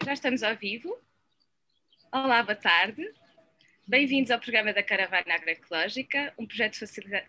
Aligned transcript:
já 0.00 0.12
estamos 0.14 0.42
ao 0.42 0.56
vivo. 0.56 0.96
Olá, 2.10 2.42
boa 2.42 2.56
tarde. 2.56 3.06
Bem-vindos 3.86 4.30
ao 4.30 4.40
programa 4.40 4.72
da 4.72 4.82
Caravana 4.82 5.34
Agroecológica, 5.34 6.32
um 6.38 6.46
projeto 6.46 6.78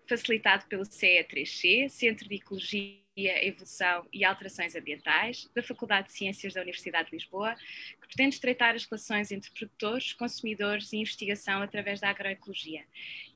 facilitado 0.08 0.66
pelo 0.68 0.84
CE3C, 0.84 1.90
Centro 1.90 2.28
de 2.30 2.36
Ecologia, 2.36 3.02
Evolução 3.18 4.08
e 4.14 4.24
Alterações 4.24 4.76
Ambientais, 4.76 5.50
da 5.54 5.62
Faculdade 5.62 6.08
de 6.08 6.14
Ciências 6.14 6.54
da 6.54 6.62
Universidade 6.62 7.10
de 7.10 7.18
Lisboa, 7.18 7.54
que 8.02 8.08
pretende 8.08 8.36
estreitar 8.36 8.76
as 8.76 8.86
relações 8.86 9.32
entre 9.32 9.52
produtores, 9.52 10.14
consumidores 10.14 10.94
e 10.94 10.98
investigação 10.98 11.62
através 11.62 12.00
da 12.00 12.10
agroecologia, 12.10 12.86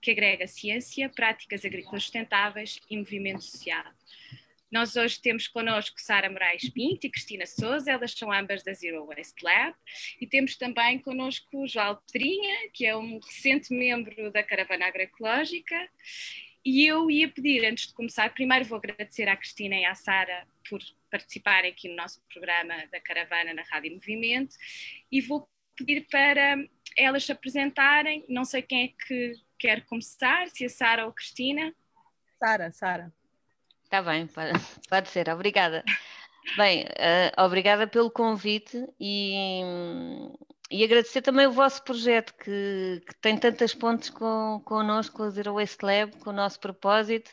que 0.02 0.12
agrega 0.12 0.48
ciência, 0.48 1.10
práticas 1.10 1.66
agrícolas 1.66 2.04
sustentáveis 2.04 2.80
e 2.90 2.98
movimento 2.98 3.44
social. 3.44 3.84
Nós 4.70 4.98
hoje 4.98 5.22
temos 5.22 5.48
connosco 5.48 6.00
Sara 6.00 6.30
Moraes 6.30 6.70
Pinto 6.70 7.08
e 7.08 7.10
Cristina 7.10 7.46
Souza, 7.46 7.90
elas 7.90 8.12
são 8.12 8.32
ambas 8.32 8.64
da 8.64 8.74
Zero 8.74 9.06
Waste 9.06 9.44
Lab, 9.44 9.76
e 10.20 10.28
temos 10.28 10.58
também 10.58 11.00
connosco 11.00 11.66
João 11.68 11.98
Pedrinha, 12.12 12.70
que 12.74 12.86
é 12.86 12.96
um 12.96 13.20
recente 13.20 13.74
membro 13.74 14.30
da 14.32 14.44
Caravana 14.44 14.88
Agroecológica, 14.88 15.90
e 16.66 16.86
eu 16.86 17.10
ia 17.10 17.30
pedir, 17.30 17.66
antes 17.66 17.88
de 17.88 17.94
começar, 17.94 18.34
primeiro 18.34 18.66
vou 18.66 18.78
agradecer 18.78 19.30
à 19.30 19.38
Cristina 19.38 19.76
e 19.78 19.86
à 19.86 19.96
Sara 19.96 20.46
por 20.70 20.82
participarem 21.10 21.72
aqui 21.72 21.88
no 21.88 21.96
nosso 21.96 22.22
programa 22.34 22.76
da 22.92 23.00
Caravana 23.00 23.54
na 23.54 23.64
Rádio 23.64 23.94
Movimento, 23.94 24.54
e 25.10 25.22
vou 25.22 25.48
pedir 25.78 26.06
para 26.12 26.58
elas 26.98 27.24
se 27.24 27.32
apresentarem, 27.32 28.26
não 28.28 28.44
sei 28.44 28.62
quem 28.62 28.84
é 28.84 29.06
que 29.08 29.34
quer 29.58 29.86
começar, 29.86 30.50
se 30.50 30.66
a 30.66 30.70
Sara 30.70 31.06
ou 31.06 31.12
a 31.12 31.14
Cristina. 31.14 31.74
Sara, 32.38 32.72
Sara. 32.74 33.14
Está 33.88 34.02
bem, 34.02 34.28
pode, 34.28 34.52
pode, 34.90 35.10
ser, 35.10 35.30
obrigada. 35.30 35.82
Bem, 36.58 36.84
uh, 36.84 37.42
obrigada 37.42 37.88
pelo 37.88 38.12
convite 38.12 38.86
e, 39.00 39.62
e 40.70 40.84
agradecer 40.84 41.22
também 41.22 41.48
o 41.48 41.54
vosso 41.54 41.82
projeto 41.86 42.34
que, 42.34 43.02
que 43.08 43.16
tem 43.22 43.38
tantas 43.38 43.74
pontes 43.74 44.10
com, 44.10 44.62
connosco, 44.66 45.16
com 45.16 45.24
a 45.24 45.30
Zero 45.30 45.54
Waste 45.54 45.86
Lab, 45.86 46.18
com 46.18 46.32
o 46.32 46.34
nosso 46.34 46.60
propósito 46.60 47.32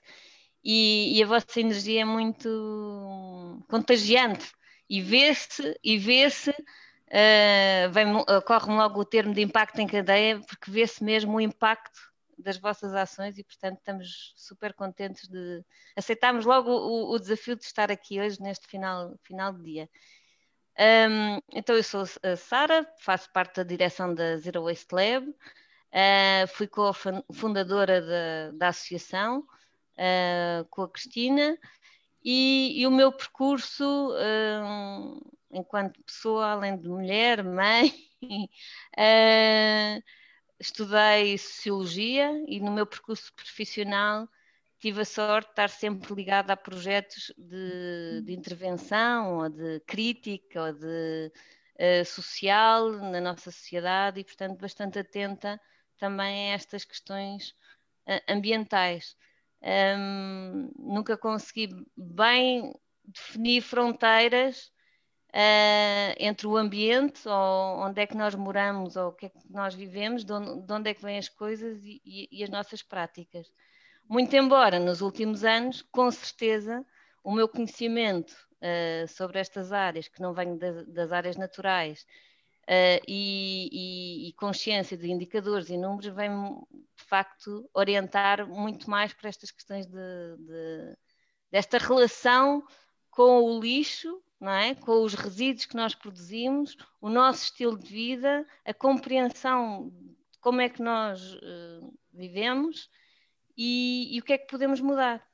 e, 0.62 1.18
e 1.18 1.22
a 1.24 1.26
vossa 1.26 1.58
energia 1.58 2.02
é 2.02 2.04
muito 2.04 3.60
contagiante 3.68 4.52
e 4.88 5.02
vê-se 5.02 5.76
e 5.82 5.98
vê-se 5.98 6.50
uh, 6.50 8.42
corre-me 8.46 8.76
logo 8.76 9.00
o 9.00 9.04
termo 9.04 9.34
de 9.34 9.42
impacto 9.42 9.80
em 9.80 9.88
cadeia 9.88 10.38
porque 10.38 10.70
vê-se 10.70 11.02
mesmo 11.02 11.36
o 11.36 11.40
impacto 11.40 12.13
das 12.38 12.56
vossas 12.56 12.94
ações 12.94 13.38
e, 13.38 13.44
portanto, 13.44 13.78
estamos 13.78 14.32
super 14.36 14.72
contentes 14.74 15.28
de 15.28 15.64
aceitarmos 15.96 16.44
logo 16.44 16.70
o, 16.70 17.12
o 17.12 17.18
desafio 17.18 17.56
de 17.56 17.64
estar 17.64 17.90
aqui 17.90 18.20
hoje 18.20 18.40
neste 18.40 18.66
final, 18.66 19.14
final 19.22 19.52
de 19.52 19.62
dia. 19.62 19.90
Um, 20.78 21.38
então, 21.52 21.76
eu 21.76 21.82
sou 21.84 22.04
a 22.22 22.36
Sara, 22.36 22.86
faço 22.98 23.32
parte 23.32 23.56
da 23.56 23.62
direção 23.62 24.12
da 24.12 24.36
Zero 24.38 24.64
Waste 24.64 24.92
Lab, 24.92 25.28
uh, 25.28 26.48
fui 26.48 26.66
co-fundadora 26.66 28.00
da, 28.00 28.50
da 28.52 28.68
associação 28.68 29.40
uh, 29.40 30.64
com 30.70 30.82
a 30.82 30.90
Cristina 30.90 31.56
e, 32.24 32.80
e 32.80 32.86
o 32.86 32.90
meu 32.90 33.12
percurso 33.12 33.84
um, 33.84 35.20
enquanto 35.52 36.02
pessoa, 36.02 36.52
além 36.52 36.76
de 36.76 36.88
mulher, 36.88 37.44
mãe, 37.44 37.94
uh, 38.98 40.02
estudei 40.58 41.36
Sociologia 41.38 42.30
e 42.46 42.60
no 42.60 42.72
meu 42.72 42.86
percurso 42.86 43.32
profissional 43.34 44.28
tive 44.78 45.00
a 45.00 45.04
sorte 45.04 45.46
de 45.46 45.52
estar 45.52 45.70
sempre 45.70 46.14
ligada 46.14 46.52
a 46.52 46.56
projetos 46.56 47.32
de, 47.38 48.20
de 48.22 48.32
intervenção 48.34 49.38
ou 49.38 49.48
de 49.48 49.80
crítica 49.86 50.62
ou 50.62 50.72
de 50.72 51.32
uh, 51.76 52.04
social 52.04 52.90
na 52.90 53.20
nossa 53.20 53.50
sociedade 53.50 54.20
e, 54.20 54.24
portanto, 54.24 54.60
bastante 54.60 54.98
atenta 54.98 55.60
também 55.98 56.50
a 56.50 56.54
estas 56.54 56.84
questões 56.84 57.54
uh, 58.06 58.20
ambientais. 58.28 59.16
Um, 59.62 60.70
nunca 60.78 61.16
consegui 61.16 61.70
bem 61.96 62.74
definir 63.06 63.62
fronteiras 63.62 64.70
uh, 65.34 66.14
entre 66.18 66.46
o 66.46 66.56
ambiente, 66.56 67.28
ou 67.28 67.80
onde 67.84 68.00
é 68.00 68.06
que 68.06 68.16
nós 68.16 68.34
moramos, 68.34 68.96
ou 68.96 69.08
o 69.08 69.12
que 69.12 69.26
é 69.26 69.28
que 69.28 69.38
nós 69.50 69.74
vivemos, 69.74 70.24
de 70.24 70.32
onde, 70.32 70.62
de 70.66 70.72
onde 70.72 70.90
é 70.90 70.94
que 70.94 71.02
vêm 71.02 71.18
as 71.18 71.28
coisas 71.28 71.82
e, 71.82 72.00
e, 72.04 72.28
e, 72.30 72.44
as 72.44 72.50
nossas 72.50 72.82
práticas. 72.82 73.50
Muito 74.08 74.34
embora 74.36 74.78
nos 74.78 75.00
últimos 75.00 75.44
anos, 75.44 75.82
com 75.90 76.10
certeza, 76.10 76.84
o 77.22 77.32
meu 77.32 77.48
conhecimento 77.48 78.30
uh, 78.30 79.08
sobre 79.08 79.40
estas 79.40 79.72
áreas, 79.72 80.06
que 80.06 80.22
não 80.22 80.32
vem 80.32 80.56
das, 80.56 80.86
das 80.86 81.12
áreas 81.12 81.36
naturais, 81.36 82.06
Uh, 82.66 82.96
e, 83.06 83.68
e, 83.70 84.28
e, 84.28 84.32
consciência 84.32 84.96
de 84.96 85.10
indicadores 85.10 85.68
e 85.68 85.76
números 85.76 86.06
vem 86.14 86.30
de 86.96 87.04
facto 87.04 87.68
orientar 87.74 88.48
muito 88.48 88.88
mais 88.88 89.12
para 89.12 89.28
estas 89.28 89.50
questões 89.50 89.84
de, 89.84 89.92
de, 90.38 90.96
desta 91.52 91.76
relação 91.76 92.64
com 93.10 93.42
o 93.42 93.60
lixo 93.60 94.23
não 94.40 94.52
é? 94.52 94.74
com 94.74 95.02
os 95.02 95.14
resíduos 95.14 95.64
que 95.66 95.76
nós 95.76 95.94
produzimos, 95.94 96.76
o 97.00 97.08
nosso 97.08 97.44
estilo 97.44 97.78
de 97.78 97.90
vida, 97.90 98.46
a 98.64 98.74
compreensão 98.74 99.88
de 99.88 100.38
como 100.38 100.60
é 100.60 100.68
que 100.68 100.82
nós 100.82 101.34
uh, 101.34 101.98
vivemos 102.12 102.90
e, 103.56 104.14
e, 104.14 104.20
o 104.20 104.22
que 104.22 104.34
é 104.34 104.38
que 104.38 104.46
podemos 104.46 104.80
mudar. 104.80 105.26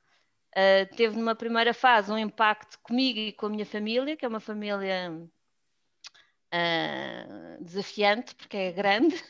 Uh, 0.51 0.95
teve 0.95 1.17
numa 1.17 1.35
primeira 1.35 1.73
fase 1.73 2.11
um 2.11 2.17
impacto 2.17 2.79
comigo 2.81 3.19
e 3.19 3.33
com 3.33 3.47
a 3.47 3.49
minha 3.49 3.65
família, 3.65 4.15
que 4.15 4.23
é 4.25 4.27
uma 4.27 4.39
família 4.39 5.11
uh, 6.53 7.63
desafiante, 7.63 8.35
porque 8.35 8.57
é 8.57 8.71
grande, 8.71 9.21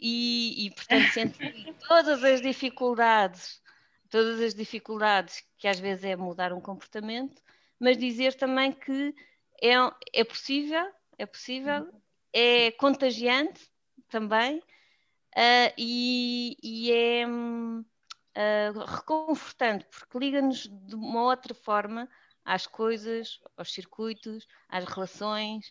e, 0.00 0.66
e, 0.66 0.70
portanto 0.72 1.12
senti 1.12 1.74
todas 1.86 2.24
as 2.24 2.40
dificuldades, 2.40 3.62
todas 4.10 4.40
as 4.40 4.54
dificuldades 4.54 5.44
que 5.56 5.68
às 5.68 5.78
vezes 5.78 6.04
é 6.04 6.16
mudar 6.16 6.52
um 6.52 6.60
comportamento, 6.60 7.40
mas 7.82 7.98
dizer 7.98 8.34
também 8.34 8.70
que 8.70 9.12
é, 9.60 9.74
é 10.14 10.22
possível, 10.22 10.88
é 11.18 11.26
possível, 11.26 11.92
é 12.32 12.70
contagiante 12.70 13.68
também 14.08 14.58
uh, 14.58 15.74
e, 15.76 16.56
e, 16.62 16.92
é 16.92 17.26
uh, 17.26 18.78
reconfortante, 18.86 19.84
porque 19.90 20.16
liga-nos 20.16 20.68
de 20.68 20.94
uma 20.94 21.24
outra 21.24 21.52
forma 21.54 22.08
às 22.44 22.68
coisas, 22.68 23.40
aos 23.56 23.72
circuitos, 23.72 24.46
às 24.68 24.84
relações. 24.84 25.66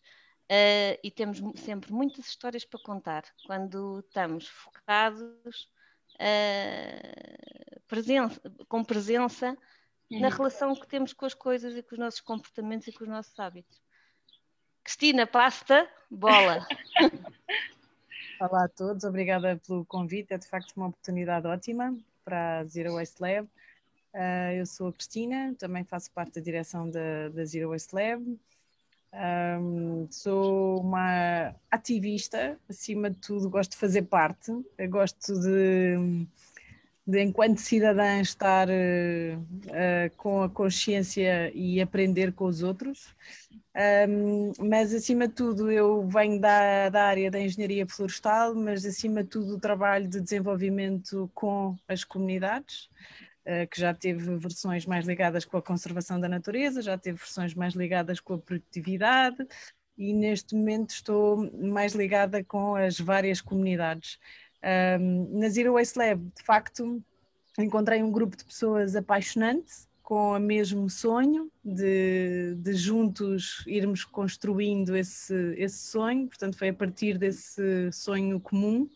Uh, 0.52 1.00
e 1.02 1.10
temos 1.10 1.40
sempre 1.62 1.94
muitas 1.94 2.28
histórias 2.28 2.66
para 2.66 2.84
contar 2.84 3.24
quando 3.48 4.02
estamos 4.06 4.50
focados, 4.50 5.70
presença, 7.88 8.42
com 8.68 8.84
presença 8.84 9.58
na 10.20 10.28
uhum. 10.28 10.34
relação 10.34 10.76
que 10.76 10.88
temos 10.88 11.14
com 11.14 11.26
as 11.26 11.34
coisas 11.34 11.76
e 11.76 11.82
com 11.82 11.96
os 11.96 12.00
nossos 12.00 12.20
comportamentos 12.20 12.88
e 12.88 12.92
com 12.92 13.04
os 13.04 13.10
nossos 13.10 13.38
hábitos. 13.40 13.82
Cristina, 14.84 15.26
pasta, 15.26 15.88
bola. 16.10 16.68
Olá 18.40 18.66
a 18.66 18.68
todos, 18.68 19.04
obrigada 19.04 19.62
pelo 19.66 19.86
convite, 19.86 20.34
é 20.34 20.38
de 20.38 20.48
facto 20.48 20.76
uma 20.76 20.88
oportunidade 20.88 21.48
ótima 21.48 21.96
para 22.26 22.60
a 22.60 22.66
Zero 22.66 22.96
Waste 22.96 23.22
Lab. 23.22 23.48
Uh, 24.14 24.52
eu 24.58 24.66
sou 24.66 24.88
a 24.90 24.94
Cristina, 24.94 25.56
também 25.58 25.84
faço 25.84 26.12
parte 26.12 26.34
da 26.34 26.42
direção 26.42 26.90
da, 26.90 27.30
da 27.30 27.46
Zero 27.46 27.70
Waste 27.70 27.96
Lab. 27.96 28.40
Um, 29.14 30.08
sou 30.10 30.82
uma 30.82 31.54
ativista, 31.70 32.58
acima 32.68 33.10
de 33.10 33.18
tudo, 33.18 33.50
gosto 33.50 33.72
de 33.72 33.78
fazer 33.78 34.04
parte, 34.04 34.52
eu 34.78 34.90
gosto 34.90 35.40
de 35.40 36.26
de 37.06 37.22
enquanto 37.22 37.58
cidadã 37.58 38.22
estar 38.22 38.68
uh, 38.70 40.16
com 40.18 40.44
a 40.44 40.50
consciência 40.50 41.52
e 41.56 41.82
aprender 41.82 42.32
com 42.34 42.46
os 42.46 42.62
outros. 42.62 43.16
Um, 43.74 44.52
mas 44.60 44.94
acima 44.94 45.28
de 45.28 45.34
tudo 45.34 45.72
eu 45.72 46.06
venho 46.08 46.40
da, 46.40 46.90
da 46.90 47.06
área 47.06 47.32
da 47.32 47.40
engenharia 47.40 47.88
florestal, 47.88 48.54
mas 48.54 48.86
acima 48.86 49.24
de 49.24 49.30
tudo 49.30 49.56
o 49.56 49.60
trabalho 49.60 50.08
de 50.08 50.20
desenvolvimento 50.20 51.32
com 51.34 51.78
as 51.88 52.04
comunidades, 52.04 52.90
uh, 53.46 53.68
que 53.70 53.80
já 53.80 53.94
teve 53.94 54.38
versões 54.38 54.86
mais 54.86 55.06
ligadas 55.06 55.46
com 55.46 55.58
a 55.58 55.62
conservação 55.62 56.20
da 56.20 56.30
natureza, 56.30 56.82
já 56.82 56.98
teve 56.98 57.18
versões 57.18 57.54
mais 57.56 57.74
ligadas 57.74 58.20
com 58.20 58.34
a 58.34 58.40
produtividade 58.40 59.38
e 59.98 60.14
neste 60.14 60.56
momento 60.56 60.92
estou 60.92 61.50
mais 61.58 61.94
ligada 61.94 62.44
com 62.44 62.76
as 62.76 63.00
várias 63.00 63.40
comunidades. 63.40 64.20
Um, 64.64 65.40
na 65.40 65.50
Zero 65.50 65.74
Waste 65.74 65.98
Lab, 65.98 66.22
de 66.36 66.44
facto, 66.44 67.04
encontrei 67.58 68.02
um 68.04 68.12
grupo 68.12 68.38
de 68.38 68.46
pessoas 68.46 68.96
apaixonante, 68.96 69.90
com 70.04 70.36
o 70.36 70.40
mesmo 70.40 70.90
sonho 70.90 71.50
de, 71.64 72.56
de 72.56 72.74
juntos 72.74 73.64
irmos 73.66 74.04
construindo 74.04 74.96
esse, 74.96 75.56
esse 75.58 75.78
sonho. 75.78 76.28
Portanto, 76.28 76.58
foi 76.58 76.70
a 76.70 76.74
partir 76.74 77.18
desse 77.18 77.90
sonho 77.94 78.40
comum. 78.40 78.90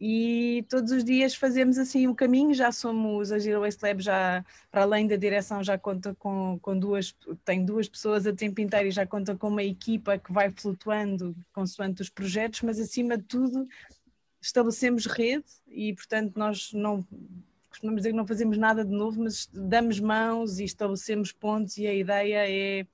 E 0.00 0.64
todos 0.68 0.92
os 0.92 1.04
dias 1.04 1.34
fazemos 1.34 1.78
assim 1.78 2.06
o 2.06 2.14
caminho, 2.14 2.52
já 2.54 2.70
somos, 2.70 3.32
a 3.32 3.38
Zero 3.38 3.60
Waste 3.60 3.82
Lab 3.82 4.02
já, 4.02 4.44
para 4.70 4.82
além 4.82 5.06
da 5.06 5.16
direção, 5.16 5.64
já 5.64 5.78
conta 5.78 6.14
com, 6.14 6.58
com 6.60 6.78
duas, 6.78 7.14
tem 7.44 7.64
duas 7.64 7.88
pessoas 7.88 8.26
a 8.26 8.32
tempo 8.32 8.60
inteiro 8.60 8.88
e 8.88 8.90
já 8.90 9.06
conta 9.06 9.34
com 9.34 9.48
uma 9.48 9.62
equipa 9.62 10.18
que 10.18 10.32
vai 10.32 10.50
flutuando 10.50 11.34
consoante 11.52 12.02
os 12.02 12.10
projetos, 12.10 12.60
mas 12.60 12.78
acima 12.78 13.16
de 13.16 13.24
tudo 13.24 13.66
estabelecemos 14.46 15.06
rede 15.06 15.46
e 15.68 15.94
portanto 15.94 16.36
nós 16.36 16.72
não 16.72 17.06
costumamos 17.68 18.00
dizer 18.00 18.10
que 18.10 18.16
não 18.16 18.26
fazemos 18.26 18.56
nada 18.56 18.84
de 18.84 18.92
novo, 18.92 19.22
mas 19.22 19.46
damos 19.52 20.00
mãos 20.00 20.58
e 20.58 20.64
estabelecemos 20.64 21.32
pontos 21.32 21.76
e 21.76 21.86
a 21.86 21.94
ideia 21.94 22.48
é 22.48 22.86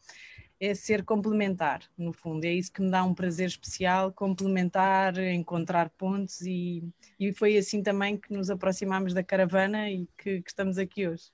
é 0.63 0.77
ser 0.77 1.05
complementar, 1.05 1.83
no 1.99 2.13
fundo. 2.13 2.45
É 2.45 2.53
isso 2.53 2.73
que 2.73 2.81
me 2.81 2.89
dá 2.89 3.03
um 3.03 3.13
prazer 3.13 3.49
especial, 3.49 4.13
complementar, 4.13 5.19
encontrar 5.19 5.91
pontos 5.91 6.41
e, 6.43 6.85
e 7.19 7.33
foi 7.33 7.57
assim 7.57 7.83
também 7.83 8.17
que 8.17 8.33
nos 8.33 8.49
aproximámos 8.49 9.13
da 9.13 9.25
caravana 9.25 9.91
e 9.91 10.07
que, 10.17 10.41
que 10.41 10.49
estamos 10.49 10.79
aqui 10.79 11.09
hoje. 11.09 11.33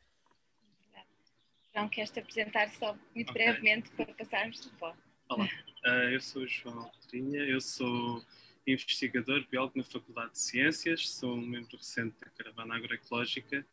João, 1.75 1.91
queres 1.91 2.11
te 2.11 2.21
apresentar 2.21 2.71
só 2.71 2.97
muito 3.15 3.31
okay. 3.31 3.45
brevemente 3.45 3.91
para 3.91 4.07
passarmos 4.15 4.63
de 4.63 4.71
volta? 4.79 4.99
Olá, 5.29 5.45
uh, 5.45 5.89
eu 6.11 6.21
sou 6.23 6.45
o 6.45 6.49
João 6.49 6.91
Pedrinha, 7.03 7.41
eu 7.41 7.61
sou 7.61 8.25
investigador, 8.73 9.47
biólogo 9.51 9.79
na 9.79 9.85
Faculdade 9.85 10.33
de 10.33 10.39
Ciências, 10.39 11.09
sou 11.11 11.35
um 11.35 11.47
membro 11.47 11.77
recente 11.77 12.17
da 12.21 12.27
Caravana 12.31 12.77
Agroecológica 12.77 13.65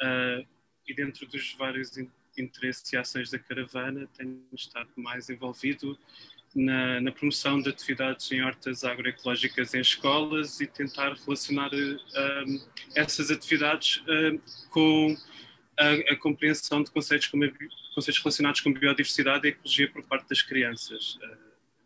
uh, 0.00 0.46
e 0.86 0.94
dentro 0.94 1.26
dos 1.26 1.54
vários 1.54 1.96
interesse 2.38 2.94
e 2.94 2.98
ações 2.98 3.30
da 3.30 3.38
caravana, 3.38 4.08
tenho 4.16 4.42
estado 4.52 4.90
mais 4.96 5.28
envolvido 5.28 5.98
na, 6.54 7.00
na, 7.00 7.12
promoção 7.12 7.60
de 7.60 7.68
atividades 7.68 8.30
em 8.32 8.42
hortas 8.42 8.82
agroecológicas 8.82 9.74
em 9.74 9.80
escolas 9.80 10.60
e 10.60 10.66
tentar 10.66 11.14
relacionar 11.14 11.70
um, 11.72 12.60
essas 12.94 13.30
atividades 13.30 14.02
um, 14.08 14.40
com 14.70 15.16
a, 15.78 16.12
a, 16.12 16.16
compreensão 16.16 16.82
de 16.82 16.90
conceitos, 16.90 17.28
como, 17.28 17.44
conceitos 17.94 18.22
relacionados 18.22 18.60
com 18.60 18.72
biodiversidade 18.72 19.46
e 19.46 19.50
ecologia 19.50 19.90
por 19.90 20.02
parte 20.04 20.28
das 20.28 20.42
crianças. 20.42 21.18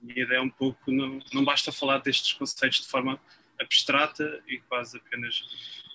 Minha 0.05 0.23
ideia 0.23 0.39
é 0.39 0.43
um 0.43 0.51
pouco, 0.51 0.93
não, 0.93 1.19
não 1.33 1.45
basta 1.45 1.73
falar 1.73 1.99
destes 1.99 2.35
conceitos 2.35 2.81
de 2.81 2.89
forma 2.89 3.19
abstrata 3.59 4.43
e 4.47 4.59
quase 4.59 4.99
apenas 4.99 5.43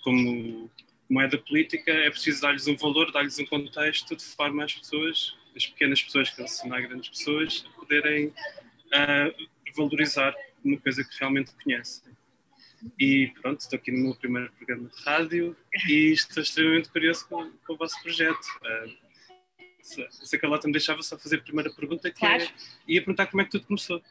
como 0.03 0.69
moeda 1.09 1.37
política, 1.37 1.91
é 1.91 2.09
preciso 2.09 2.41
dar-lhes 2.41 2.67
um 2.67 2.75
valor, 2.75 3.11
dar-lhes 3.11 3.37
um 3.39 3.45
contexto, 3.45 4.15
de 4.15 4.23
forma 4.23 4.63
as 4.63 4.73
pessoas, 4.73 5.35
as 5.55 5.65
pequenas 5.65 6.01
pessoas 6.01 6.29
que 6.29 6.47
são 6.47 6.69
grandes 6.69 7.09
pessoas, 7.09 7.59
poderem 7.75 8.27
uh, 8.27 9.47
valorizar 9.75 10.33
uma 10.63 10.77
coisa 10.77 11.03
que 11.03 11.19
realmente 11.19 11.51
conhecem. 11.63 12.09
E 12.97 13.31
pronto, 13.41 13.59
estou 13.59 13.77
aqui 13.77 13.91
no 13.91 13.99
meu 13.99 14.15
primeiro 14.15 14.51
programa 14.53 14.87
de 14.87 15.03
rádio 15.03 15.55
e 15.87 16.11
estou 16.11 16.41
extremamente 16.41 16.89
curioso 16.89 17.27
com, 17.27 17.51
com 17.65 17.73
o 17.73 17.77
vosso 17.77 18.01
projeto. 18.01 18.45
Uh, 18.63 19.08
se, 19.89 20.35
a 20.35 20.39
Carlota 20.39 20.67
me 20.67 20.73
deixava 20.73 21.01
só 21.01 21.17
fazer 21.17 21.37
a 21.37 21.41
primeira 21.41 21.71
pergunta, 21.71 22.11
que 22.11 22.25
é, 22.25 22.27
claro. 22.27 22.43
é, 22.43 22.51
ia 22.87 23.01
perguntar 23.01 23.27
como 23.27 23.41
é 23.41 23.45
que 23.45 23.51
tudo 23.51 23.65
começou. 23.65 24.01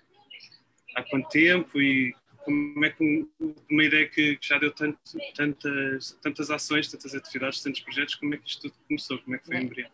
Há 0.94 1.02
quanto 1.02 1.28
tempo 1.28 1.80
e 1.80 2.14
como 2.44 2.84
é 2.84 2.90
que 2.90 3.26
uma 3.70 3.84
ideia 3.84 4.08
que 4.08 4.38
já 4.40 4.58
deu 4.58 4.72
tanto, 4.72 4.98
tantas, 5.36 6.18
tantas 6.22 6.50
ações, 6.50 6.90
tantas 6.90 7.14
atividades, 7.14 7.62
tantos 7.62 7.80
projetos, 7.80 8.14
como 8.14 8.34
é 8.34 8.38
que 8.38 8.48
isto 8.48 8.62
tudo 8.62 8.74
começou? 8.88 9.18
Como 9.18 9.36
é 9.36 9.38
que 9.38 9.46
foi 9.46 9.56
Bem, 9.56 9.64
embrião? 9.64 9.90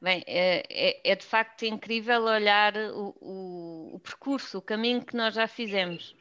Bem, 0.00 0.24
é, 0.26 0.62
é, 0.70 1.12
é, 1.12 1.16
de 1.16 1.24
facto 1.24 1.64
incrível 1.64 2.22
olhar 2.22 2.76
o, 2.76 3.14
o, 3.20 3.90
o, 3.96 4.00
percurso, 4.00 4.58
o 4.58 4.62
caminho 4.62 5.04
que 5.04 5.16
nós 5.16 5.34
já 5.34 5.46
fizemos. 5.46 6.14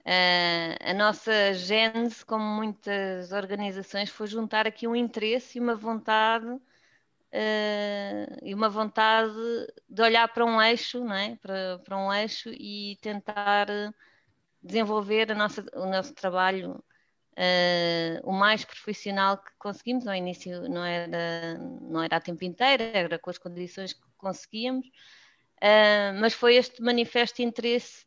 Uh, 0.00 0.76
a 0.80 0.92
nossa 0.92 1.54
gênese, 1.54 2.24
como 2.24 2.44
muitas 2.44 3.32
organizações, 3.32 4.10
foi 4.10 4.26
juntar 4.26 4.66
aqui 4.66 4.86
um 4.86 4.94
interesse 4.94 5.58
e 5.58 5.60
uma 5.60 5.74
vontade 5.74 6.60
uh, 7.34 8.38
e 8.42 8.54
uma 8.54 8.68
vontade 8.68 9.34
de 9.88 10.02
olhar 10.02 10.28
para 10.28 10.44
um 10.44 10.62
eixo, 10.62 11.04
não 11.04 11.14
é? 11.14 11.36
para, 11.36 11.80
para 11.84 11.98
um 11.98 12.12
eixo 12.12 12.50
e 12.50 12.96
tentar 13.00 13.66
desenvolver 14.62 15.30
a 15.32 15.34
nossa, 15.34 15.64
o 15.74 15.86
nosso 15.86 16.14
trabalho 16.14 16.82
uh, 17.34 18.20
o 18.22 18.32
mais 18.32 18.64
profissional 18.64 19.38
que 19.38 19.50
conseguimos. 19.58 20.06
Ao 20.06 20.14
início 20.14 20.68
não 20.68 20.84
era, 20.84 21.58
não 21.58 22.02
era 22.02 22.16
a 22.16 22.20
tempo 22.20 22.44
inteiro, 22.44 22.82
era 22.82 23.18
com 23.18 23.30
as 23.30 23.38
condições 23.38 23.92
que 23.92 24.02
conseguíamos, 24.16 24.86
uh, 24.86 26.14
mas 26.20 26.32
foi 26.34 26.56
este 26.56 26.80
manifesto 26.82 27.42
interesse 27.42 28.06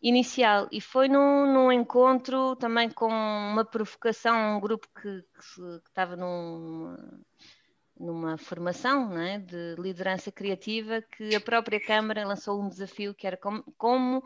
inicial 0.00 0.68
e 0.70 0.80
foi 0.80 1.08
num, 1.08 1.52
num, 1.52 1.72
encontro 1.72 2.54
também 2.54 2.88
com 2.88 3.08
uma 3.08 3.64
provocação, 3.64 4.56
um 4.56 4.60
grupo 4.60 4.86
que, 4.94 5.22
que, 5.22 5.80
que 5.80 5.88
estava 5.88 6.14
num, 6.14 6.96
numa 7.98 8.38
formação 8.38 9.18
é? 9.18 9.38
de 9.38 9.74
liderança 9.78 10.30
criativa 10.30 11.02
que 11.02 11.34
a 11.34 11.40
própria 11.40 11.80
Câmara 11.80 12.26
lançou 12.26 12.62
um 12.62 12.68
desafio 12.68 13.14
que 13.14 13.26
era 13.26 13.36
como, 13.36 13.62
como 13.76 14.22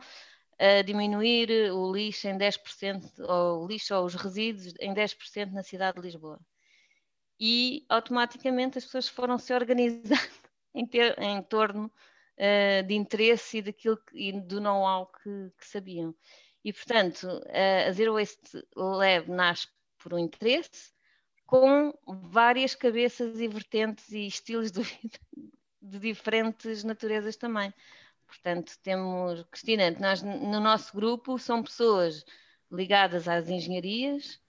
a 0.59 0.83
diminuir 0.83 1.73
o 1.73 1.93
lixo 1.93 2.29
em 2.29 2.39
10%, 2.39 3.19
ou 3.21 3.65
o 3.65 3.67
lixo 3.67 3.95
ou 3.95 4.05
os 4.05 4.15
resíduos 4.15 4.73
em 4.81 4.95
10% 4.95 5.51
na 5.51 5.63
cidade 5.63 5.97
de 5.97 6.07
Lisboa. 6.07 6.39
E 7.41 7.85
automaticamente 7.89 8.79
as 8.79 8.85
pessoas 8.85 9.09
foram 9.09 9.39
se 9.39 9.53
organizando 9.53 10.03
em, 10.73 10.87
ter, 10.87 11.19
em 11.21 11.43
torno 11.43 11.87
uh, 11.87 12.87
de 12.87 12.95
interesse 12.95 13.59
e 13.59 13.63
daquilo 13.63 13.97
que, 13.97 14.29
e 14.29 14.41
do 14.41 14.61
know-how 14.61 15.07
que, 15.07 15.51
que, 15.59 15.67
sabiam. 15.67 16.15
E 16.65 16.73
portanto, 16.73 17.25
uh, 17.25 17.89
a 17.89 17.93
Zero 17.93 18.15
Waste 18.15 18.63
Lab 18.77 19.29
nasce 19.29 19.67
por 19.99 20.15
um 20.15 20.19
interesse, 20.19 20.92
com 21.53 21.93
várias 22.07 22.75
cabeças 22.75 23.39
e 23.39 23.47
vertentes 23.47 24.11
e 24.11 24.27
estilos 24.27 24.73
de 24.73 24.81
vida 24.81 25.19
de 25.83 25.99
diferentes 25.99 26.83
naturezas 26.83 27.37
também. 27.37 27.75
Portanto, 28.27 28.73
temos, 28.83 29.45
Cristina, 29.51 29.91
nós 30.01 30.23
no 30.23 30.61
nosso 30.61 30.97
grupo 30.97 31.39
são 31.39 31.63
pessoas 31.63 32.25
ligadas 32.71 33.29
às 33.29 33.51
engenharias, 33.51 34.41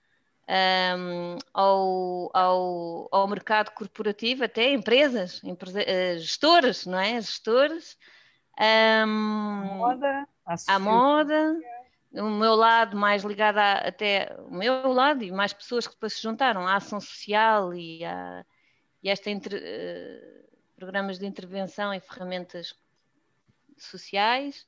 um, 0.48 1.36
ao, 1.52 2.30
ao, 2.32 3.08
ao, 3.12 3.28
mercado 3.28 3.72
corporativo, 3.72 4.42
até 4.42 4.72
empresas, 4.72 5.44
empresa, 5.44 5.80
uh, 5.82 6.18
gestoras, 6.18 6.86
não 6.86 6.98
é? 6.98 7.20
Gestoras. 7.20 7.98
Um, 8.58 9.06
moda, 9.76 10.26
à 10.66 10.78
moda, 10.78 11.54
o 12.14 12.30
meu 12.30 12.54
lado 12.54 12.96
mais 12.96 13.24
ligado 13.24 13.58
a, 13.58 13.72
até 13.74 14.36
o 14.46 14.54
meu 14.54 14.92
lado 14.92 15.22
e 15.24 15.32
mais 15.32 15.52
pessoas 15.52 15.86
que 15.86 15.94
depois 15.94 16.14
se 16.14 16.22
juntaram 16.22 16.66
à 16.66 16.76
ação 16.76 17.00
social 17.00 17.74
e 17.74 18.04
a, 18.04 18.44
e 19.02 19.08
esta 19.08 19.30
inter, 19.30 19.54
uh, 19.54 20.44
programas 20.76 21.18
de 21.18 21.26
intervenção 21.26 21.92
e 21.92 22.00
ferramentas 22.00 22.74
sociais 23.76 24.66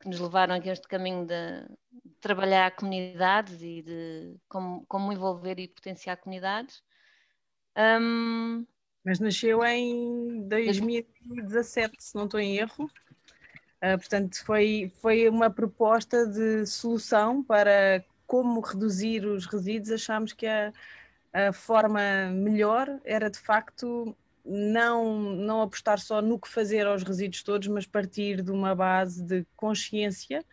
que 0.00 0.08
nos 0.08 0.18
levaram 0.18 0.54
aqui 0.54 0.70
a 0.70 0.72
este 0.72 0.88
caminho 0.88 1.26
de, 1.26 1.62
de 2.04 2.14
trabalhar 2.20 2.74
comunidades 2.74 3.60
e 3.62 3.82
de 3.82 4.36
como, 4.48 4.84
como, 4.86 5.12
envolver 5.12 5.58
e 5.60 5.68
potenciar 5.68 6.16
comunidades. 6.16 6.82
Um, 7.76 8.66
Mas 9.04 9.20
nasceu 9.20 9.62
em 9.62 10.48
2017, 10.48 11.96
se 11.98 12.14
não 12.14 12.24
estou 12.24 12.40
em 12.40 12.56
erro. 12.56 12.90
Uh, 13.82 13.96
portanto, 13.98 14.44
foi, 14.44 14.92
foi 15.00 15.28
uma 15.28 15.48
proposta 15.48 16.26
de 16.26 16.66
solução 16.66 17.42
para 17.42 18.04
como 18.26 18.60
reduzir 18.60 19.24
os 19.24 19.46
resíduos. 19.46 19.90
Achámos 19.90 20.32
que 20.32 20.46
a, 20.46 20.72
a 21.32 21.52
forma 21.52 22.30
melhor 22.30 23.00
era 23.04 23.30
de 23.30 23.38
facto 23.38 24.16
não, 24.44 25.20
não 25.20 25.62
apostar 25.62 25.98
só 25.98 26.20
no 26.20 26.38
que 26.38 26.48
fazer 26.48 26.86
aos 26.86 27.02
resíduos 27.02 27.42
todos, 27.42 27.68
mas 27.68 27.86
partir 27.86 28.42
de 28.42 28.50
uma 28.50 28.74
base 28.74 29.22
de 29.22 29.46
consciência. 29.56 30.44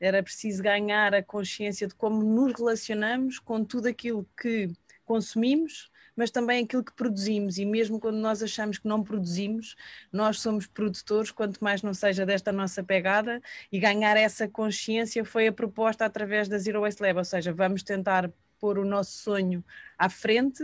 Era 0.00 0.22
preciso 0.22 0.62
ganhar 0.62 1.14
a 1.14 1.22
consciência 1.22 1.86
de 1.86 1.94
como 1.94 2.22
nos 2.22 2.52
relacionamos 2.54 3.38
com 3.38 3.64
tudo 3.64 3.86
aquilo 3.86 4.26
que 4.40 4.70
consumimos, 5.04 5.91
mas 6.22 6.30
também 6.30 6.62
aquilo 6.62 6.84
que 6.84 6.92
produzimos. 6.92 7.58
E 7.58 7.64
mesmo 7.64 7.98
quando 7.98 8.18
nós 8.18 8.44
achamos 8.44 8.78
que 8.78 8.86
não 8.86 9.02
produzimos, 9.02 9.74
nós 10.12 10.38
somos 10.40 10.68
produtores, 10.68 11.32
quanto 11.32 11.58
mais 11.62 11.82
não 11.82 11.92
seja 11.92 12.24
desta 12.24 12.52
nossa 12.52 12.80
pegada, 12.80 13.42
e 13.72 13.80
ganhar 13.80 14.16
essa 14.16 14.46
consciência 14.46 15.24
foi 15.24 15.48
a 15.48 15.52
proposta 15.52 16.04
através 16.04 16.46
da 16.48 16.58
Zero 16.58 16.82
Waste 16.82 17.02
Lab, 17.02 17.18
ou 17.18 17.24
seja, 17.24 17.52
vamos 17.52 17.82
tentar 17.82 18.30
pôr 18.60 18.78
o 18.78 18.84
nosso 18.84 19.18
sonho 19.18 19.64
à 19.98 20.08
frente 20.08 20.62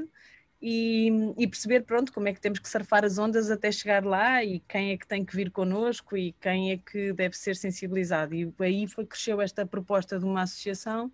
e, 0.62 1.11
e, 1.37 1.49
perceber 1.49 1.81
pronto 1.81 2.12
como 2.12 2.29
é 2.29 2.33
que 2.33 2.41
temos 2.41 2.61
que 2.61 2.69
surfar 2.69 3.05
as 3.05 3.19
ondas 3.19 3.50
até 3.50 3.73
chegar 3.73 4.05
lá 4.05 4.45
e 4.45 4.61
quem 4.61 4.93
é 4.93 4.97
que 4.97 5.09
tem 5.09 5.25
que 5.25 5.35
vir 5.35 5.50
connosco 5.50 6.17
e 6.17 6.33
quem 6.41 6.71
é 6.71 6.77
que 6.79 7.12
deve 7.12 7.37
ser 7.37 7.57
sensibilizado. 7.57 8.33
E 8.33 8.55
aí 8.61 8.87
foi 8.87 9.05
cresceu 9.05 9.41
esta 9.41 9.67
proposta 9.67 10.21
de 10.21 10.25
uma 10.25 10.43
associação 10.43 11.11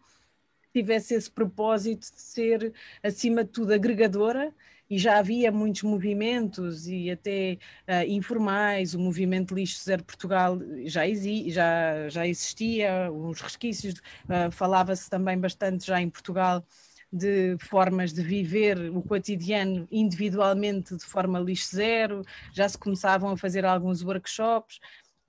tivesse 0.74 1.14
esse 1.14 1.30
propósito 1.30 2.12
de 2.12 2.20
ser, 2.20 2.72
acima 3.02 3.44
de 3.44 3.50
tudo, 3.50 3.72
agregadora 3.72 4.52
e 4.90 4.98
já 4.98 5.18
havia 5.18 5.50
muitos 5.50 5.82
movimentos 5.82 6.86
e 6.86 7.10
até 7.10 7.58
uh, 7.88 8.06
informais, 8.08 8.94
o 8.94 8.98
movimento 8.98 9.54
Lixo 9.54 9.82
Zero 9.82 10.04
Portugal 10.04 10.58
já, 10.84 11.06
exi 11.06 11.50
já, 11.50 12.08
já 12.08 12.26
existia, 12.26 13.10
uns 13.10 13.40
resquícios, 13.40 13.94
uh, 14.28 14.50
falava-se 14.52 15.08
também 15.08 15.38
bastante 15.38 15.86
já 15.86 16.00
em 16.00 16.10
Portugal 16.10 16.64
de 17.12 17.56
formas 17.60 18.12
de 18.12 18.22
viver 18.22 18.76
o 18.90 19.00
cotidiano 19.00 19.86
individualmente 19.90 20.96
de 20.96 21.04
forma 21.04 21.38
lixo 21.38 21.76
zero, 21.76 22.22
já 22.52 22.68
se 22.68 22.76
começavam 22.76 23.30
a 23.30 23.36
fazer 23.36 23.64
alguns 23.64 24.02
workshops, 24.02 24.80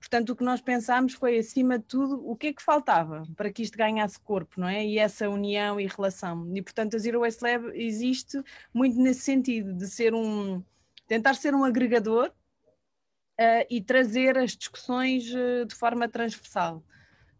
Portanto, 0.06 0.30
o 0.30 0.36
que 0.36 0.44
nós 0.44 0.60
pensámos 0.60 1.14
foi, 1.14 1.36
acima 1.36 1.80
de 1.80 1.84
tudo, 1.84 2.24
o 2.24 2.36
que 2.36 2.46
é 2.46 2.52
que 2.52 2.62
faltava 2.62 3.24
para 3.34 3.52
que 3.52 3.60
isto 3.60 3.76
ganhasse 3.76 4.20
corpo, 4.20 4.60
não 4.60 4.68
é? 4.68 4.86
E 4.86 5.00
essa 5.00 5.28
união 5.28 5.80
e 5.80 5.86
relação. 5.88 6.48
E, 6.54 6.62
portanto, 6.62 6.94
a 6.94 6.98
Zero 6.98 7.20
Waste 7.22 7.42
Lab 7.42 7.72
existe 7.74 8.40
muito 8.72 8.96
nesse 9.00 9.22
sentido, 9.22 9.74
de 9.74 9.88
ser 9.88 10.14
um, 10.14 10.62
tentar 11.08 11.34
ser 11.34 11.56
um 11.56 11.64
agregador 11.64 12.28
uh, 12.28 13.66
e 13.68 13.82
trazer 13.82 14.38
as 14.38 14.52
discussões 14.56 15.28
uh, 15.34 15.66
de 15.66 15.74
forma 15.74 16.08
transversal. 16.08 16.84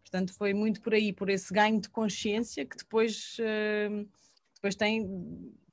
Portanto, 0.01 0.33
foi 0.33 0.53
muito 0.53 0.81
por 0.81 0.93
aí, 0.93 1.13
por 1.13 1.29
esse 1.29 1.53
ganho 1.53 1.79
de 1.79 1.87
consciência 1.87 2.65
que 2.65 2.75
depois, 2.75 3.37
uh, 3.39 4.05
depois 4.55 4.75
tem, 4.75 5.07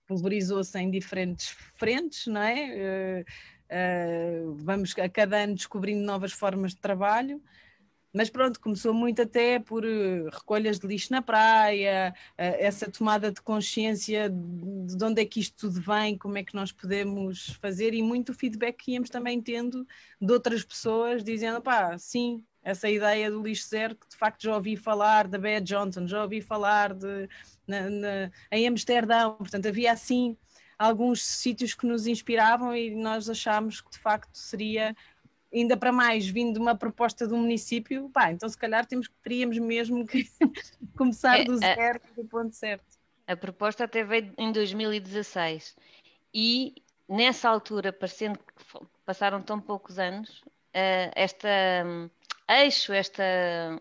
pulverizou-se 0.06 0.78
em 0.78 0.88
diferentes 0.92 1.48
frentes, 1.76 2.28
não 2.28 2.40
é? 2.40 3.24
Uh, 3.70 4.54
vamos 4.56 4.94
a 4.98 5.08
cada 5.08 5.38
ano 5.38 5.54
descobrindo 5.54 6.04
novas 6.04 6.32
formas 6.32 6.72
de 6.72 6.78
trabalho. 6.78 7.42
Mas 8.12 8.30
pronto, 8.30 8.60
começou 8.60 8.94
muito 8.94 9.22
até 9.22 9.58
por 9.58 9.84
uh, 9.84 10.28
recolhas 10.30 10.78
de 10.78 10.86
lixo 10.86 11.10
na 11.10 11.20
praia, 11.20 12.14
uh, 12.14 12.34
essa 12.36 12.88
tomada 12.88 13.32
de 13.32 13.42
consciência 13.42 14.30
de, 14.30 14.96
de 14.96 15.04
onde 15.04 15.20
é 15.20 15.24
que 15.24 15.40
isto 15.40 15.58
tudo 15.58 15.80
vem, 15.80 16.16
como 16.16 16.38
é 16.38 16.44
que 16.44 16.54
nós 16.54 16.70
podemos 16.70 17.58
fazer, 17.60 17.92
e 17.92 18.02
muito 18.02 18.32
feedback 18.32 18.84
que 18.84 18.92
íamos 18.92 19.10
também 19.10 19.42
tendo 19.42 19.84
de 20.20 20.32
outras 20.32 20.62
pessoas, 20.62 21.24
dizendo: 21.24 21.60
pá, 21.60 21.98
sim, 21.98 22.44
essa 22.62 22.88
ideia 22.88 23.28
do 23.30 23.42
lixo 23.42 23.68
zero, 23.68 23.96
que 23.96 24.08
de 24.08 24.16
facto 24.16 24.42
já 24.42 24.54
ouvi 24.54 24.76
falar 24.76 25.26
da 25.26 25.36
Bea 25.36 25.60
Johnson, 25.60 26.06
já 26.06 26.22
ouvi 26.22 26.40
falar 26.40 26.94
de, 26.94 27.28
na, 27.66 27.90
na, 27.90 28.30
em 28.52 28.68
Amsterdão, 28.68 29.34
portanto 29.34 29.66
havia 29.66 29.90
assim 29.90 30.36
alguns 30.78 31.22
sítios 31.22 31.74
que 31.74 31.86
nos 31.86 32.06
inspiravam 32.06 32.74
e 32.76 32.94
nós 32.94 33.28
achámos 33.28 33.80
que 33.80 33.90
de 33.90 33.98
facto 33.98 34.34
seria 34.34 34.94
ainda 35.52 35.76
para 35.76 35.92
mais 35.92 36.26
vindo 36.26 36.54
de 36.54 36.58
uma 36.58 36.74
proposta 36.74 37.28
do 37.28 37.36
município, 37.36 38.10
pá, 38.10 38.32
então 38.32 38.48
se 38.48 38.58
calhar 38.58 38.84
temos, 38.84 39.08
teríamos 39.22 39.56
mesmo 39.58 40.04
que 40.04 40.28
começar 40.98 41.40
é, 41.40 41.44
do 41.44 41.56
zero, 41.56 42.00
a, 42.04 42.20
do 42.20 42.28
ponto 42.28 42.52
certo. 42.54 42.84
A 43.26 43.36
proposta 43.36 43.84
até 43.84 44.02
veio 44.02 44.34
em 44.36 44.50
2016 44.50 45.76
e 46.34 46.74
nessa 47.08 47.48
altura, 47.48 47.92
parecendo 47.92 48.38
que 48.38 48.86
passaram 49.06 49.40
tão 49.40 49.60
poucos 49.60 49.98
anos, 49.98 50.40
uh, 50.40 51.12
esta 51.14 51.48
um, 51.86 52.10
eixo, 52.48 52.92
este 52.92 53.22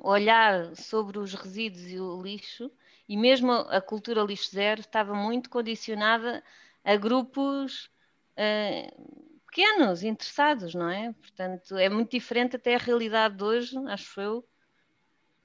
olhar 0.04 0.76
sobre 0.76 1.18
os 1.18 1.34
resíduos 1.34 1.90
e 1.90 2.00
o 2.00 2.22
lixo, 2.22 2.72
e 3.10 3.18
mesmo 3.18 3.52
a 3.52 3.82
cultura 3.82 4.22
lixo 4.22 4.52
zero 4.52 4.82
estava 4.82 5.14
muito 5.14 5.50
condicionada 5.50 6.44
a 6.84 6.96
grupos 6.96 7.90
uh, 8.38 9.40
pequenos, 9.48 10.04
interessados, 10.04 10.74
não 10.74 10.90
é? 10.90 11.14
Portanto, 11.14 11.78
é 11.78 11.88
muito 11.90 12.12
diferente 12.12 12.56
até 12.56 12.76
a 12.76 12.80
realidade 12.80 13.38
de 13.38 13.44
hoje, 13.44 13.78
acho 13.88 14.20
eu. 14.20 14.48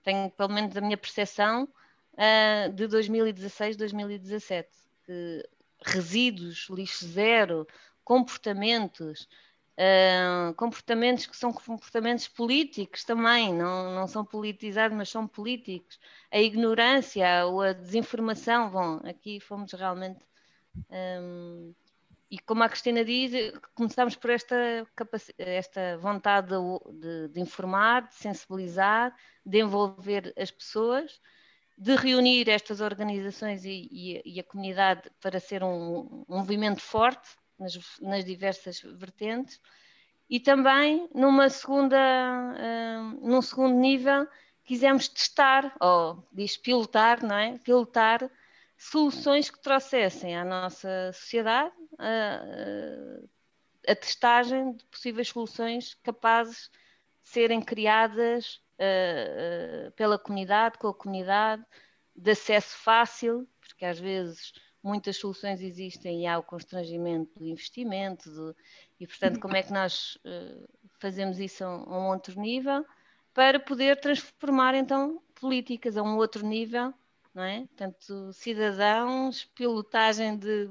Tenho, 0.03 0.31
pelo 0.31 0.49
menos, 0.49 0.77
a 0.77 0.81
minha 0.81 0.97
percepção 0.97 1.69
uh, 2.15 2.73
de 2.73 2.87
2016, 2.87 3.77
2017. 3.77 4.69
Que 5.05 5.49
resíduos, 5.85 6.69
lixo 6.71 7.07
zero, 7.07 7.67
comportamentos, 8.05 9.29
Uh, 9.79 10.53
comportamentos 10.55 11.25
que 11.27 11.37
são 11.37 11.53
comportamentos 11.53 12.27
políticos 12.27 13.05
também, 13.05 13.55
não, 13.55 13.95
não 13.95 14.09
são 14.09 14.25
politizados, 14.25 14.99
mas 14.99 15.09
são 15.09 15.25
políticos. 15.29 16.01
A 16.33 16.41
ignorância 16.41 17.47
ou 17.47 17.63
a 17.63 17.73
desinformação, 17.73 18.71
bom, 18.71 19.01
aqui 19.05 19.39
fomos 19.39 19.73
realmente 19.73 20.19
um, 20.91 21.75
e 22.31 22.39
como 22.39 22.63
a 22.63 22.69
Cristina 22.69 23.05
diz, 23.05 23.33
começamos 23.75 24.15
por 24.15 24.31
esta, 24.31 24.87
esta 25.39 25.97
vontade 25.99 26.49
de, 26.93 27.29
de, 27.29 27.41
informar, 27.41 28.07
de 28.09 28.15
sensibilizar, 28.15 29.15
de 29.45 29.61
envolver 29.61 30.35
as 30.37 30.51
pessoas, 30.51 31.21
de 31.77 31.95
reunir 31.97 32.49
estas 32.51 32.81
organizações 32.81 33.65
e, 33.65 33.89
e, 33.91 34.23
e 34.35 34.41
a 34.41 34.45
comunidade 34.45 35.11
para 35.23 35.41
ser 35.41 35.63
um, 35.65 36.25
um 36.29 36.37
movimento 36.37 36.83
forte 36.83 37.29
nas, 37.59 37.79
nas, 38.01 38.25
diversas 38.25 38.81
vertentes. 38.83 39.59
E 40.29 40.39
também, 40.39 41.09
numa 41.15 41.49
segunda, 41.49 41.97
um, 41.97 43.27
num 43.27 43.41
segundo 43.41 43.75
nível, 43.75 44.27
quisemos 44.65 45.09
testar, 45.09 45.75
ou 45.81 46.23
diz 46.31 46.59
pilotar, 46.59 47.25
não 47.25 47.37
é? 47.37 47.57
Pilotar 47.57 48.31
soluções 48.79 49.51
que 49.51 49.61
trouxessem 49.61 50.37
à 50.37 50.45
nossa 50.45 51.13
sociedade 51.13 51.75
a, 51.99 52.43
a 53.91 53.97
testagem 53.97 54.73
de 54.77 54.87
possíveis 54.87 55.29
soluções 55.29 55.95
capazes 55.95 56.71
de 57.25 57.31
serem 57.31 57.61
criadas 57.61 58.63
pela 59.97 60.19
comunidade, 60.19 60.79
com 60.79 60.87
a 60.87 60.95
comunidade, 60.95 61.65
de 62.15 62.31
acesso 62.31 62.77
fácil, 62.79 63.49
porque 63.61 63.85
às 63.85 63.99
vezes 63.99 64.53
muitas 64.83 65.17
soluções 65.17 65.61
existem 65.61 66.23
e 66.23 66.27
há 66.27 66.39
o 66.39 66.43
constrangimento 66.43 67.37
do 67.39 67.45
investimento, 67.45 68.31
do, 68.31 68.57
e 69.01 69.07
portanto, 69.07 69.41
como 69.41 69.57
é 69.57 69.63
que 69.63 69.73
nós 69.73 70.17
uh, 70.25 70.69
fazemos 71.01 71.39
isso 71.41 71.65
a 71.65 71.67
a 71.67 71.99
um 71.99 72.09
outro 72.09 72.41
nível, 72.41 72.85
para 73.35 73.59
poder 73.59 74.01
transformar 74.01 74.75
então 74.75 75.21
políticas 75.35 75.97
a 75.97 76.03
um 76.03 76.17
outro 76.17 76.47
nível 76.47 76.95
não 77.39 77.45
é? 77.45 77.61
Portanto, 77.61 78.33
cidadãos, 78.33 79.45
pilotagem 79.55 80.37
de, 80.37 80.67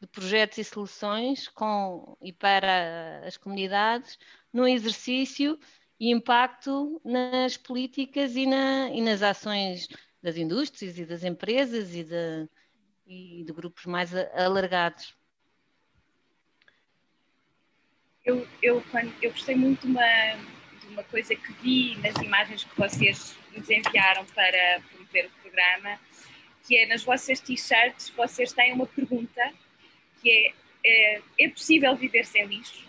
de 0.00 0.06
projetos 0.06 0.58
e 0.58 0.64
soluções 0.64 1.48
com 1.48 2.16
e 2.22 2.32
para 2.32 3.26
as 3.26 3.36
comunidades, 3.36 4.16
no 4.52 4.66
exercício 4.68 5.58
e 5.98 6.12
impacto 6.12 7.00
nas 7.04 7.56
políticas 7.56 8.36
e, 8.36 8.46
na, 8.46 8.90
e 8.90 9.02
nas 9.02 9.22
ações 9.22 9.88
das 10.22 10.36
indústrias 10.36 10.96
e 10.98 11.04
das 11.04 11.24
empresas 11.24 11.92
e 11.96 12.04
de, 12.04 12.48
e 13.04 13.42
de 13.44 13.52
grupos 13.52 13.84
mais 13.84 14.14
alargados. 14.14 15.16
Eu, 18.24 18.46
eu, 18.62 18.82
eu 19.20 19.30
gostei 19.32 19.56
muito 19.56 19.84
uma, 19.88 20.00
de 20.80 20.86
uma 20.86 21.02
coisa 21.02 21.34
que 21.34 21.52
vi 21.54 21.96
nas 21.96 22.14
imagens 22.22 22.62
que 22.62 22.76
vocês 22.76 23.36
nos 23.52 23.68
enviaram 23.68 24.24
para 24.26 24.80
promover 24.88 25.26
o 25.26 25.43
programa, 25.54 26.00
que 26.66 26.76
é 26.76 26.86
nas 26.86 27.04
vossas 27.04 27.40
t-shirts 27.40 28.10
vocês 28.10 28.52
têm 28.52 28.72
uma 28.72 28.86
pergunta 28.86 29.52
que 30.20 30.30
é, 30.84 31.14
é, 31.16 31.22
é 31.40 31.48
possível 31.48 31.94
viver 31.94 32.26
sem 32.26 32.44
lixo? 32.46 32.84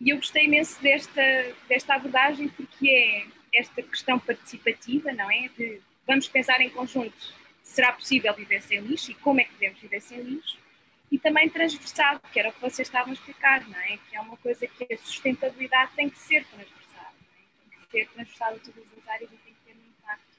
E 0.00 0.10
eu 0.10 0.16
gostei 0.16 0.44
imenso 0.44 0.80
desta, 0.82 1.22
desta 1.68 1.94
abordagem 1.94 2.48
porque 2.48 2.90
é 2.90 3.58
esta 3.58 3.82
questão 3.82 4.18
participativa, 4.18 5.12
não 5.12 5.30
é? 5.30 5.48
De 5.56 5.80
vamos 6.06 6.28
pensar 6.28 6.60
em 6.60 6.68
conjunto, 6.68 7.16
será 7.62 7.92
possível 7.92 8.34
viver 8.34 8.60
sem 8.62 8.80
lixo 8.80 9.12
e 9.12 9.14
como 9.14 9.40
é 9.40 9.44
que 9.44 9.52
podemos 9.52 9.80
viver 9.80 10.00
sem 10.00 10.20
lixo? 10.20 10.58
E 11.10 11.18
também 11.18 11.48
transversal, 11.48 12.20
que 12.32 12.40
era 12.40 12.48
o 12.48 12.52
que 12.52 12.60
vocês 12.60 12.88
estavam 12.88 13.10
a 13.10 13.14
explicar, 13.14 13.66
não 13.68 13.78
é? 13.78 13.98
Que 14.08 14.16
é 14.16 14.20
uma 14.20 14.36
coisa 14.38 14.66
que 14.66 14.92
a 14.92 14.98
sustentabilidade 14.98 15.92
tem 15.94 16.10
que 16.10 16.18
ser 16.18 16.44
transversal, 16.46 17.14
é? 17.14 17.70
tem 17.70 17.78
que 17.78 17.90
ser 17.90 18.08
transversal 18.08 18.54
a 18.54 18.58
todas 18.58 18.84
as 18.98 19.08
áreas 19.08 19.30
e 19.32 19.36
tem 19.36 19.54
que 19.54 19.60
ter 19.64 19.76
um 19.78 19.88
impacto. 19.88 20.34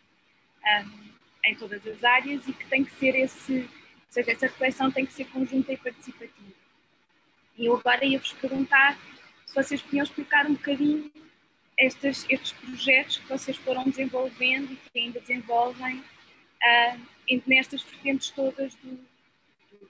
Um, 0.65 1.14
em 1.47 1.55
todas 1.55 1.85
as 1.85 2.03
áreas 2.03 2.47
e 2.47 2.53
que 2.53 2.65
tem 2.67 2.83
que 2.83 2.91
ser 2.95 3.15
esse, 3.15 3.59
ou 3.59 3.69
seja, 4.09 4.31
essa 4.31 4.47
reflexão 4.47 4.91
tem 4.91 5.05
que 5.05 5.13
ser 5.13 5.25
conjunta 5.25 5.71
e 5.71 5.77
participativa. 5.77 6.53
E 7.57 7.65
eu 7.65 7.75
agora 7.77 8.03
ia-vos 8.03 8.33
perguntar 8.33 8.97
se 9.45 9.55
vocês 9.55 9.81
podiam 9.81 10.03
explicar 10.03 10.45
um 10.45 10.53
bocadinho 10.53 11.11
estes, 11.77 12.25
estes 12.29 12.51
projetos 12.53 13.17
que 13.17 13.27
vocês 13.27 13.57
foram 13.57 13.83
desenvolvendo 13.85 14.73
e 14.73 14.75
que 14.75 14.99
ainda 14.99 15.19
desenvolvem 15.19 15.97
uh, 15.99 17.41
nestas 17.45 17.81
vertentes 17.83 18.29
todas 18.31 18.73
do, 18.75 18.91
do, 18.91 19.77
do 19.79 19.89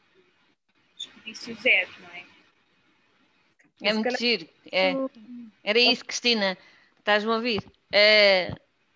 desperdício 0.96 1.56
zero, 1.62 1.92
não 2.00 2.10
é? 2.10 2.26
É 3.82 3.94
muito 3.94 4.18
giro. 4.18 4.48
É. 4.72 4.94
Era 5.64 5.80
isso, 5.80 6.06
Cristina. 6.06 6.58
Estás-me 7.00 7.32
a 7.32 7.36
ouvir? 7.36 7.62
É, 7.92 8.54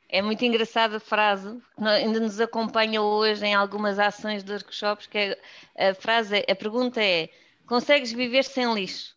é 0.09 0.23
muito 0.23 0.43
engraçada 0.43 0.97
a 0.97 0.99
frase, 0.99 1.61
ainda 1.77 2.19
nos 2.19 2.39
acompanha 2.39 2.99
hoje 2.99 3.45
em 3.45 3.53
algumas 3.53 3.99
ações 3.99 4.43
de 4.43 4.51
workshops, 4.51 5.05
que 5.05 5.37
é, 5.75 5.89
a 5.89 5.93
frase, 5.93 6.43
a 6.49 6.55
pergunta 6.55 7.01
é, 7.01 7.29
consegues 7.67 8.11
viver 8.11 8.43
sem 8.43 8.73
lixo? 8.73 9.15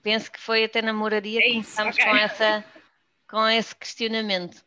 Penso 0.00 0.30
que 0.30 0.40
foi 0.40 0.64
até 0.64 0.80
na 0.80 0.92
moradia 0.92 1.40
que 1.40 1.48
é 1.48 1.52
começamos 1.54 1.96
okay. 1.96 2.08
com, 2.08 2.16
essa, 2.16 2.64
com 3.28 3.48
esse 3.48 3.74
questionamento. 3.74 4.64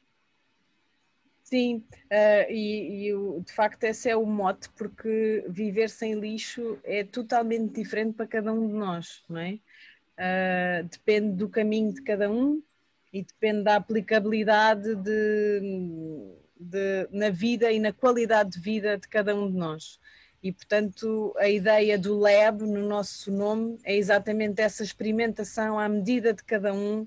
Sim, 1.42 1.86
uh, 2.12 2.52
e, 2.52 3.10
e, 3.10 3.42
de 3.42 3.54
facto 3.54 3.84
esse 3.86 4.10
é 4.10 4.18
o 4.18 4.26
mote, 4.26 4.70
porque 4.76 5.46
viver 5.48 5.90
sem 5.90 6.16
lixo 6.16 6.78
é 6.84 7.04
totalmente 7.04 7.74
diferente 7.74 8.16
para 8.16 8.28
cada 8.28 8.52
um 8.52 8.68
de 8.68 8.74
nós, 8.74 9.24
não 9.30 9.40
é? 9.40 9.60
Uh, 10.18 10.84
depende 10.84 11.38
do 11.38 11.48
caminho 11.48 11.94
de 11.94 12.02
cada 12.02 12.30
um 12.30 12.62
e 13.14 13.22
depende 13.22 13.64
da 13.64 13.76
aplicabilidade 13.76 14.96
de, 14.96 15.62
de, 16.60 17.08
na 17.12 17.30
vida 17.30 17.72
e 17.72 17.80
na 17.80 17.94
qualidade 17.94 18.50
de 18.50 18.60
vida 18.60 18.98
de 18.98 19.08
cada 19.08 19.36
um 19.36 19.50
de 19.50 19.56
nós. 19.56 20.00
E, 20.42 20.52
portanto, 20.52 21.34
a 21.38 21.48
ideia 21.48 21.98
do 21.98 22.18
lab 22.18 22.64
no 22.64 22.86
nosso 22.86 23.32
nome 23.32 23.78
é 23.84 23.96
exatamente 23.96 24.62
essa 24.62 24.84
experimentação 24.84 25.80
à 25.80 25.88
medida 25.88 26.34
de 26.34 26.44
cada 26.44 26.74
um 26.74 27.06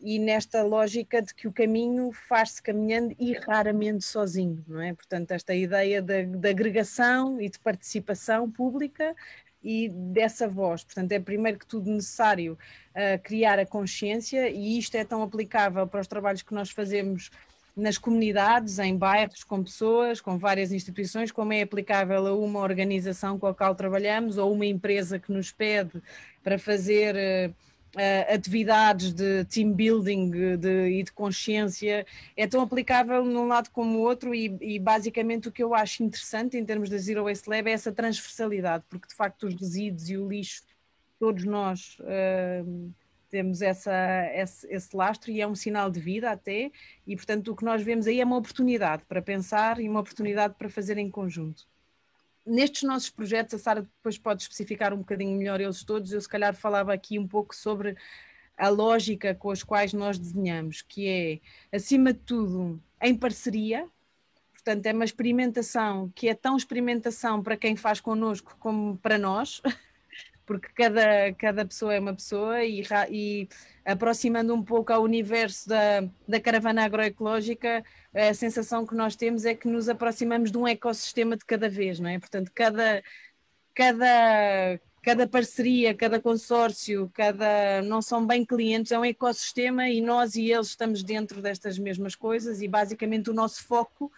e 0.00 0.18
nesta 0.18 0.62
lógica 0.62 1.22
de 1.22 1.34
que 1.34 1.48
o 1.48 1.52
caminho 1.52 2.12
faz-se 2.12 2.62
caminhando 2.62 3.14
e 3.18 3.32
raramente 3.32 4.04
sozinho, 4.04 4.62
não 4.68 4.82
é? 4.82 4.92
Portanto, 4.92 5.30
esta 5.30 5.54
ideia 5.54 6.02
de, 6.02 6.26
de, 6.26 6.48
agregação 6.48 7.40
e 7.40 7.48
de 7.48 7.58
participação 7.58 8.50
pública 8.50 9.16
e 9.64 9.88
dessa 9.88 10.46
voz. 10.46 10.84
Portanto, 10.84 11.10
é 11.12 11.18
primeiro 11.18 11.58
que 11.58 11.66
tudo 11.66 11.90
necessário 11.90 12.58
uh, 12.90 13.22
criar 13.22 13.58
a 13.58 13.64
consciência 13.64 14.50
e 14.50 14.78
isto 14.78 14.94
é 14.94 15.04
tão 15.04 15.22
aplicável 15.22 15.86
para 15.86 16.00
os 16.00 16.06
trabalhos 16.06 16.42
que 16.42 16.52
nós 16.52 16.70
fazemos 16.70 17.30
nas 17.76 17.98
comunidades, 17.98 18.78
em 18.78 18.96
bairros, 18.96 19.42
com 19.42 19.62
pessoas, 19.62 20.20
com 20.20 20.38
várias 20.38 20.70
instituições, 20.70 21.32
como 21.32 21.52
é 21.52 21.62
aplicável 21.62 22.26
a 22.26 22.34
uma 22.36 22.60
organização 22.60 23.38
com 23.38 23.48
a 23.48 23.54
qual 23.54 23.74
trabalhamos 23.74 24.38
ou 24.38 24.52
uma 24.52 24.66
empresa 24.66 25.18
que 25.18 25.32
nos 25.32 25.50
pede 25.50 26.00
para 26.42 26.58
fazer 26.58 27.16
uh, 27.16 27.54
uh, 27.94 28.34
atividades 28.34 29.12
de 29.12 29.44
team 29.44 29.72
building 29.72 30.56
de, 30.56 30.88
e 30.88 31.02
de 31.02 31.12
consciência 31.12 32.06
é 32.36 32.46
tão 32.46 32.60
aplicável 32.60 33.24
num 33.24 33.46
lado 33.46 33.70
como 33.70 33.98
o 33.98 34.02
outro 34.02 34.34
e, 34.34 34.56
e, 34.60 34.78
basicamente 34.78 35.48
o 35.48 35.52
que 35.52 35.62
eu 35.62 35.74
acho 35.74 36.02
interessante 36.02 36.56
em 36.56 36.64
termos 36.64 36.88
da 36.90 36.98
Zero 36.98 37.24
Waste 37.24 37.48
Lab 37.48 37.68
é 37.68 37.72
essa 37.72 37.92
transversalidade, 37.92 38.84
porque 38.88 39.08
de 39.08 39.14
facto 39.14 39.46
os 39.46 39.54
resíduos 39.54 40.08
e 40.08 40.16
o 40.16 40.28
lixo, 40.28 40.62
todos 41.18 41.44
nós 41.44 41.96
uh, 42.00 42.92
temos 43.30 43.62
essa, 43.62 43.92
esse, 44.34 44.66
esse, 44.68 44.96
lastro 44.96 45.30
e 45.30 45.40
é 45.40 45.46
um 45.46 45.54
sinal 45.54 45.90
de 45.90 46.00
vida 46.00 46.30
até, 46.30 46.70
e 47.06 47.16
portanto 47.16 47.52
o 47.52 47.56
que 47.56 47.64
nós 47.64 47.82
vemos 47.82 48.06
aí 48.06 48.20
é 48.20 48.24
uma 48.24 48.36
oportunidade 48.36 49.04
para 49.08 49.22
pensar 49.22 49.80
e 49.80 49.88
uma 49.88 50.00
oportunidade 50.00 50.54
para 50.58 50.68
fazer 50.68 50.98
em 50.98 51.10
conjunto 51.10 51.66
nestes 52.46 52.82
nossos 52.82 53.10
projetos, 53.10 53.54
a 53.54 53.58
Sara 53.58 53.82
depois 53.82 54.18
pode 54.18 54.42
especificar 54.42 54.92
um 54.92 54.98
bocadinho 54.98 55.36
melhor 55.36 55.60
eles 55.60 55.82
todos, 55.84 56.12
eu 56.12 56.20
se 56.20 56.28
calhar 56.28 56.54
falava 56.54 56.92
aqui 56.92 57.18
um 57.18 57.26
pouco 57.26 57.54
sobre 57.54 57.96
a 58.56 58.68
lógica 58.68 59.34
com 59.34 59.50
as 59.50 59.62
quais 59.62 59.92
nós 59.92 60.18
desenhamos, 60.18 60.82
que 60.82 61.08
é, 61.08 61.76
acima 61.76 62.12
de 62.12 62.20
tudo, 62.20 62.80
em 63.00 63.16
parceria, 63.16 63.88
portanto 64.52 64.86
é 64.86 64.92
uma 64.92 65.04
experimentação 65.04 66.10
que 66.14 66.28
é 66.28 66.34
tão 66.34 66.56
experimentação 66.56 67.42
para 67.42 67.56
quem 67.56 67.76
faz 67.76 68.00
connosco 68.00 68.56
como 68.58 68.96
para 68.98 69.18
nós, 69.18 69.60
porque 70.46 70.68
cada, 70.74 71.32
cada 71.38 71.64
pessoa 71.64 71.94
é 71.94 72.00
uma 72.00 72.14
pessoa 72.14 72.64
e, 72.64 72.82
e 73.10 73.48
aproximando 73.84 74.54
um 74.54 74.62
pouco 74.62 74.92
ao 74.92 75.02
universo 75.02 75.68
da, 75.68 76.02
da 76.26 76.40
caravana 76.40 76.84
agroecológica, 76.84 77.84
a 78.14 78.32
sensação 78.34 78.86
que 78.86 78.94
nós 78.94 79.16
temos 79.16 79.44
é 79.44 79.54
que 79.54 79.68
nos 79.68 79.88
aproximamos 79.88 80.50
de 80.50 80.58
um 80.58 80.66
ecossistema 80.66 81.36
de 81.36 81.44
cada 81.44 81.68
vez, 81.68 81.98
não 81.98 82.08
é? 82.08 82.18
Portanto, 82.18 82.50
cada, 82.54 83.02
cada, 83.74 84.80
cada 85.02 85.26
parceria, 85.26 85.94
cada 85.94 86.20
consórcio, 86.20 87.10
cada 87.14 87.82
não 87.82 88.00
são 88.00 88.26
bem 88.26 88.44
clientes, 88.44 88.92
é 88.92 88.98
um 88.98 89.04
ecossistema 89.04 89.88
e 89.88 90.00
nós 90.00 90.34
e 90.34 90.50
eles 90.50 90.68
estamos 90.68 91.02
dentro 91.02 91.42
destas 91.42 91.78
mesmas 91.78 92.14
coisas 92.14 92.62
e 92.62 92.68
basicamente 92.68 93.30
o 93.30 93.34
nosso 93.34 93.64
foco 93.64 94.10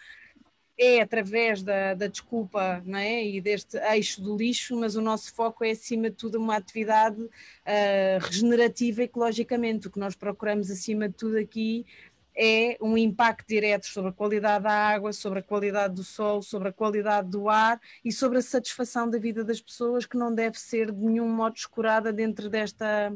é 0.77 1.01
através 1.01 1.63
da, 1.63 1.95
da 1.95 2.07
desculpa 2.07 2.81
não 2.85 2.99
é? 2.99 3.25
e 3.25 3.41
deste 3.41 3.77
eixo 3.77 4.21
do 4.21 4.37
lixo, 4.37 4.79
mas 4.79 4.95
o 4.95 5.01
nosso 5.01 5.33
foco 5.33 5.63
é 5.63 5.71
acima 5.71 6.09
de 6.09 6.15
tudo 6.15 6.37
uma 6.37 6.55
atividade 6.55 7.19
uh, 7.19 7.29
regenerativa 8.21 9.03
ecologicamente. 9.03 9.87
O 9.87 9.91
que 9.91 9.99
nós 9.99 10.15
procuramos 10.15 10.69
acima 10.69 11.09
de 11.09 11.15
tudo 11.15 11.37
aqui 11.37 11.85
é 12.39 12.77
um 12.79 12.95
impacto 12.95 13.47
direto 13.47 13.87
sobre 13.87 14.11
a 14.11 14.13
qualidade 14.13 14.65
da 14.65 14.71
água, 14.71 15.11
sobre 15.11 15.39
a 15.39 15.43
qualidade 15.43 15.95
do 15.95 16.03
solo, 16.03 16.43
sobre 16.43 16.69
a 16.69 16.71
qualidade 16.73 17.27
do 17.29 17.49
ar 17.49 17.81
e 18.05 18.11
sobre 18.11 18.37
a 18.37 18.43
satisfação 18.43 19.09
da 19.09 19.17
vida 19.17 19.43
das 19.43 19.59
pessoas, 19.59 20.05
que 20.05 20.15
não 20.15 20.33
deve 20.33 20.59
ser 20.59 20.91
de 20.91 21.03
nenhum 21.03 21.27
modo 21.27 21.55
escurada 21.55 22.13
dentro 22.13 22.47
desta, 22.47 23.11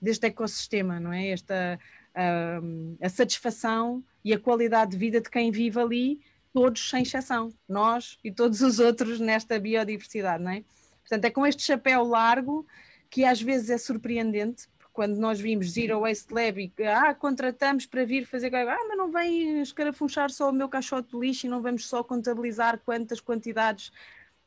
deste 0.00 0.26
ecossistema, 0.26 1.00
não 1.00 1.10
é? 1.10 1.28
Esta, 1.28 1.80
uh, 2.14 2.96
a 3.00 3.08
satisfação 3.08 4.04
e 4.22 4.34
a 4.34 4.38
qualidade 4.38 4.90
de 4.90 4.98
vida 4.98 5.22
de 5.22 5.30
quem 5.30 5.50
vive 5.50 5.80
ali 5.80 6.20
todos 6.56 6.88
sem 6.88 7.02
exceção, 7.02 7.52
nós 7.68 8.18
e 8.24 8.32
todos 8.32 8.62
os 8.62 8.78
outros 8.78 9.20
nesta 9.20 9.60
biodiversidade, 9.60 10.42
não 10.42 10.52
é? 10.52 10.64
Portanto, 11.00 11.26
é 11.26 11.30
com 11.30 11.46
este 11.46 11.62
chapéu 11.62 12.02
largo 12.02 12.66
que 13.10 13.26
às 13.26 13.42
vezes 13.42 13.68
é 13.68 13.76
surpreendente, 13.76 14.66
quando 14.90 15.18
nós 15.18 15.38
vimos 15.38 15.72
Zero 15.72 16.00
Waste 16.00 16.32
Lab 16.32 16.58
e 16.58 16.82
ah, 16.84 17.14
contratamos 17.14 17.84
para 17.84 18.06
vir 18.06 18.24
fazer, 18.24 18.54
ah, 18.56 18.78
mas 18.88 18.96
não 18.96 19.12
vem 19.12 19.60
escarafunchar 19.60 20.30
só 20.30 20.48
o 20.48 20.52
meu 20.52 20.66
caixote 20.66 21.10
de 21.10 21.18
lixo 21.18 21.46
e 21.46 21.50
não 21.50 21.60
vamos 21.60 21.86
só 21.86 22.02
contabilizar 22.02 22.80
quantas 22.86 23.20
quantidades 23.20 23.92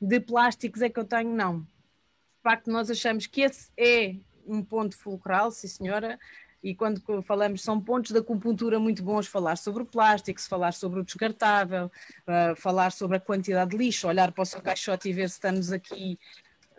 de 0.01 0.19
plásticos 0.19 0.81
é 0.81 0.89
que 0.89 0.99
eu 0.99 1.05
tenho, 1.05 1.31
não. 1.31 1.59
De 1.59 2.41
facto, 2.41 2.71
nós 2.71 2.89
achamos 2.89 3.27
que 3.27 3.41
esse 3.41 3.69
é 3.77 4.15
um 4.47 4.63
ponto 4.63 4.97
fulcral, 4.97 5.51
sim 5.51 5.67
senhora, 5.67 6.19
e 6.61 6.75
quando 6.75 7.01
falamos, 7.21 7.61
são 7.61 7.79
pontos 7.79 8.11
da 8.11 8.19
acupuntura 8.19 8.79
muito 8.79 9.01
bons, 9.01 9.27
falar 9.27 9.57
sobre 9.57 9.83
o 9.83 9.85
plástico, 9.85 10.41
falar 10.41 10.73
sobre 10.73 10.99
o 10.99 11.03
descartável, 11.03 11.85
uh, 11.85 12.55
falar 12.55 12.91
sobre 12.91 13.17
a 13.17 13.19
quantidade 13.19 13.71
de 13.71 13.77
lixo, 13.77 14.07
olhar 14.07 14.31
para 14.31 14.41
o 14.41 14.45
seu 14.45 14.61
caixote 14.61 15.09
e 15.09 15.13
ver 15.13 15.29
se 15.29 15.35
estamos 15.35 15.71
aqui, 15.71 16.19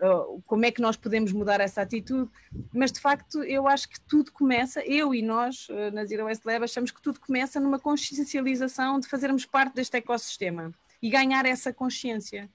uh, 0.02 0.42
como 0.46 0.66
é 0.66 0.70
que 0.70 0.82
nós 0.82 0.96
podemos 0.96 1.32
mudar 1.32 1.60
essa 1.60 1.80
atitude. 1.80 2.30
Mas 2.72 2.92
de 2.92 3.00
facto, 3.00 3.42
eu 3.42 3.66
acho 3.66 3.88
que 3.88 4.00
tudo 4.02 4.30
começa, 4.32 4.84
eu 4.84 5.14
e 5.14 5.22
nós, 5.22 5.68
uh, 5.70 5.90
na 5.92 6.04
Zero 6.04 6.26
Lab, 6.44 6.64
achamos 6.64 6.90
que 6.90 7.00
tudo 7.00 7.18
começa 7.18 7.58
numa 7.58 7.78
consciencialização 7.78 9.00
de 9.00 9.08
fazermos 9.08 9.46
parte 9.46 9.74
deste 9.74 9.96
ecossistema 9.96 10.74
e 11.00 11.08
ganhar 11.08 11.46
essa 11.46 11.72
consciência. 11.72 12.50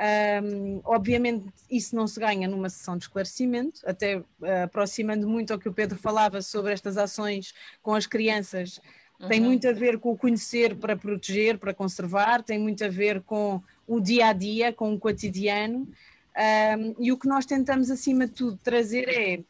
Um, 0.00 0.80
obviamente, 0.82 1.52
isso 1.70 1.94
não 1.94 2.06
se 2.06 2.18
ganha 2.18 2.48
numa 2.48 2.70
sessão 2.70 2.96
de 2.96 3.04
esclarecimento, 3.04 3.82
até 3.84 4.16
uh, 4.16 4.24
aproximando 4.64 5.28
muito 5.28 5.52
ao 5.52 5.58
que 5.58 5.68
o 5.68 5.74
Pedro 5.74 5.98
falava 5.98 6.40
sobre 6.40 6.72
estas 6.72 6.96
ações 6.96 7.52
com 7.82 7.94
as 7.94 8.06
crianças. 8.06 8.80
Uhum. 9.20 9.28
Tem 9.28 9.40
muito 9.40 9.68
a 9.68 9.72
ver 9.72 9.98
com 9.98 10.12
o 10.12 10.16
conhecer 10.16 10.74
para 10.74 10.96
proteger, 10.96 11.58
para 11.58 11.74
conservar, 11.74 12.42
tem 12.42 12.58
muito 12.58 12.82
a 12.82 12.88
ver 12.88 13.20
com 13.20 13.62
o 13.86 14.00
dia 14.00 14.28
a 14.28 14.32
dia, 14.32 14.72
com 14.72 14.94
o 14.94 14.98
cotidiano. 14.98 15.86
Um, 16.34 16.94
e 16.98 17.12
o 17.12 17.18
que 17.18 17.28
nós 17.28 17.44
tentamos, 17.44 17.90
acima 17.90 18.26
de 18.26 18.32
tudo, 18.32 18.56
trazer 18.62 19.06
é, 19.06 19.40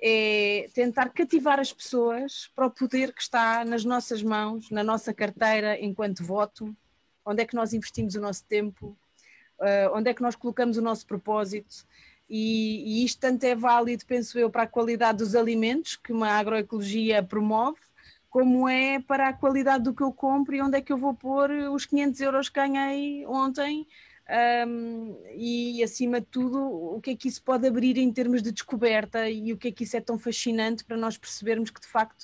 é 0.00 0.68
tentar 0.74 1.10
cativar 1.10 1.60
as 1.60 1.72
pessoas 1.72 2.50
para 2.56 2.66
o 2.66 2.70
poder 2.70 3.12
que 3.12 3.22
está 3.22 3.64
nas 3.64 3.84
nossas 3.84 4.20
mãos, 4.20 4.68
na 4.68 4.82
nossa 4.82 5.14
carteira 5.14 5.80
enquanto 5.80 6.24
voto, 6.24 6.74
onde 7.24 7.42
é 7.42 7.46
que 7.46 7.54
nós 7.54 7.72
investimos 7.72 8.16
o 8.16 8.20
nosso 8.20 8.44
tempo, 8.46 8.96
uh, 9.58 9.96
onde 9.96 10.10
é 10.10 10.14
que 10.14 10.22
nós 10.22 10.36
colocamos 10.36 10.76
o 10.76 10.82
nosso 10.82 11.06
propósito. 11.06 11.86
E, 12.28 13.00
e, 13.00 13.04
isto 13.04 13.20
tanto 13.20 13.44
é 13.44 13.54
válido, 13.54 14.06
penso 14.06 14.38
eu, 14.38 14.48
para 14.50 14.62
a 14.62 14.66
qualidade 14.66 15.18
dos 15.18 15.34
alimentos 15.34 15.96
que 15.96 16.12
uma 16.12 16.28
agroecologia 16.28 17.22
promove, 17.22 17.80
como 18.30 18.66
é 18.68 18.98
para 19.00 19.28
a 19.28 19.32
qualidade 19.32 19.84
do 19.84 19.94
que 19.94 20.02
eu 20.02 20.12
compro 20.12 20.54
e 20.54 20.62
onde 20.62 20.78
é 20.78 20.80
que 20.80 20.92
eu 20.92 20.96
vou 20.96 21.12
pôr 21.12 21.50
os 21.50 21.84
500 21.84 22.20
euros 22.22 22.48
que 22.48 22.54
ganhei 22.54 23.26
ontem 23.26 23.86
um, 24.66 25.18
e, 25.34 25.82
acima 25.82 26.20
de 26.20 26.26
tudo, 26.26 26.58
o 26.58 27.00
que 27.00 27.10
é 27.10 27.16
que 27.16 27.28
isso 27.28 27.42
pode 27.42 27.66
abrir 27.66 27.98
em 27.98 28.10
termos 28.10 28.42
de 28.42 28.52
descoberta 28.52 29.28
e 29.28 29.52
o 29.52 29.58
que 29.58 29.68
é 29.68 29.72
que 29.72 29.84
isso 29.84 29.96
é 29.96 30.00
tão 30.00 30.18
fascinante 30.18 30.84
para 30.84 30.96
nós 30.96 31.18
percebermos 31.18 31.70
que, 31.70 31.80
de 31.80 31.86
facto, 31.86 32.22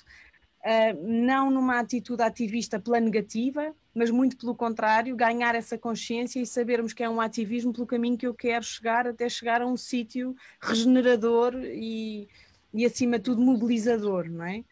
uh, 0.64 1.06
não 1.06 1.50
numa 1.50 1.78
atitude 1.78 2.22
ativista 2.22 2.80
pela 2.80 3.00
negativa, 3.00 3.74
mas 3.98 4.12
muito 4.12 4.36
pelo 4.36 4.54
contrário, 4.54 5.16
ganhar 5.16 5.56
essa 5.56 5.76
consciência 5.76 6.40
e 6.40 6.46
sabermos 6.46 6.92
que 6.92 7.02
é 7.02 7.10
um 7.10 7.20
ativismo 7.20 7.72
pelo 7.72 7.86
caminho 7.86 8.16
que 8.16 8.26
eu 8.26 8.32
quero 8.32 8.64
chegar 8.64 9.08
até 9.08 9.28
chegar 9.28 9.60
a 9.60 9.66
um 9.66 9.76
sítio 9.76 10.36
regenerador 10.60 11.52
e, 11.56 12.28
e, 12.72 12.86
acima 12.86 13.18
de 13.18 13.24
tudo, 13.24 13.42
mobilizador, 13.42 14.30
não 14.30 14.44
é? 14.44 14.64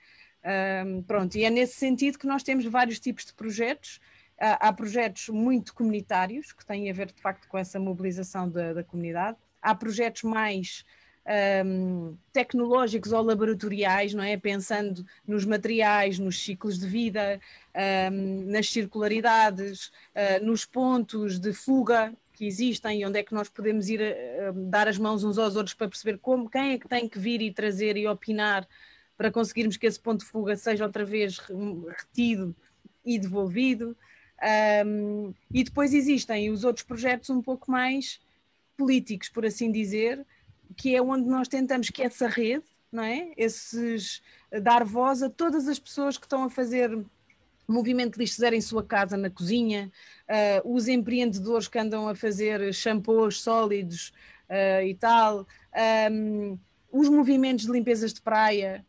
Um, 0.87 1.03
pronto, 1.03 1.37
e 1.37 1.43
é 1.43 1.51
nesse 1.51 1.75
sentido 1.75 2.19
que 2.19 2.27
nós 2.27 2.45
temos 2.45 2.65
vários 2.67 3.01
tipos 3.01 3.25
de 3.25 3.35
projetos. 3.35 4.01
Há, 4.39 4.69
há 4.69 4.73
projetos 4.73 5.29
muito 5.29 5.75
comunitários, 5.75 6.53
que 6.53 6.65
têm 6.65 6.89
a 6.89 6.93
ver 6.93 7.11
de 7.11 7.21
facto 7.21 7.49
com 7.49 7.59
essa 7.59 7.81
mobilização 7.81 8.49
da, 8.49 8.75
da 8.75 8.85
comunidade. 8.85 9.37
Há 9.61 9.75
projetos 9.75 10.23
mais 10.23 10.85
um, 11.65 12.17
tecnológicos 12.33 13.13
ou 13.13 13.23
laboratoriais, 13.23 14.15
não 14.15 14.23
é? 14.23 14.37
Pensando 14.37 15.05
nos 15.27 15.45
materiais, 15.45 16.19
nos 16.19 16.43
ciclos 16.43 16.79
de 16.79 16.87
vida, 16.87 17.41
um, 18.13 18.51
nas 18.51 18.71
circularidades, 18.71 19.87
uh, 19.87 20.45
nos 20.45 20.65
pontos 20.65 21.39
de 21.39 21.53
fuga 21.53 22.13
que 22.33 22.47
existem 22.47 23.01
e 23.01 23.07
onde 23.07 23.19
é 23.19 23.23
que 23.23 23.33
nós 23.33 23.49
podemos 23.49 23.89
ir 23.89 23.99
dar 24.69 24.87
as 24.87 24.99
mãos 24.99 25.25
uns 25.25 25.39
aos 25.39 25.57
outros 25.57 25.75
para 25.75 25.89
perceber 25.89 26.19
como, 26.19 26.51
quem 26.51 26.73
é 26.73 26.79
que 26.79 26.87
tem 26.87 27.09
que 27.09 27.19
vir 27.19 27.41
e 27.41 27.51
trazer 27.51 27.97
e 27.97 28.07
opinar 28.07 28.69
para 29.17 29.31
conseguirmos 29.31 29.79
que 29.79 29.87
esse 29.87 29.99
ponto 29.99 30.21
de 30.21 30.31
fuga 30.31 30.55
seja 30.55 30.85
outra 30.85 31.03
vez 31.03 31.39
retido 31.39 32.55
e 33.05 33.19
devolvido. 33.19 33.97
Um, 34.85 35.33
e 35.51 35.65
depois 35.65 35.95
existem 35.95 36.51
os 36.51 36.63
outros 36.63 36.85
projetos 36.85 37.31
um 37.31 37.41
pouco 37.41 37.71
mais 37.71 38.21
políticos, 38.77 39.31
por 39.31 39.47
assim 39.47 39.73
dizer, 39.73 40.25
que 40.77 40.95
é 40.95 41.03
onde 41.03 41.29
nós 41.29 41.49
tentamos 41.49 41.91
que 41.91 42.03
essa 42.03 42.27
rede, 42.27 42.65
não 42.91 43.03
é? 43.03 43.33
Esses, 43.37 44.23
dar 44.63 44.85
voz 44.85 45.23
a 45.23 45.31
todas 45.31 45.69
as 45.69 45.79
pessoas 45.79 46.17
que 46.17 46.27
estão 46.27 46.45
a 46.45 46.51
fazer 46.51 46.99
movimento 47.69 48.15
de 48.15 48.21
lixo 48.21 48.41
zero 48.41 48.55
em 48.55 48.61
sua 48.61 48.83
casa, 48.83 49.17
na 49.17 49.29
cozinha, 49.29 49.91
uh, 50.65 50.75
os 50.75 50.89
empreendedores 50.89 51.69
que 51.69 51.79
andam 51.79 52.09
a 52.09 52.15
fazer 52.15 52.73
shampoos 52.73 53.43
sólidos 53.43 54.13
uh, 54.49 54.83
e 54.85 54.95
tal, 54.95 55.47
um, 56.11 56.59
os 56.93 57.09
movimentos 57.09 57.67
de 57.67 57.73
limpezas 57.73 58.15
de 58.15 58.21
praia, 58.21 58.85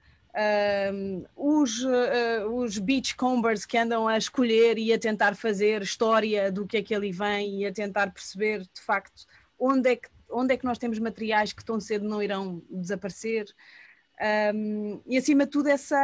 um, 0.94 1.26
os, 1.36 1.84
uh, 1.84 2.48
os 2.54 2.78
beachcombers 2.78 3.66
que 3.66 3.78
andam 3.78 4.08
a 4.08 4.18
escolher 4.18 4.78
e 4.78 4.94
a 4.94 5.00
tentar 5.00 5.36
fazer 5.36 5.82
história 5.82 6.52
do 6.52 6.68
que 6.68 6.78
é 6.78 6.84
que 6.84 6.94
ali 6.94 7.12
vem 7.12 7.62
e 7.62 7.66
a 7.66 7.74
tentar 7.74 8.12
perceber 8.12 8.62
de 8.62 8.82
facto 8.82 9.26
onde 9.60 9.90
é 9.90 9.96
que, 9.96 10.10
onde 10.30 10.54
é 10.54 10.58
que 10.58 10.66
nós 10.66 10.78
temos 10.78 11.00
materiais 11.00 11.54
que 11.54 11.64
tão 11.64 11.80
cedo 11.80 12.08
não 12.08 12.22
irão 12.22 12.62
desaparecer. 12.70 13.46
Um, 14.54 15.02
e 15.06 15.18
acima 15.18 15.46
de 15.46 15.52
tudo 15.52 15.68
essa, 15.68 16.00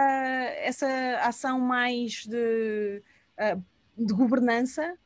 essa 0.58 0.88
ação 1.22 1.60
mais 1.60 2.26
de, 2.26 3.02
uh, 3.40 3.64
de 3.98 4.14
governança 4.14 4.98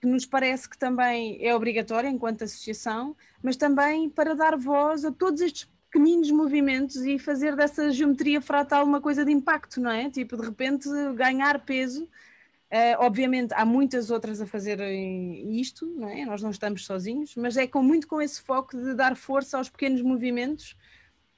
que 0.00 0.06
nos 0.06 0.26
parece 0.26 0.68
que 0.68 0.76
também 0.76 1.38
é 1.40 1.54
obrigatória 1.54 2.08
enquanto 2.08 2.44
associação, 2.44 3.16
mas 3.42 3.56
também 3.56 4.10
para 4.10 4.34
dar 4.34 4.54
voz 4.54 5.02
a 5.02 5.10
todos 5.10 5.40
estes 5.40 5.66
pequeninos 5.90 6.30
movimentos 6.30 6.96
e 6.96 7.18
fazer 7.18 7.56
dessa 7.56 7.90
geometria 7.90 8.40
fratal 8.40 8.84
uma 8.84 9.00
coisa 9.00 9.24
de 9.24 9.32
impacto, 9.32 9.80
não 9.80 9.90
é? 9.90 10.10
Tipo, 10.10 10.36
de 10.36 10.44
repente 10.44 10.88
ganhar 11.14 11.64
peso. 11.64 12.06
Uh, 12.74 12.98
obviamente 12.98 13.54
há 13.54 13.64
muitas 13.64 14.10
outras 14.10 14.40
a 14.40 14.46
fazer 14.46 14.80
isto, 14.80 15.86
não 15.86 16.08
é? 16.08 16.24
Nós 16.24 16.42
não 16.42 16.50
estamos 16.50 16.84
sozinhos, 16.84 17.36
mas 17.36 17.56
é 17.56 17.68
com 17.68 17.80
muito 17.80 18.08
com 18.08 18.20
esse 18.20 18.42
foco 18.42 18.76
de 18.76 18.94
dar 18.94 19.14
força 19.14 19.58
aos 19.58 19.68
pequenos 19.68 20.02
movimentos 20.02 20.74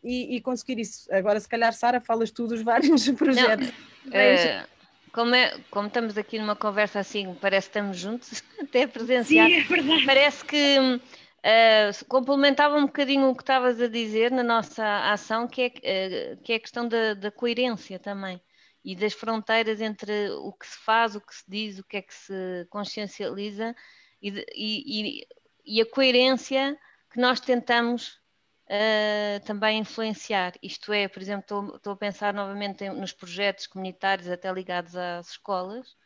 e, 0.03 0.37
e 0.37 0.40
conseguir 0.40 0.79
isso. 0.79 1.07
Agora, 1.12 1.38
se 1.38 1.46
calhar, 1.46 1.75
Sara, 1.75 2.01
falas 2.01 2.31
tu 2.31 2.46
dos 2.46 2.62
vários 2.62 3.07
projetos. 3.12 3.70
É, 4.11 4.64
como, 5.12 5.35
é, 5.35 5.61
como 5.70 5.88
estamos 5.88 6.16
aqui 6.16 6.38
numa 6.38 6.57
conversa 6.57 7.01
assim, 7.01 7.37
parece 7.38 7.68
que 7.68 7.79
estamos 7.79 7.99
juntos, 7.99 8.42
até 8.59 8.87
presenciar. 8.87 9.46
Sim, 9.46 9.57
é 9.57 9.62
verdade. 9.62 10.07
Parece 10.07 10.42
que 10.42 10.79
uh, 10.79 12.05
complementava 12.09 12.79
um 12.79 12.87
bocadinho 12.87 13.29
o 13.29 13.37
que 13.37 13.42
estavas 13.42 13.79
a 13.79 13.88
dizer 13.88 14.31
na 14.31 14.42
nossa 14.42 15.12
ação, 15.12 15.46
que 15.46 15.61
é, 15.61 15.66
uh, 15.66 16.37
que 16.42 16.55
é 16.55 16.57
a 16.57 16.61
questão 16.61 16.88
da, 16.88 17.12
da 17.12 17.31
coerência 17.31 17.99
também 17.99 18.40
e 18.87 18.94
das 18.94 19.12
fronteiras 19.14 19.81
entre 19.81 20.31
o 20.31 20.53
que 20.53 20.64
se 20.64 20.79
faz, 20.79 21.16
o 21.16 21.20
que 21.20 21.35
se 21.35 21.42
diz, 21.49 21.81
o 21.81 21.85
que 21.85 21.96
é 21.96 22.03
que 22.03 22.14
se 22.14 22.64
consciencializa 22.70 23.75
e, 24.22 24.46
e, 24.55 25.27
e 25.64 25.81
a 25.81 25.90
coerência 25.90 26.79
que 27.11 27.18
nós 27.18 27.40
tentamos 27.40 28.20
uh, 28.66 29.44
também 29.44 29.81
influenciar. 29.81 30.53
Isto 30.62 30.92
é, 30.92 31.09
por 31.09 31.20
exemplo, 31.20 31.75
estou, 31.75 31.92
a 31.94 31.96
pensar 31.96 32.33
novamente 32.33 32.85
em, 32.85 32.90
nos 32.90 33.12
projetos 33.12 33.66
comunitários, 33.66 34.29
até 34.29 34.53
ligados 34.53 34.94
às 34.94 35.31
escolas, 35.31 35.96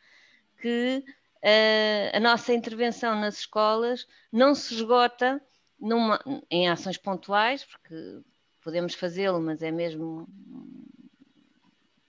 que 0.59 1.03
uh, 1.05 2.17
a 2.17 2.19
nossa 2.19 2.51
intervenção 2.51 3.13
nas 3.13 3.37
escolas 3.37 4.07
não 4.31 4.55
se 4.55 4.73
esgota 4.73 5.39
numa, 5.79 6.19
em 6.49 6.67
ações 6.67 6.97
pontuais, 6.97 7.63
porque 7.63 8.23
podemos 8.63 8.95
fazê-lo, 8.95 9.39
mas 9.39 9.61
é 9.61 9.69
mesmo 9.69 10.27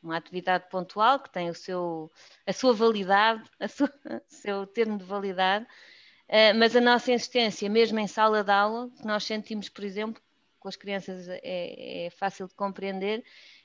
uma 0.03 0.17
atividade 0.17 0.69
pontual 0.69 1.21
que 1.21 1.31
tem 1.31 1.49
o 1.49 1.55
seu, 1.55 2.11
a 2.47 2.53
sua 2.53 2.73
validade, 2.73 3.43
a 3.61 3.69
sua, 3.69 3.89
o 4.07 4.21
seu 4.27 4.67
termo 4.67 4.99
de 4.99 5.05
validade, 5.05 5.65
uh, 5.65 6.59
mas 6.59 6.75
a 6.75 6.81
nossa 6.81 7.13
insistência, 7.13 7.69
mesmo 7.71 7.99
em 7.99 8.07
sala 8.07 8.43
de 8.43 8.51
aula, 8.51 8.91
que 8.91 9.07
nós 9.07 9.25
sentimos, 9.25 9.69
por 9.69 9.85
exemplo, 9.85 10.21
com 10.59 10.69
as 10.69 10.77
crianças 10.77 11.29
é, 11.29 12.07
é 12.07 12.11
fácil 12.11 12.47
de 12.47 12.55
compreender, 12.55 13.25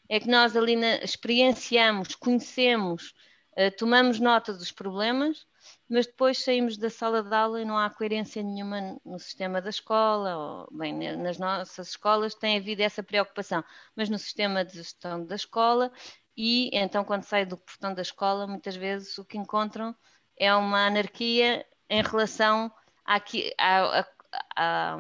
é 0.10 0.20
que 0.20 0.28
nós 0.28 0.56
ali 0.56 0.76
na, 0.76 0.98
experienciamos, 0.98 2.16
conhecemos, 2.16 3.14
uh, 3.54 3.76
tomamos 3.78 4.20
nota 4.20 4.54
dos 4.54 4.72
problemas, 4.72 5.46
mas 5.90 6.06
depois 6.06 6.44
saímos 6.44 6.78
da 6.78 6.90
sala 6.90 7.24
de 7.24 7.34
aula 7.34 7.62
e 7.62 7.66
não 7.66 7.78
há 7.78 7.90
coerência 7.90 8.42
nenhuma 8.44 9.00
no 9.06 9.20
sistema 9.20 9.62
da 9.62 9.70
escola, 9.70 10.38
ou, 10.38 10.78
bem, 10.78 10.94
nas 11.18 11.38
nossas 11.38 11.90
escolas 11.90 12.36
tem 12.36 12.58
havido 12.58 12.82
essa 12.82 13.04
preocupação, 13.04 13.64
mas 13.96 14.10
no 14.10 14.18
sistema 14.18 14.64
de 14.64 14.74
gestão 14.76 15.26
da 15.26 15.36
escola, 15.36 15.92
e 16.38 16.70
então 16.72 17.04
quando 17.04 17.24
sai 17.24 17.46
do 17.46 17.58
portão 17.58 17.94
da 17.94 18.02
escola, 18.02 18.46
muitas 18.46 18.76
vezes 18.76 19.18
o 19.18 19.26
que 19.26 19.38
encontram 19.38 19.96
é 20.38 20.54
uma 20.54 20.86
anarquia 20.86 21.66
em 21.90 22.04
relação 22.04 22.72
à 23.04 23.20
a, 24.56 24.98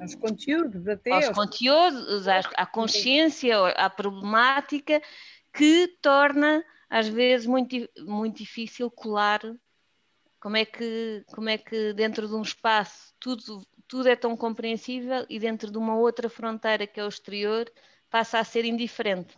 aos 0.00 0.14
conteúdos, 0.16 0.88
até 0.88 1.12
aos, 1.12 1.26
aos 1.26 1.36
conteúdos, 1.36 2.26
à, 2.26 2.40
à 2.56 2.66
consciência, 2.66 3.56
à 3.68 3.88
problemática, 3.88 5.00
que 5.52 5.88
torna 6.02 6.64
às 6.88 7.06
vezes 7.06 7.46
muito, 7.46 7.76
muito 7.98 8.38
difícil 8.38 8.90
colar 8.90 9.40
como 10.40 10.56
é 10.56 10.64
que 10.64 11.24
como 11.32 11.48
é 11.48 11.58
que 11.58 11.92
dentro 11.92 12.26
de 12.26 12.34
um 12.34 12.42
espaço 12.42 13.14
tudo 13.20 13.62
tudo 13.86 14.08
é 14.08 14.16
tão 14.16 14.36
compreensível 14.36 15.26
e 15.28 15.38
dentro 15.38 15.70
de 15.70 15.78
uma 15.78 15.96
outra 15.96 16.28
fronteira 16.28 16.86
que 16.86 16.98
é 16.98 17.04
o 17.04 17.08
exterior 17.08 17.70
passa 18.08 18.38
a 18.38 18.44
ser 18.44 18.64
indiferente 18.64 19.36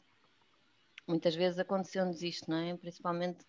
muitas 1.07 1.35
vezes 1.35 1.59
aconteceu-nos 1.59 2.23
isto 2.23 2.51
não 2.51 2.59
é? 2.59 2.77
Principalmente 2.77 3.45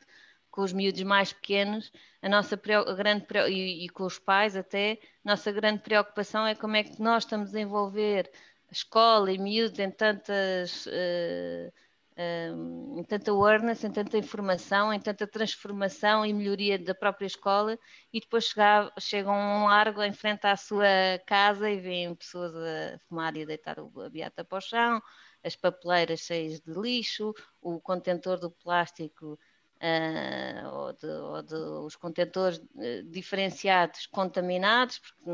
com 0.51 0.61
os 0.61 0.71
miúdos 0.71 1.01
mais 1.01 1.33
pequenos, 1.33 1.91
a 2.21 2.29
nossa 2.29 2.55
a 2.55 2.93
grande 2.93 3.25
e, 3.49 3.85
e, 3.85 3.89
com 3.89 4.03
os 4.05 4.19
pais 4.19 4.55
até, 4.55 4.99
nossa 5.25 5.51
grande 5.51 5.81
preocupação 5.81 6.45
é 6.45 6.53
como 6.53 6.75
é 6.75 6.83
que 6.83 7.01
nós 7.01 7.23
estamos 7.23 7.55
a 7.55 7.59
envolver 7.59 8.29
a 8.69 8.71
escola 8.71 9.31
e 9.31 9.39
miúdos 9.39 9.79
em 9.79 9.89
tantas 9.89 10.85
uh, 10.85 11.73
em 12.15 13.03
tanta 13.03 13.31
awareness, 13.31 13.83
em 13.83 13.91
tanta 13.91 14.17
informação, 14.17 14.93
em 14.93 14.99
tanta 14.99 15.25
transformação 15.25 16.23
e 16.25 16.31
melhoria 16.31 16.77
da 16.77 16.93
própria 16.93 17.25
escola 17.25 17.77
e 18.11 18.19
depois 18.19 18.45
chegar, 18.45 18.93
chegam 18.99 19.33
um 19.33 19.65
largo 19.65 20.03
em 20.03 20.13
frente 20.13 20.45
à 20.45 20.55
sua 20.55 20.85
casa 21.25 21.69
e 21.69 21.79
veem 21.79 22.13
pessoas 22.13 22.53
a 22.55 22.99
fumar 23.07 23.35
e 23.35 23.43
a 23.43 23.45
deitar 23.45 23.77
a 23.79 24.09
beata 24.09 24.45
para 24.45 24.57
o 24.57 24.61
chão, 24.61 25.01
as 25.43 25.55
papeleiras 25.55 26.21
cheias 26.21 26.59
de 26.59 26.73
lixo, 26.73 27.33
o 27.61 27.79
contentor 27.79 28.39
do 28.39 28.49
plástico 28.49 29.37
uh, 29.83 30.75
ou, 30.75 30.93
de, 30.93 31.07
ou, 31.07 31.41
de, 31.41 31.55
os 31.55 31.95
contentores 31.95 32.57
uh, 32.57 33.03
diferenciados 33.05 34.07
contaminados, 34.07 34.99
porque, 34.99 35.29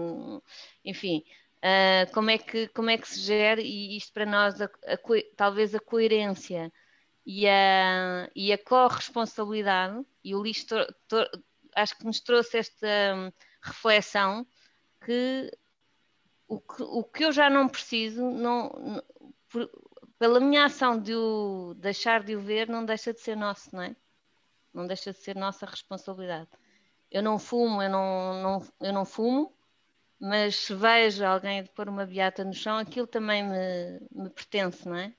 enfim, 0.83 1.23
uh, 1.57 2.11
como, 2.13 2.31
é 2.31 2.37
que, 2.37 2.67
como 2.69 2.89
é 2.89 2.97
que 2.97 3.07
se 3.07 3.19
gera, 3.19 3.61
e 3.61 3.95
isto 3.95 4.11
para 4.13 4.25
nós, 4.25 4.61
a, 4.61 4.65
a, 4.65 4.97
talvez 5.35 5.75
a 5.75 5.79
coerência 5.79 6.71
e 7.25 7.47
a, 7.47 8.29
e 8.35 8.51
a 8.51 8.57
corresponsabilidade, 8.57 10.03
e 10.23 10.33
o 10.33 10.41
lixo 10.41 10.65
acho 11.75 11.97
que 11.97 12.05
nos 12.05 12.19
trouxe 12.19 12.57
esta 12.57 12.87
um, 13.15 13.31
reflexão 13.61 14.45
que 15.05 15.51
o, 16.47 16.59
que 16.59 16.81
o 16.81 17.03
que 17.03 17.25
eu 17.25 17.31
já 17.31 17.49
não 17.49 17.67
preciso, 17.69 18.21
não, 18.31 18.69
não 18.69 19.03
por, 19.49 19.69
pela 20.19 20.39
minha 20.39 20.65
ação 20.65 20.99
de 20.99 21.15
o 21.15 21.73
deixar 21.77 22.23
de 22.23 22.35
o 22.35 22.41
ver, 22.41 22.67
não 22.67 22.85
deixa 22.85 23.13
de 23.13 23.21
ser 23.21 23.35
nosso, 23.35 23.73
não 23.73 23.81
é? 23.81 23.95
não 24.73 24.87
deixa 24.87 25.11
de 25.11 25.19
ser 25.19 25.35
nossa 25.35 25.65
responsabilidade. 25.65 26.49
Eu 27.11 27.23
não 27.23 27.39
fumo, 27.39 27.81
eu 27.81 27.89
não, 27.89 28.41
não, 28.41 28.67
eu 28.79 28.93
não 28.93 29.05
fumo, 29.05 29.51
mas 30.19 30.55
se 30.55 30.73
vejo 30.75 31.25
alguém 31.25 31.65
pôr 31.65 31.89
uma 31.89 32.05
beata 32.05 32.43
no 32.43 32.53
chão, 32.53 32.77
aquilo 32.77 33.07
também 33.07 33.43
me, 33.43 33.99
me 34.11 34.29
pertence, 34.29 34.87
não 34.87 34.95
é? 34.95 35.13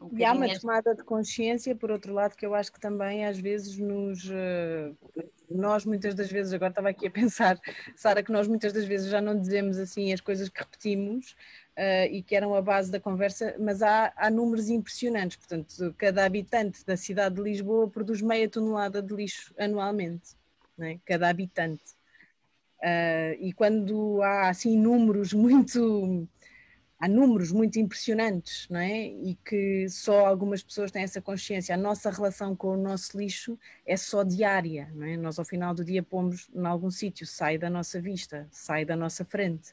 Um 0.00 0.16
e 0.16 0.24
há 0.24 0.32
uma 0.32 0.48
tomada 0.56 0.94
de 0.94 1.02
consciência, 1.02 1.74
por 1.74 1.90
outro 1.90 2.14
lado, 2.14 2.36
que 2.36 2.46
eu 2.46 2.54
acho 2.54 2.72
que 2.72 2.78
também 2.78 3.26
às 3.26 3.36
vezes 3.36 3.76
nos. 3.76 4.30
Eh, 4.30 4.92
nós 5.50 5.84
muitas 5.84 6.14
das 6.14 6.30
vezes, 6.30 6.52
agora 6.52 6.70
estava 6.70 6.90
aqui 6.90 7.08
a 7.08 7.10
pensar, 7.10 7.58
Sara, 7.96 8.22
que 8.22 8.30
nós 8.30 8.46
muitas 8.46 8.72
das 8.72 8.84
vezes 8.84 9.10
já 9.10 9.20
não 9.20 9.36
dizemos 9.36 9.76
assim 9.76 10.12
as 10.12 10.20
coisas 10.20 10.48
que 10.48 10.60
repetimos, 10.60 11.34
uh, 11.78 12.12
e 12.12 12.22
que 12.22 12.34
eram 12.34 12.54
a 12.54 12.60
base 12.60 12.90
da 12.90 12.98
conversa, 12.98 13.54
mas 13.58 13.80
há, 13.80 14.12
há 14.16 14.28
números 14.28 14.68
impressionantes. 14.68 15.36
Portanto, 15.36 15.94
cada 15.96 16.24
habitante 16.24 16.84
da 16.84 16.96
cidade 16.96 17.36
de 17.36 17.42
Lisboa 17.42 17.88
produz 17.88 18.20
meia 18.20 18.48
tonelada 18.48 19.00
de 19.00 19.14
lixo 19.14 19.54
anualmente, 19.56 20.36
é? 20.80 20.98
cada 21.06 21.28
habitante. 21.28 21.96
Uh, 22.80 23.34
e 23.40 23.52
quando 23.52 24.20
há 24.22 24.48
assim 24.48 24.76
números 24.76 25.32
muito 25.32 26.28
há 27.00 27.06
números 27.06 27.52
muito 27.52 27.78
impressionantes, 27.78 28.68
não 28.68 28.80
é? 28.80 29.06
E 29.06 29.36
que 29.44 29.88
só 29.88 30.26
algumas 30.26 30.62
pessoas 30.62 30.90
têm 30.90 31.02
essa 31.02 31.20
consciência. 31.20 31.74
A 31.74 31.78
nossa 31.78 32.10
relação 32.10 32.56
com 32.56 32.68
o 32.68 32.76
nosso 32.76 33.16
lixo 33.16 33.58
é 33.86 33.96
só 33.96 34.24
diária, 34.24 34.90
não 34.94 35.06
é? 35.06 35.16
Nós 35.16 35.38
ao 35.38 35.44
final 35.44 35.74
do 35.74 35.84
dia 35.84 36.02
pomos 36.02 36.48
em 36.52 36.66
algum 36.66 36.90
sítio, 36.90 37.26
sai 37.26 37.56
da 37.56 37.70
nossa 37.70 38.00
vista, 38.00 38.48
sai 38.50 38.84
da 38.84 38.96
nossa 38.96 39.24
frente. 39.24 39.72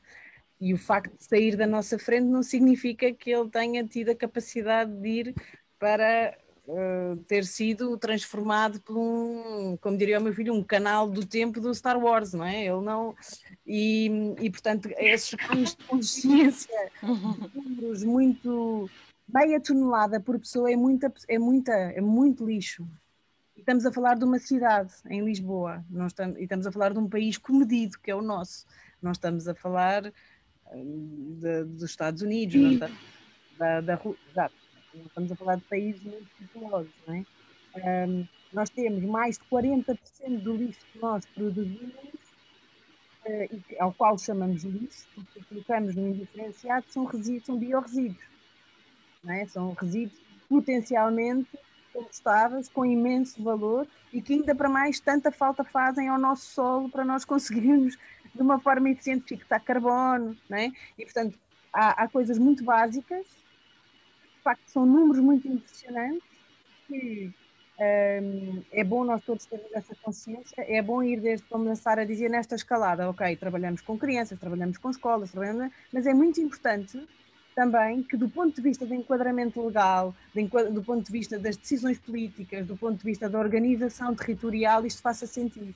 E 0.60 0.74
o 0.74 0.78
facto 0.78 1.16
de 1.18 1.24
sair 1.24 1.56
da 1.56 1.68
nossa 1.68 2.00
frente 2.00 2.26
não 2.26 2.42
significa 2.42 3.12
que 3.12 3.30
ele 3.30 3.50
tenha 3.50 3.86
tido 3.86 4.10
a 4.10 4.16
capacidade 4.16 4.92
de 5.02 5.10
ir 5.10 5.36
para 5.78 6.38
uh, 6.68 7.18
ter 7.28 7.46
sido 7.46 7.98
transformado 7.98 8.80
por 8.82 8.98
um, 8.98 9.78
como 9.78 9.98
diria 9.98 10.20
o 10.20 10.24
meu 10.24 10.34
filho, 10.34 10.54
um 10.54 10.64
canal 10.64 11.10
do 11.10 11.26
tempo 11.26 11.60
do 11.60 11.74
Star 11.74 11.98
Wars, 11.98 12.34
não 12.34 12.46
é? 12.46 12.66
Ele 12.66 12.82
não. 12.82 13.16
E, 13.66 14.36
e 14.40 14.50
portanto, 14.50 14.90
esses 14.98 15.34
ganhos 15.34 15.76
de 15.76 15.84
consciência, 15.86 16.92
números 17.54 18.04
muito. 18.04 18.90
Meia 19.28 19.60
tonelada 19.60 20.20
por 20.20 20.40
pessoa 20.40 20.72
é, 20.72 20.76
muita, 20.76 21.12
é, 21.28 21.40
muita, 21.40 21.74
é 21.74 22.00
muito 22.00 22.46
lixo. 22.46 22.88
Estamos 23.58 23.84
a 23.84 23.92
falar 23.92 24.16
de 24.16 24.24
uma 24.24 24.38
cidade, 24.38 24.94
em 25.10 25.26
Lisboa, 25.26 25.84
nós 25.90 26.12
estamos, 26.12 26.38
e 26.38 26.44
estamos 26.44 26.68
a 26.68 26.72
falar 26.72 26.94
de 26.94 27.00
um 27.00 27.10
país 27.10 27.36
comedido, 27.36 27.98
que 28.04 28.12
é 28.12 28.16
o 28.16 28.22
nosso. 28.22 28.68
Nós 29.02 29.18
estamos 29.18 29.48
a 29.48 29.56
falar 29.56 30.14
dos 30.74 31.84
Estados 31.84 32.22
Unidos, 32.22 32.56
não 32.56 32.72
estamos, 32.72 32.98
da, 33.58 33.82
da, 33.82 34.02
da, 34.34 34.52
estamos 35.06 35.32
a 35.32 35.36
falar 35.36 35.56
de 35.56 35.64
países 35.64 36.02
muito 36.04 36.28
populosos, 36.38 36.92
não 37.08 37.16
é? 37.16 37.26
Um, 38.08 38.28
nós 38.54 38.70
temos 38.70 39.04
mais 39.04 39.38
de 39.38 39.44
40% 39.46 39.98
do 40.42 40.56
lixo 40.56 40.80
que 40.92 41.00
nós 41.00 41.26
produzimos, 41.26 41.92
uh, 43.26 43.30
e, 43.52 43.64
ao 43.80 43.94
qual 43.94 44.18
chamamos 44.18 44.64
lixo, 44.64 45.06
porque 45.14 45.44
colocamos 45.50 45.96
no 45.96 46.08
indiferenciado, 46.08 46.86
são, 46.90 47.06
resíduos, 47.06 47.46
são 47.46 47.58
biorresíduos, 47.58 48.24
é? 49.28 49.46
são 49.48 49.74
resíduos 49.74 50.20
potencialmente 50.48 51.50
compostáveis, 51.92 52.70
com 52.70 52.86
imenso 52.86 53.42
valor 53.42 53.88
e 54.12 54.22
que 54.22 54.34
ainda 54.34 54.54
para 54.54 54.70
mais 54.70 55.00
tanta 55.00 55.32
falta 55.32 55.64
fazem 55.64 56.10
ao 56.10 56.20
nosso 56.20 56.46
solo 56.46 56.90
para 56.90 57.06
nós 57.06 57.24
conseguirmos 57.26 57.98
de 58.36 58.42
uma 58.42 58.60
forma 58.60 58.90
eficiente 58.90 59.26
fixar 59.28 59.64
carbono, 59.64 60.38
né? 60.50 60.72
E 60.98 61.04
portanto 61.06 61.40
há, 61.72 62.04
há 62.04 62.08
coisas 62.08 62.38
muito 62.38 62.64
básicas, 62.64 63.26
de 63.26 64.42
facto 64.44 64.68
são 64.68 64.86
números 64.86 65.24
muito 65.24 65.48
impressionantes 65.48 66.28
que 66.88 67.34
um, 67.78 68.64
é 68.72 68.84
bom 68.84 69.04
nós 69.04 69.24
todos 69.24 69.46
termos 69.46 69.72
essa 69.74 69.96
consciência, 69.96 70.56
é 70.68 70.82
bom 70.82 71.04
ir 71.04 71.20
desde 71.20 71.46
começar 71.48 72.00
a 72.00 72.06
dizer 72.06 72.30
nesta 72.30 72.56
escalada, 72.56 73.10
ok, 73.10 73.36
trabalhamos 73.36 73.82
com 73.82 73.98
crianças, 73.98 74.40
trabalhamos 74.40 74.78
com 74.78 74.90
escolas, 74.90 75.32
trabalhamos, 75.32 75.74
mas 75.92 76.06
é 76.06 76.14
muito 76.14 76.40
importante 76.40 77.06
também 77.54 78.04
que 78.04 78.18
do 78.18 78.30
ponto 78.30 78.56
de 78.56 78.62
vista 78.62 78.86
do 78.86 78.94
enquadramento 78.94 79.66
legal, 79.66 80.14
do 80.72 80.84
ponto 80.84 81.06
de 81.06 81.12
vista 81.12 81.40
das 81.40 81.56
decisões 81.56 81.98
políticas, 81.98 82.66
do 82.68 82.76
ponto 82.76 82.98
de 82.98 83.04
vista 83.04 83.30
da 83.30 83.40
organização 83.40 84.14
territorial, 84.14 84.86
isto 84.86 85.02
faça 85.02 85.26
sentido. 85.26 85.74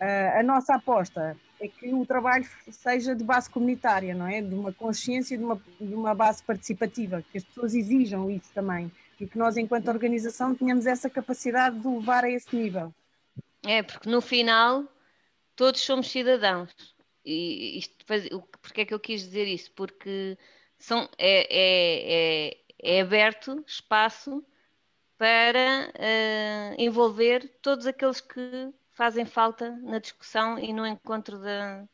Uh, 0.00 0.40
a 0.40 0.42
nossa 0.42 0.74
aposta 0.74 1.36
é 1.62 1.68
que 1.68 1.94
o 1.94 2.04
trabalho 2.04 2.44
seja 2.70 3.14
de 3.14 3.22
base 3.22 3.48
comunitária, 3.48 4.14
não 4.14 4.26
é? 4.26 4.42
De 4.42 4.54
uma 4.54 4.72
consciência, 4.72 5.38
de 5.38 5.44
uma, 5.44 5.62
de 5.80 5.94
uma 5.94 6.14
base 6.14 6.42
participativa, 6.42 7.24
que 7.30 7.38
as 7.38 7.44
pessoas 7.44 7.74
exijam 7.74 8.28
isso 8.28 8.50
também 8.52 8.90
e 9.22 9.26
que 9.26 9.38
nós, 9.38 9.56
enquanto 9.56 9.86
organização, 9.86 10.52
tenhamos 10.52 10.84
essa 10.84 11.08
capacidade 11.08 11.78
de 11.78 11.86
levar 11.86 12.24
a 12.24 12.30
esse 12.30 12.54
nível. 12.56 12.92
É, 13.64 13.80
porque 13.80 14.10
no 14.10 14.20
final 14.20 14.84
todos 15.54 15.80
somos 15.80 16.10
cidadãos. 16.10 16.74
E 17.24 17.78
isto, 17.78 18.04
porque 18.60 18.80
é 18.80 18.84
que 18.84 18.92
eu 18.92 18.98
quis 18.98 19.22
dizer 19.22 19.46
isso? 19.46 19.70
Porque 19.72 20.36
são, 20.76 21.08
é, 21.16 21.46
é, 21.48 22.56
é, 22.82 22.96
é 22.96 23.00
aberto 23.00 23.62
espaço 23.64 24.44
para 25.16 25.92
uh, 25.94 26.82
envolver 26.82 27.48
todos 27.62 27.86
aqueles 27.86 28.20
que 28.20 28.72
fazem 28.92 29.24
falta 29.24 29.70
na 29.82 29.98
discussão 29.98 30.58
e 30.58 30.72
no 30.72 30.86
encontro 30.86 31.38
da, 31.38 31.84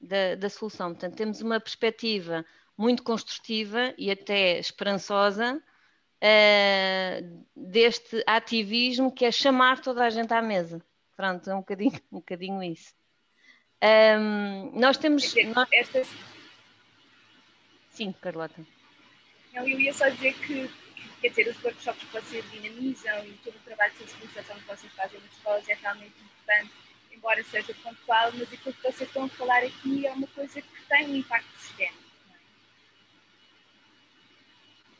da, 0.00 0.34
da 0.36 0.48
solução. 0.48 0.90
Portanto, 0.90 1.16
temos 1.16 1.40
uma 1.40 1.60
perspectiva 1.60 2.44
muito 2.76 3.02
construtiva 3.02 3.94
e 3.98 4.10
até 4.10 4.58
esperançosa 4.58 5.56
uh, 5.56 7.46
deste 7.54 8.22
ativismo 8.26 9.12
que 9.12 9.24
é 9.24 9.30
chamar 9.30 9.80
toda 9.80 10.04
a 10.04 10.10
gente 10.10 10.32
à 10.32 10.42
mesa. 10.42 10.82
Pronto, 11.16 11.48
é 11.48 11.54
um 11.54 11.58
bocadinho, 11.60 12.00
um 12.10 12.18
bocadinho 12.18 12.62
isso. 12.62 12.94
Um, 13.82 14.78
nós 14.78 14.96
temos. 14.96 15.34
Nós... 15.54 15.68
Estas... 15.72 16.08
Sim, 17.90 18.12
Carlota. 18.20 18.64
Eu 19.52 19.68
ia 19.68 19.92
só 19.92 20.08
dizer 20.08 20.32
que 20.34 20.70
quer 21.22 21.28
dizer, 21.28 21.48
os 21.48 21.64
workshops 21.64 22.02
que 22.02 22.12
vocês 22.12 22.44
dinamizam 22.50 23.24
e 23.24 23.32
todo 23.44 23.54
o 23.54 23.60
trabalho 23.60 23.92
de 23.92 23.98
sensibilização 23.98 24.56
que 24.56 24.66
vocês 24.66 24.92
fazem 24.92 25.20
nas 25.20 25.32
escolas 25.32 25.68
é 25.68 25.74
realmente 25.74 26.14
importante, 26.20 26.72
embora 27.12 27.44
seja 27.44 27.72
pontual, 27.74 28.32
mas 28.34 28.52
aquilo 28.52 28.74
que 28.74 28.82
vocês 28.82 29.08
estão 29.08 29.24
a 29.24 29.28
falar 29.28 29.62
aqui 29.62 30.04
é 30.04 30.12
uma 30.12 30.26
coisa 30.26 30.60
que 30.60 30.82
tem 30.88 31.06
um 31.06 31.16
impacto 31.16 31.58
sistémico. 31.60 32.02
É? 32.28 32.38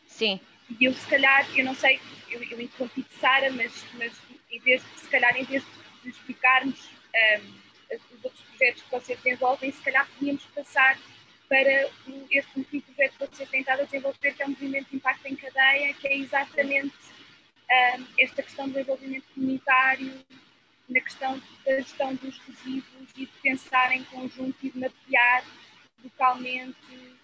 Sim. 0.07 0.41
E 0.79 0.85
eu, 0.85 0.95
se 0.95 1.07
calhar, 1.09 1.45
eu 1.59 1.65
não 1.65 1.75
sei, 1.75 2.01
eu, 2.31 2.41
eu 2.45 2.61
interrompi 2.61 3.03
de 3.03 3.15
Sara, 3.15 3.51
mas, 3.51 3.85
mas 3.95 4.13
em 4.49 4.61
vez 4.61 4.81
de, 4.81 5.01
se 5.01 5.09
calhar, 5.09 5.37
em 5.37 5.45
vez 5.45 5.65
de 6.05 6.09
explicarmos 6.09 6.89
um, 6.89 7.63
os 8.15 8.25
outros 8.25 8.43
projetos 8.45 8.83
que 8.83 8.91
vocês 8.91 9.21
desenvolvem, 9.21 9.73
se 9.73 9.83
calhar 9.83 10.09
podíamos 10.09 10.45
passar 10.55 10.97
para 11.49 11.91
este 12.31 12.59
último 12.59 12.83
projeto 12.83 13.13
que 13.19 13.37
vocês 13.37 13.51
têm 13.51 13.61
estado 13.61 13.83
a 13.83 13.85
desenvolver, 13.85 14.35
que 14.35 14.43
é 14.43 14.47
o 14.47 14.51
Movimento 14.51 14.91
de 14.91 14.97
Impacto 14.97 15.27
em 15.27 15.37
Cadeia, 15.37 15.95
que 15.95 16.09
é 16.09 16.17
exatamente 16.17 16.97
um, 17.71 18.07
esta 18.19 18.43
questão 18.43 18.67
do 18.67 18.73
desenvolvimento 18.73 19.25
comunitário, 19.35 20.25
na 20.89 21.01
questão 21.01 21.41
da 21.65 21.77
gestão 21.77 22.15
dos 22.17 22.39
resíduos 22.39 23.11
e 23.17 23.27
de 23.27 23.33
pensar 23.43 23.93
em 23.93 24.05
conjunto 24.05 24.57
e 24.63 24.71
de 24.71 24.79
mapear 24.79 25.45
localmente 26.03 26.77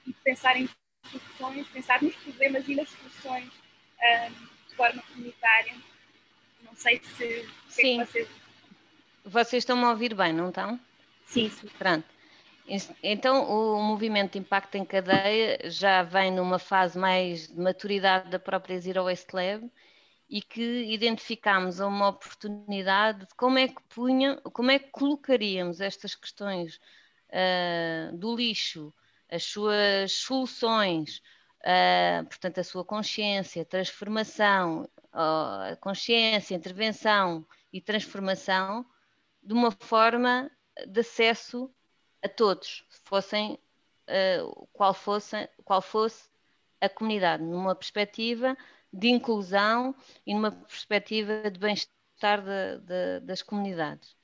e 0.07 0.12
de 0.12 0.20
pensar 0.24 0.57
em 0.57 0.68
soluções, 1.11 1.66
pensar 1.68 2.02
nos 2.02 2.14
problemas 2.16 2.68
e 2.68 2.74
nas 2.74 2.88
soluções 2.88 3.50
um, 4.00 4.68
de 4.68 4.74
forma 4.74 5.02
comunitária. 5.02 5.74
Não 6.62 6.74
sei 6.74 7.00
se. 7.02 7.48
Sim. 7.68 8.00
É 8.00 8.04
vocês... 8.04 8.28
vocês 9.24 9.62
estão-me 9.62 9.85
a 9.85 9.90
ouvir 9.90 10.14
bem, 10.14 10.33
não 10.33 10.48
estão? 10.48 10.78
Sim, 11.26 11.50
sim. 11.50 11.68
Pronto. 11.78 12.17
Então, 13.02 13.50
o 13.50 13.83
movimento 13.83 14.33
de 14.33 14.38
impacto 14.38 14.74
em 14.74 14.85
cadeia 14.85 15.59
já 15.70 16.02
vem 16.02 16.31
numa 16.31 16.59
fase 16.59 16.98
mais 16.98 17.48
de 17.48 17.59
maturidade 17.59 18.28
da 18.28 18.38
própria 18.38 18.78
Zero 18.78 19.04
Waste 19.04 19.35
Lab 19.35 19.70
e 20.28 20.42
que 20.42 20.85
identificámos 20.92 21.81
uma 21.81 22.09
oportunidade 22.09 23.20
de 23.20 23.35
como 23.35 23.59
é 23.59 23.68
que 23.68 23.83
punha, 23.88 24.37
como 24.52 24.70
é 24.70 24.78
que 24.78 24.90
colocaríamos 24.90 25.81
estas 25.81 26.14
questões 26.14 26.78
uh, 27.31 28.14
do 28.16 28.37
lixo, 28.37 28.92
as 29.31 29.44
suas 29.44 30.12
soluções, 30.12 31.22
uh, 31.62 32.26
portanto, 32.26 32.59
a 32.59 32.64
sua 32.64 32.85
consciência, 32.85 33.64
transformação, 33.64 34.87
uh, 35.07 35.74
consciência, 35.81 36.54
intervenção 36.54 37.46
e 37.72 37.81
transformação 37.81 38.85
de 39.42 39.54
uma 39.54 39.70
forma 39.70 40.50
de 40.87 41.00
acesso 41.00 41.72
a 42.22 42.28
todos, 42.28 42.85
fossem 43.04 43.59
uh, 44.09 44.68
qual, 44.72 44.94
fosse, 44.94 45.48
qual 45.64 45.83
fosse 45.83 46.28
a 46.81 46.88
comunidade, 46.88 47.42
numa 47.42 47.74
perspectiva 47.74 48.57
de 48.92 49.09
inclusão 49.09 49.94
e 50.26 50.35
numa 50.35 50.50
perspectiva 50.50 51.50
de 51.50 51.59
bem-estar 51.59 52.42
das 53.22 53.42
comunidades. 53.42 54.16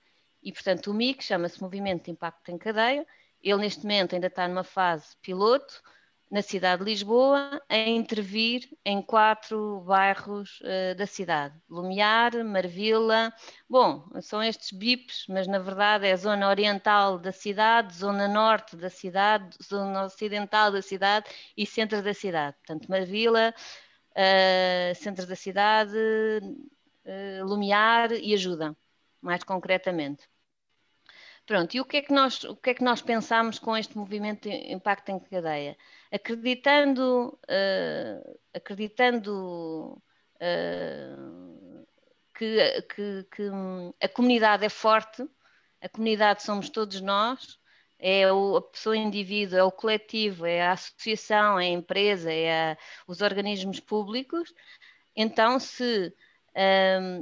E, 0.42 0.52
portanto, 0.52 0.90
o 0.90 0.94
MIC 0.94 1.22
chama-se 1.22 1.61
Movimento 1.61 2.04
de 2.04 2.11
Impacto 2.11 2.50
em 2.50 2.59
Cadeia. 2.59 3.07
Ele, 3.42 3.61
neste 3.61 3.83
momento, 3.83 4.14
ainda 4.14 4.26
está 4.26 4.46
numa 4.48 4.64
fase 4.64 5.16
piloto, 5.22 5.83
na 6.30 6.42
cidade 6.42 6.84
de 6.84 6.90
Lisboa 6.90 7.62
a 7.68 7.76
intervir 7.76 8.68
em 8.84 9.00
quatro 9.02 9.80
bairros 9.87 10.60
uh, 10.60 10.94
da 10.96 11.06
cidade: 11.06 11.54
Lumiar, 11.68 12.32
Marvila. 12.44 13.32
Bom, 13.68 14.08
são 14.20 14.42
estes 14.42 14.72
BIPs, 14.72 15.26
mas 15.28 15.46
na 15.46 15.58
verdade 15.58 16.06
é 16.06 16.12
a 16.12 16.16
zona 16.16 16.48
oriental 16.48 17.18
da 17.18 17.32
cidade, 17.32 17.94
zona 17.94 18.26
norte 18.26 18.76
da 18.76 18.90
cidade, 18.90 19.56
zona 19.62 20.04
ocidental 20.04 20.72
da 20.72 20.82
cidade 20.82 21.26
e 21.56 21.66
centro 21.66 22.02
da 22.02 22.14
cidade. 22.14 22.56
Portanto, 22.58 22.88
Marvila, 22.88 23.54
uh, 24.10 24.94
centro 24.94 25.26
da 25.26 25.37
cidade, 25.37 25.96
uh, 25.96 27.44
Lumiar 27.44 28.12
e 28.12 28.34
Ajuda, 28.34 28.76
mais 29.20 29.44
concretamente. 29.44 30.28
Pronto, 31.46 31.74
e 31.74 31.80
o 31.80 31.84
que 31.84 31.98
é 31.98 32.02
que 32.02 32.12
nós, 32.12 32.42
o 32.44 32.56
que 32.56 32.70
é 32.70 32.74
que 32.74 32.82
nós 32.82 33.02
pensamos 33.02 33.58
com 33.58 33.76
este 33.76 33.96
movimento 33.98 34.48
de 34.48 34.72
impacto 34.72 35.10
em 35.10 35.18
cadeia? 35.18 35.76
Acreditando, 36.14 37.37
uh, 37.50 38.38
acreditando 38.55 40.00
uh, 40.37 41.87
que, 42.38 42.83
que, 42.83 43.27
que, 43.35 43.50
a 44.00 44.09
comunidade 44.09 44.64
é 44.64 44.68
forte, 44.68 45.29
a 45.83 45.88
comunidade 45.88 46.44
somos 46.44 46.70
todos 46.70 47.00
nós, 47.00 47.59
é 47.98 48.31
o, 48.33 48.57
a 48.57 48.62
pessoa 48.62 48.96
indivíduo, 48.96 49.59
é 49.59 49.64
o 49.64 49.72
coletivo, 49.72 50.46
é 50.46 50.62
a 50.62 50.72
associação, 50.72 51.59
é 51.59 51.64
a 51.64 51.70
empresa, 51.70 52.33
é 52.33 52.72
a, 52.72 52.79
os 53.09 53.20
organismos 53.20 53.81
públicos. 53.81 54.55
Então, 55.16 55.59
se 55.59 56.14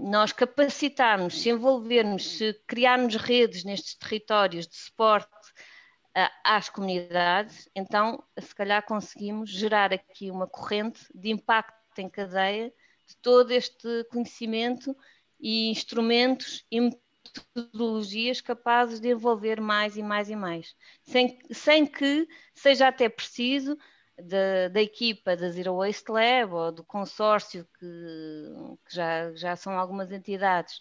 nós 0.02 0.33
capacitarmos, 0.33 1.40
se 1.40 1.48
envolvermos, 1.48 2.37
se 2.37 2.52
criarmos 2.66 3.16
redes 3.16 3.64
nestes 3.64 3.94
territórios 3.94 4.66
de 4.66 4.76
suporte 4.76 5.31
às 6.44 6.68
comunidades, 6.68 7.68
então 7.75 8.22
se 8.38 8.55
calhar 8.55 8.85
conseguimos 8.85 9.51
gerar 9.51 9.92
aqui 9.92 10.31
uma 10.31 10.46
corrente 10.46 11.07
de 11.14 11.31
impacto 11.31 11.98
em 11.98 12.09
cadeia, 12.09 12.72
de 13.07 13.16
todo 13.16 13.51
este 13.51 14.05
conhecimento 14.11 14.96
e 15.40 15.70
instrumentos 15.70 16.64
e 16.70 16.81
metodologias 16.81 18.40
capazes 18.40 19.01
de 19.01 19.09
envolver 19.09 19.61
mais 19.61 19.96
e 19.96 20.03
mais 20.03 20.29
e 20.29 20.37
mais, 20.37 20.77
sem, 21.03 21.38
sem 21.51 21.87
que 21.87 22.29
seja 22.55 22.88
até 22.88 23.09
preciso 23.09 23.77
da, 24.18 24.68
da, 24.68 24.83
equipa 24.83 25.37
da 25.37 25.51
Zero 25.51 25.77
Waste 25.77 26.11
Lab 26.11 26.53
ou 26.53 26.72
do 26.72 26.85
consórcio, 26.85 27.66
que, 27.79 27.87
que 28.87 28.94
já, 28.94 29.35
já 29.35 29.57
são 29.57 29.79
algumas 29.79 30.12
entidades, 30.12 30.79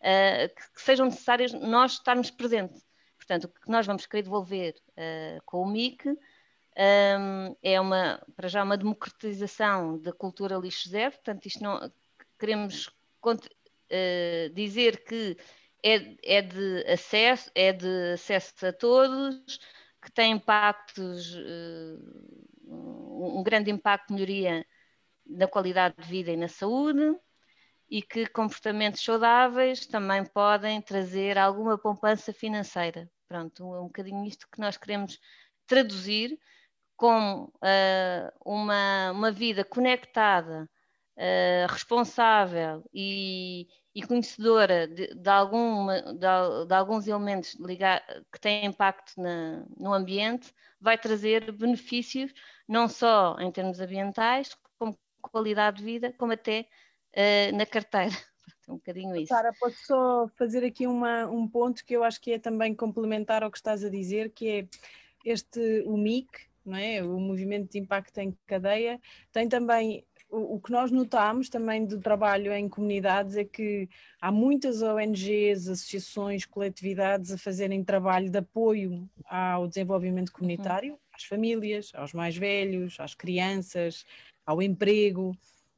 uh, 0.00 0.48
que, 0.48 0.72
que, 0.74 0.80
sejam 0.80 1.06
necessárias 1.06 1.52
nós 1.52 1.92
estarmos 1.92 2.30
presentes. 2.30 2.84
Portanto, 3.30 3.44
o 3.44 3.60
que 3.60 3.70
nós 3.70 3.86
vamos 3.86 4.06
querer 4.06 4.24
devolver 4.24 4.74
uh, 4.88 5.40
com 5.46 5.62
o 5.62 5.70
MIC 5.70 6.08
um, 6.08 7.56
é 7.62 7.80
uma, 7.80 8.20
para 8.34 8.48
já 8.48 8.64
uma 8.64 8.76
democratização 8.76 9.98
da 9.98 10.12
cultura 10.12 10.56
lixo 10.56 10.88
zero, 10.88 11.12
portanto, 11.12 11.46
isto 11.46 11.62
não 11.62 11.92
queremos 12.36 12.88
uh, 12.88 14.52
dizer 14.52 15.04
que 15.04 15.36
é, 15.80 16.38
é, 16.38 16.42
de 16.42 16.84
acesso, 16.88 17.52
é 17.54 17.72
de 17.72 18.14
acesso 18.14 18.66
a 18.66 18.72
todos, 18.72 19.60
que 20.02 20.10
tem 20.10 20.32
impactos, 20.32 21.32
uh, 21.32 22.58
um 22.66 23.44
grande 23.44 23.70
impacto 23.70 24.08
de 24.08 24.14
melhoria 24.14 24.66
na 25.24 25.46
qualidade 25.46 25.94
de 25.96 26.08
vida 26.08 26.32
e 26.32 26.36
na 26.36 26.48
saúde, 26.48 27.16
e 27.88 28.02
que 28.02 28.26
comportamentos 28.26 29.04
saudáveis 29.04 29.86
também 29.86 30.24
podem 30.24 30.82
trazer 30.82 31.38
alguma 31.38 31.78
poupança 31.78 32.32
financeira. 32.32 33.08
Pronto, 33.30 33.76
é 33.76 33.80
um 33.80 33.84
bocadinho 33.84 34.26
isto 34.26 34.48
que 34.50 34.58
nós 34.58 34.76
queremos 34.76 35.20
traduzir 35.64 36.36
como 36.96 37.44
uh, 37.44 38.32
uma, 38.44 39.12
uma 39.12 39.30
vida 39.30 39.64
conectada, 39.64 40.68
uh, 41.16 41.72
responsável 41.72 42.84
e, 42.92 43.68
e 43.94 44.02
conhecedora 44.02 44.88
de, 44.88 45.14
de, 45.14 45.30
alguma, 45.30 46.02
de, 46.02 46.66
de 46.66 46.74
alguns 46.74 47.06
elementos 47.06 47.54
ligar, 47.60 48.04
que 48.32 48.40
têm 48.40 48.66
impacto 48.66 49.12
na, 49.16 49.64
no 49.78 49.94
ambiente, 49.94 50.52
vai 50.80 50.98
trazer 50.98 51.52
benefícios 51.52 52.32
não 52.66 52.88
só 52.88 53.36
em 53.38 53.52
termos 53.52 53.78
ambientais, 53.78 54.56
como 54.76 54.98
qualidade 55.22 55.76
de 55.76 55.84
vida, 55.84 56.12
como 56.18 56.32
até 56.32 56.66
uh, 57.16 57.56
na 57.56 57.64
carteira. 57.64 58.10
Um 58.70 58.76
bocadinho 58.76 59.16
isso. 59.16 59.28
Sara, 59.28 59.52
posso 59.58 59.76
só 59.86 60.28
fazer 60.36 60.64
aqui 60.64 60.86
uma, 60.86 61.26
um 61.26 61.46
ponto 61.46 61.84
que 61.84 61.94
eu 61.94 62.04
acho 62.04 62.20
que 62.20 62.32
é 62.32 62.38
também 62.38 62.74
complementar 62.74 63.42
ao 63.42 63.50
que 63.50 63.58
estás 63.58 63.84
a 63.84 63.90
dizer, 63.90 64.30
que 64.30 64.48
é 64.48 64.66
este, 65.24 65.82
o 65.86 65.96
MIC, 65.96 66.28
não 66.64 66.76
é? 66.76 67.02
o 67.02 67.18
Movimento 67.18 67.72
de 67.72 67.78
Impacto 67.78 68.18
em 68.18 68.36
Cadeia, 68.46 69.00
tem 69.32 69.48
também 69.48 70.04
o, 70.30 70.60
que 70.60 70.70
nós 70.70 70.90
notamos 70.90 71.48
também 71.48 71.84
do 71.84 71.98
trabalho 71.98 72.52
em 72.52 72.68
comunidades 72.68 73.36
é 73.36 73.44
que 73.44 73.88
há 74.20 74.30
muitas 74.30 74.80
ONGs, 74.80 75.68
associações, 75.68 76.46
coletividades 76.46 77.32
a 77.32 77.38
fazerem 77.38 77.82
trabalho 77.82 78.30
de 78.30 78.38
apoio 78.38 79.08
ao 79.24 79.66
desenvolvimento 79.66 80.30
comunitário, 80.30 80.92
uhum. 80.92 80.98
às 81.12 81.24
famílias, 81.24 81.90
aos 81.94 82.12
mais 82.12 82.36
velhos, 82.36 82.98
às 83.00 83.14
crianças, 83.14 84.06
ao 84.46 84.62
emprego, 84.62 85.36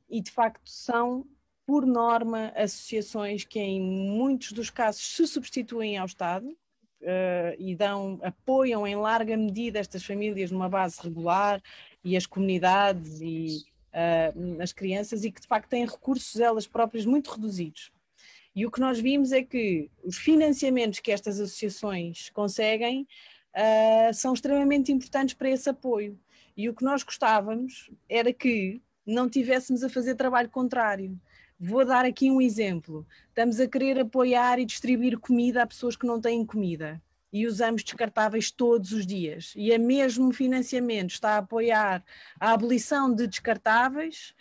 e 0.08 0.20
de 0.20 0.30
facto 0.30 0.68
são 0.68 1.26
por 1.66 1.86
norma, 1.86 2.52
associações 2.56 3.44
que 3.44 3.58
em 3.58 3.80
muitos 3.80 4.52
dos 4.52 4.70
casos 4.70 5.02
se 5.02 5.26
substituem 5.26 5.96
ao 5.96 6.06
Estado 6.06 6.46
uh, 6.46 7.56
e 7.58 7.74
dão, 7.74 8.18
apoiam 8.22 8.86
em 8.86 8.96
larga 8.96 9.36
medida 9.36 9.78
estas 9.78 10.04
famílias 10.04 10.50
numa 10.50 10.68
base 10.68 11.00
regular 11.00 11.62
e 12.04 12.16
as 12.16 12.26
comunidades 12.26 13.20
e 13.20 13.64
uh, 13.92 14.62
as 14.62 14.72
crianças 14.72 15.24
e 15.24 15.30
que 15.30 15.40
de 15.40 15.46
facto 15.46 15.68
têm 15.68 15.86
recursos 15.86 16.40
elas 16.40 16.66
próprias 16.66 17.06
muito 17.06 17.30
reduzidos. 17.30 17.92
E 18.54 18.66
o 18.66 18.70
que 18.70 18.80
nós 18.80 18.98
vimos 18.98 19.32
é 19.32 19.42
que 19.42 19.90
os 20.04 20.18
financiamentos 20.18 21.00
que 21.00 21.10
estas 21.10 21.40
associações 21.40 22.28
conseguem 22.30 23.06
uh, 23.54 24.12
são 24.12 24.34
extremamente 24.34 24.92
importantes 24.92 25.34
para 25.34 25.50
esse 25.50 25.70
apoio. 25.70 26.18
E 26.54 26.68
o 26.68 26.74
que 26.74 26.84
nós 26.84 27.02
gostávamos 27.02 27.90
era 28.08 28.32
que 28.32 28.82
não 29.06 29.28
tivéssemos 29.28 29.82
a 29.82 29.88
fazer 29.88 30.16
trabalho 30.16 30.50
contrário 30.50 31.18
Vou 31.64 31.84
dar 31.84 32.04
aqui 32.04 32.28
um 32.28 32.40
exemplo. 32.40 33.06
Estamos 33.28 33.60
a 33.60 33.68
querer 33.68 34.00
apoiar 34.00 34.58
e 34.58 34.64
distribuir 34.64 35.16
comida 35.16 35.62
a 35.62 35.66
pessoas 35.66 35.94
que 35.94 36.04
não 36.04 36.20
têm 36.20 36.44
comida 36.44 37.00
e 37.32 37.46
usamos 37.46 37.84
descartáveis 37.84 38.50
todos 38.50 38.90
os 38.90 39.06
dias. 39.06 39.52
E 39.54 39.72
a 39.72 39.78
mesmo 39.78 40.32
financiamento 40.32 41.10
está 41.10 41.36
a 41.36 41.38
apoiar 41.38 42.02
a 42.40 42.52
abolição 42.52 43.14
de 43.14 43.28
descartáveis, 43.28 44.34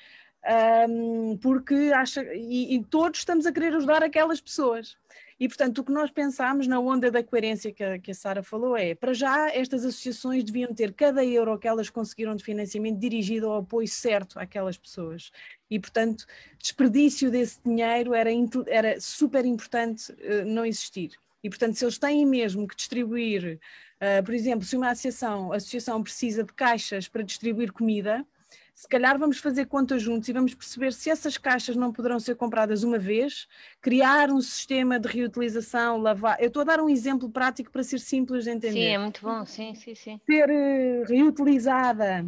um, 0.89 1.38
porque 1.38 1.91
acha, 1.93 2.23
e, 2.34 2.73
e, 2.75 2.84
todos 2.86 3.19
estamos 3.19 3.45
a 3.45 3.51
querer 3.51 3.75
ajudar 3.75 4.01
aquelas 4.01 4.41
pessoas. 4.41 4.97
E, 5.41 5.47
portanto, 5.47 5.80
o 5.80 5.84
que 5.84 5.91
nós 5.91 6.12
pensámos 6.12 6.67
na 6.67 6.80
onda 6.80 7.10
da 7.10 7.23
coerência 7.23 7.73
que 7.73 7.84
a, 7.84 7.97
que 7.97 8.12
a 8.12 8.13
Sara 8.13 8.43
falou 8.43 8.77
é, 8.77 8.93
para 8.93 9.12
já, 9.12 9.49
estas 9.49 9.84
associações 9.84 10.43
deviam 10.43 10.71
ter 10.71 10.93
cada 10.93 11.25
euro 11.25 11.58
que 11.58 11.67
elas 11.67 11.89
conseguiram 11.89 12.36
de 12.36 12.43
financiamento 12.43 12.99
dirigido 12.99 13.47
ao 13.47 13.58
apoio 13.58 13.88
certo 13.88 14.38
àquelas 14.38 14.77
pessoas. 14.77 15.32
E, 15.67 15.80
portanto, 15.80 16.27
desperdício 16.60 17.32
desse 17.32 17.60
dinheiro 17.65 18.13
era, 18.13 18.30
era 18.67 19.01
super 19.01 19.43
importante 19.43 20.12
uh, 20.12 20.45
não 20.45 20.63
existir. 20.63 21.13
E, 21.43 21.49
portanto, 21.49 21.73
se 21.73 21.86
eles 21.86 21.97
têm 21.97 22.23
mesmo 22.23 22.67
que 22.67 22.75
distribuir, 22.75 23.60
uh, 23.99 24.23
por 24.23 24.36
exemplo, 24.36 24.63
se 24.63 24.77
uma 24.77 24.91
associação, 24.91 25.51
associação 25.51 26.04
precisa 26.04 26.43
de 26.43 26.54
caixas 26.54 27.08
para 27.08 27.23
distribuir 27.23 27.73
comida, 27.73 28.23
se 28.81 28.87
calhar 28.87 29.15
vamos 29.15 29.37
fazer 29.37 29.67
contas 29.67 30.01
juntos 30.01 30.27
e 30.27 30.33
vamos 30.33 30.55
perceber 30.55 30.91
se 30.91 31.07
essas 31.07 31.37
caixas 31.37 31.75
não 31.75 31.93
poderão 31.93 32.19
ser 32.19 32.35
compradas 32.35 32.81
uma 32.81 32.97
vez, 32.97 33.47
criar 33.79 34.31
um 34.31 34.41
sistema 34.41 34.99
de 34.99 35.07
reutilização, 35.07 35.97
lavar. 35.97 36.41
Eu 36.41 36.47
estou 36.47 36.63
a 36.63 36.65
dar 36.65 36.81
um 36.81 36.89
exemplo 36.89 37.29
prático 37.29 37.69
para 37.69 37.83
ser 37.83 37.99
simples 37.99 38.45
de 38.45 38.49
entender. 38.49 38.73
Sim, 38.73 38.85
é 38.85 38.97
muito 38.97 39.21
bom, 39.21 39.45
sim, 39.45 39.75
sim, 39.75 39.93
sim. 39.93 40.19
Ser 40.25 40.49
uh, 40.49 41.03
reutilizada, 41.07 42.25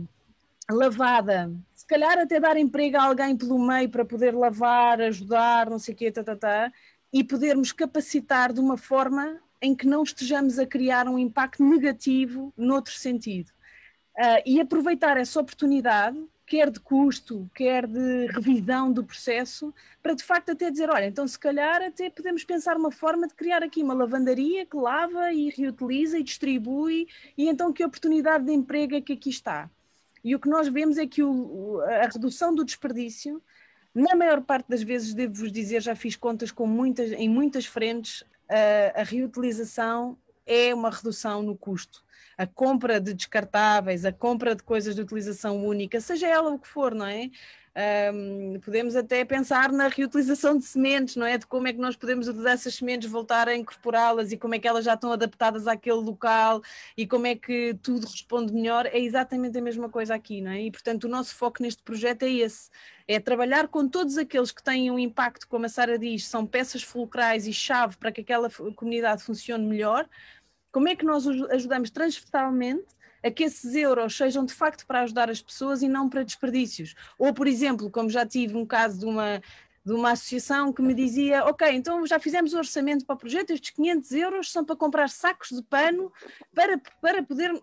lavada, 0.69 1.51
se 1.73 1.87
calhar 1.87 2.19
até 2.19 2.39
dar 2.39 2.55
emprego 2.55 2.97
a 2.97 3.05
alguém 3.05 3.35
pelo 3.35 3.57
meio 3.57 3.89
para 3.89 4.05
poder 4.05 4.35
lavar, 4.35 5.01
ajudar, 5.01 5.67
não 5.71 5.79
sei 5.79 5.95
o 5.95 5.97
quê, 5.97 6.11
tá, 6.11 6.23
tá, 6.23 6.35
tá, 6.35 6.71
e 7.11 7.23
podermos 7.23 7.71
capacitar 7.71 8.53
de 8.53 8.59
uma 8.59 8.77
forma 8.77 9.39
em 9.59 9.73
que 9.73 9.87
não 9.87 10.03
estejamos 10.03 10.59
a 10.59 10.67
criar 10.67 11.07
um 11.07 11.17
impacto 11.17 11.63
negativo 11.67 12.53
noutro 12.55 12.93
sentido. 12.93 13.49
Uh, 14.15 14.45
e 14.45 14.61
aproveitar 14.61 15.17
essa 15.17 15.39
oportunidade 15.39 16.23
quer 16.45 16.69
de 16.69 16.79
custo, 16.79 17.49
quer 17.55 17.87
de 17.87 18.27
revisão 18.27 18.91
do 18.91 19.03
processo, 19.03 19.73
para 20.01 20.13
de 20.13 20.23
facto 20.23 20.51
até 20.51 20.69
dizer, 20.69 20.89
olha, 20.89 21.05
então 21.05 21.27
se 21.27 21.39
calhar 21.39 21.81
até 21.81 22.09
podemos 22.09 22.43
pensar 22.43 22.77
uma 22.77 22.91
forma 22.91 23.27
de 23.27 23.33
criar 23.33 23.63
aqui 23.63 23.81
uma 23.81 23.93
lavandaria 23.93 24.65
que 24.65 24.75
lava 24.75 25.31
e 25.33 25.49
reutiliza 25.49 26.19
e 26.19 26.23
distribui, 26.23 27.07
e 27.37 27.47
então 27.47 27.71
que 27.71 27.83
oportunidade 27.83 28.45
de 28.45 28.51
emprego 28.51 28.95
é 28.95 29.01
que 29.01 29.13
aqui 29.13 29.29
está? 29.29 29.69
E 30.23 30.35
o 30.35 30.39
que 30.39 30.49
nós 30.49 30.67
vemos 30.67 30.97
é 30.97 31.05
que 31.05 31.21
o, 31.21 31.81
a 31.81 32.07
redução 32.07 32.53
do 32.53 32.63
desperdício, 32.63 33.41
na 33.93 34.15
maior 34.15 34.41
parte 34.41 34.67
das 34.69 34.81
vezes, 34.81 35.13
devo-vos 35.13 35.51
dizer, 35.51 35.81
já 35.81 35.95
fiz 35.95 36.15
contas 36.15 36.51
com 36.51 36.65
muitas, 36.65 37.11
em 37.11 37.29
muitas 37.29 37.65
frentes, 37.65 38.23
a, 38.49 39.01
a 39.01 39.03
reutilização 39.03 40.17
é 40.45 40.73
uma 40.73 40.89
redução 40.89 41.41
no 41.41 41.55
custo 41.57 42.03
a 42.37 42.47
compra 42.47 42.99
de 42.99 43.13
descartáveis, 43.13 44.05
a 44.05 44.11
compra 44.11 44.55
de 44.55 44.63
coisas 44.63 44.95
de 44.95 45.01
utilização 45.01 45.63
única, 45.65 46.01
seja 46.01 46.27
ela 46.27 46.51
o 46.51 46.59
que 46.59 46.67
for, 46.67 46.93
não 46.93 47.05
é? 47.05 47.29
Um, 47.75 48.59
podemos 48.59 48.95
até 48.95 49.25
pensar 49.25 49.71
na 49.71 49.87
reutilização 49.87 50.55
de 50.55 50.63
sementes, 50.63 51.15
não 51.15 51.25
é? 51.25 51.39
De 51.39 51.47
como 51.47 51.67
é 51.67 51.73
que 51.73 51.79
nós 51.79 51.95
podemos 51.95 52.27
utilizar 52.27 52.53
essas 52.53 52.75
sementes, 52.75 53.09
voltar 53.09 53.47
a 53.47 53.55
incorporá-las 53.55 54.31
e 54.31 54.37
como 54.37 54.53
é 54.53 54.59
que 54.59 54.67
elas 54.67 54.85
já 54.85 54.93
estão 54.93 55.11
adaptadas 55.11 55.67
àquele 55.67 55.97
local 55.97 56.61
e 56.95 57.07
como 57.07 57.25
é 57.25 57.35
que 57.35 57.73
tudo 57.81 58.05
responde 58.05 58.53
melhor. 58.53 58.85
É 58.85 58.99
exatamente 58.99 59.57
a 59.57 59.61
mesma 59.61 59.89
coisa 59.89 60.13
aqui, 60.13 60.39
não 60.39 60.51
é? 60.51 60.61
E 60.61 60.71
portanto, 60.71 61.05
o 61.05 61.09
nosso 61.09 61.35
foco 61.35 61.63
neste 61.63 61.81
projeto 61.81 62.23
é 62.23 62.31
esse: 62.31 62.69
é 63.07 63.19
trabalhar 63.19 63.67
com 63.67 63.87
todos 63.87 64.17
aqueles 64.19 64.51
que 64.51 64.61
têm 64.63 64.91
um 64.91 64.99
impacto, 64.99 65.47
como 65.47 65.65
a 65.65 65.69
Sara 65.69 65.97
diz, 65.97 66.27
são 66.27 66.45
peças 66.45 66.83
fulcrais 66.83 67.47
e 67.47 67.53
chave 67.53 67.97
para 67.97 68.11
que 68.11 68.21
aquela 68.21 68.49
comunidade 68.75 69.23
funcione 69.23 69.65
melhor 69.65 70.07
como 70.73 70.89
é 70.89 70.95
que 70.95 71.05
nós 71.05 71.27
ajudamos 71.27 71.91
transversalmente 71.91 72.87
a 73.23 73.31
que 73.31 73.43
esses 73.43 73.73
euros 73.73 74.15
sejam 74.15 74.45
de 74.45 74.53
facto 74.53 74.85
para 74.85 75.01
ajudar 75.01 75.29
as 75.29 75.41
pessoas 75.41 75.81
e 75.81 75.87
não 75.87 76.09
para 76.09 76.23
desperdícios? 76.23 76.93
Ou, 77.17 77.33
por 77.33 77.47
exemplo, 77.47 77.89
como 77.89 78.09
já 78.09 78.25
tive 78.25 78.57
um 78.57 78.65
caso 78.65 78.99
de 78.99 79.05
uma, 79.05 79.41
de 79.85 79.93
uma 79.93 80.11
associação 80.11 80.73
que 80.73 80.81
me 80.81 80.93
dizia: 80.93 81.45
Ok, 81.45 81.67
então 81.71 82.05
já 82.05 82.19
fizemos 82.19 82.53
o 82.53 82.57
orçamento 82.57 83.05
para 83.05 83.15
o 83.15 83.19
projeto, 83.19 83.51
estes 83.51 83.69
500 83.71 84.11
euros 84.11 84.51
são 84.51 84.65
para 84.65 84.75
comprar 84.75 85.09
sacos 85.09 85.49
de 85.49 85.61
pano 85.63 86.11
para, 86.53 86.79
para 87.01 87.23
poder. 87.23 87.61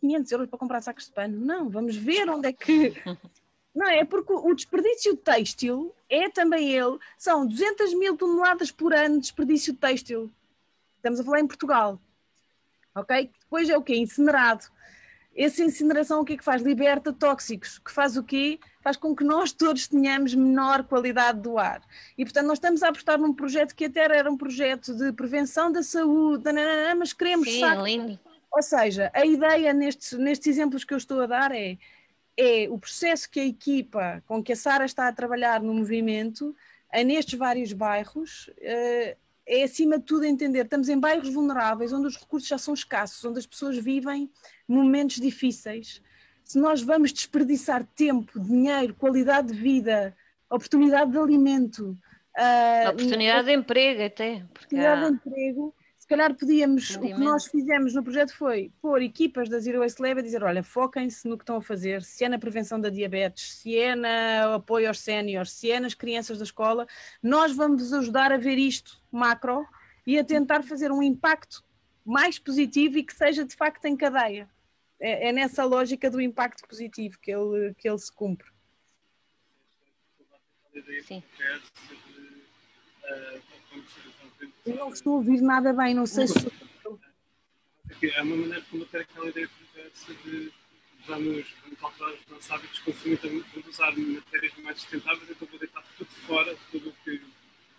500 0.00 0.30
eh, 0.30 0.34
euros 0.34 0.48
para 0.48 0.58
comprar 0.58 0.82
sacos 0.82 1.06
de 1.06 1.12
pano? 1.12 1.38
Não, 1.38 1.68
vamos 1.70 1.96
ver 1.96 2.28
onde 2.28 2.48
é 2.48 2.52
que. 2.52 2.94
Não, 3.74 3.86
é 3.86 4.04
porque 4.04 4.32
o 4.32 4.54
desperdício 4.54 5.16
têxtil 5.16 5.94
é 6.08 6.28
também 6.28 6.72
ele, 6.72 6.98
são 7.16 7.46
200 7.46 7.94
mil 7.94 8.16
toneladas 8.16 8.72
por 8.72 8.92
ano 8.92 9.16
de 9.16 9.20
desperdício 9.20 9.72
têxtil. 9.72 10.32
Estamos 10.96 11.20
a 11.20 11.24
falar 11.24 11.40
em 11.40 11.46
Portugal 11.46 12.00
ok? 13.00 13.30
Depois 13.40 13.68
é 13.68 13.76
o 13.76 13.82
quê? 13.82 13.96
Incinerado. 13.96 14.64
Essa 15.36 15.62
incineração 15.62 16.20
o 16.20 16.24
que 16.24 16.32
é 16.32 16.36
que 16.36 16.44
faz? 16.44 16.62
Liberta 16.62 17.12
tóxicos, 17.12 17.78
que 17.78 17.92
faz 17.92 18.16
o 18.16 18.24
quê? 18.24 18.58
faz 18.88 18.96
com 18.96 19.14
que 19.14 19.22
nós 19.22 19.52
todos 19.52 19.86
tenhamos 19.86 20.34
menor 20.34 20.82
qualidade 20.82 21.40
do 21.40 21.58
ar. 21.58 21.82
E, 22.16 22.24
portanto, 22.24 22.46
nós 22.46 22.56
estamos 22.56 22.82
a 22.82 22.88
apostar 22.88 23.18
num 23.18 23.34
projeto 23.34 23.74
que 23.74 23.84
até 23.84 24.00
era 24.00 24.30
um 24.30 24.36
projeto 24.36 24.94
de 24.94 25.12
prevenção 25.12 25.70
da 25.70 25.82
saúde, 25.82 26.44
mas 26.96 27.12
queremos. 27.12 27.50
Sim, 27.50 27.60
saco. 27.60 27.82
lindo. 27.82 28.18
Ou 28.50 28.62
seja, 28.62 29.10
a 29.12 29.26
ideia 29.26 29.74
nestes, 29.74 30.18
nestes 30.18 30.46
exemplos 30.46 30.84
que 30.84 30.94
eu 30.94 30.96
estou 30.96 31.20
a 31.20 31.26
dar 31.26 31.52
é, 31.52 31.76
é 32.34 32.66
o 32.70 32.78
processo 32.78 33.28
que 33.28 33.38
a 33.38 33.44
equipa 33.44 34.22
com 34.26 34.42
que 34.42 34.54
a 34.54 34.56
Sara 34.56 34.86
está 34.86 35.06
a 35.06 35.12
trabalhar 35.12 35.60
no 35.60 35.74
movimento, 35.74 36.56
é 36.90 37.04
nestes 37.04 37.38
vários 37.38 37.74
bairros, 37.74 38.48
eh, 38.58 39.18
é 39.48 39.64
acima 39.64 39.98
de 39.98 40.04
tudo 40.04 40.24
entender, 40.24 40.64
estamos 40.64 40.88
em 40.88 40.98
bairros 40.98 41.32
vulneráveis, 41.32 41.92
onde 41.92 42.06
os 42.06 42.16
recursos 42.16 42.48
já 42.48 42.58
são 42.58 42.74
escassos, 42.74 43.24
onde 43.24 43.38
as 43.38 43.46
pessoas 43.46 43.78
vivem 43.78 44.30
momentos 44.68 45.16
difíceis 45.16 46.02
se 46.48 46.58
nós 46.58 46.80
vamos 46.80 47.12
desperdiçar 47.12 47.86
tempo, 47.94 48.40
dinheiro, 48.40 48.94
qualidade 48.94 49.48
de 49.48 49.54
vida, 49.54 50.16
oportunidade 50.48 51.10
de 51.10 51.18
alimento. 51.18 51.94
Uh, 52.34 52.88
oportunidade 52.88 53.48
de 53.48 53.54
emprego 53.54 54.02
até. 54.02 54.44
Oportunidade 54.50 55.04
há... 55.04 55.08
de 55.10 55.14
emprego. 55.14 55.74
Se 56.08 56.16
calhar 56.16 56.34
podíamos, 56.34 56.96
o 56.96 57.00
que 57.02 57.12
nós 57.12 57.44
fizemos 57.48 57.92
no 57.92 58.02
projeto 58.02 58.34
foi 58.34 58.72
pôr 58.80 59.02
equipas 59.02 59.46
da 59.46 59.58
Zero 59.58 59.80
Waste 59.80 60.00
Lab 60.00 60.18
a 60.18 60.22
dizer, 60.22 60.42
olha, 60.42 60.62
foquem-se 60.62 61.28
no 61.28 61.36
que 61.36 61.42
estão 61.42 61.56
a 61.56 61.60
fazer, 61.60 62.02
se 62.02 62.24
é 62.24 62.30
na 62.30 62.38
prevenção 62.38 62.80
da 62.80 62.88
diabetes, 62.88 63.52
se 63.56 63.78
é 63.78 63.94
no 63.94 64.54
apoio 64.54 64.88
aos 64.88 65.00
séniores, 65.00 65.52
se 65.52 65.70
é 65.70 65.78
nas 65.78 65.92
crianças 65.92 66.38
da 66.38 66.44
escola, 66.44 66.86
nós 67.22 67.54
vamos 67.54 67.92
ajudar 67.92 68.32
a 68.32 68.38
ver 68.38 68.56
isto 68.56 68.98
macro 69.12 69.66
e 70.06 70.18
a 70.18 70.24
tentar 70.24 70.62
fazer 70.62 70.90
um 70.90 71.02
impacto 71.02 71.62
mais 72.06 72.38
positivo 72.38 72.96
e 72.96 73.04
que 73.04 73.12
seja 73.12 73.44
de 73.44 73.54
facto 73.54 73.84
em 73.84 73.94
cadeia 73.94 74.48
é, 74.98 75.28
é, 75.28 75.32
nessa 75.32 75.62
lógica 75.62 76.10
do 76.10 76.22
impacto 76.22 76.66
positivo 76.66 77.18
que 77.20 77.30
ele, 77.30 77.74
que 77.74 77.86
ele 77.86 77.98
se 77.98 78.10
cumpre. 78.10 78.48
Sim. 81.06 81.22
Eu 84.66 84.76
não 84.76 84.88
estou 84.90 85.14
a 85.14 85.16
ouvir 85.16 85.40
nada 85.40 85.72
bem, 85.72 85.94
não 85.94 86.06
sei 86.06 86.26
se. 86.26 86.52
É 88.02 88.22
uma 88.22 88.36
maneira 88.36 88.60
de 88.60 88.66
combater 88.68 89.00
aquela 89.00 89.28
ideia 89.28 89.48
perversa 89.48 90.14
de 90.24 90.52
vamos, 91.06 91.46
vamos 91.62 91.82
alterar 91.82 92.12
os 92.12 92.26
nossos 92.30 92.50
hábitos 92.50 92.76
de 92.76 92.84
consumo, 92.84 93.18
vamos 93.52 93.68
usar 93.68 93.96
matérias 93.96 94.52
mais 94.62 94.80
sustentáveis, 94.80 95.30
então 95.30 95.48
vou 95.48 95.58
deitar 95.58 95.82
tudo 95.96 96.10
fora, 96.26 96.56
tudo 96.70 96.90
o 96.90 96.92
que 97.04 97.20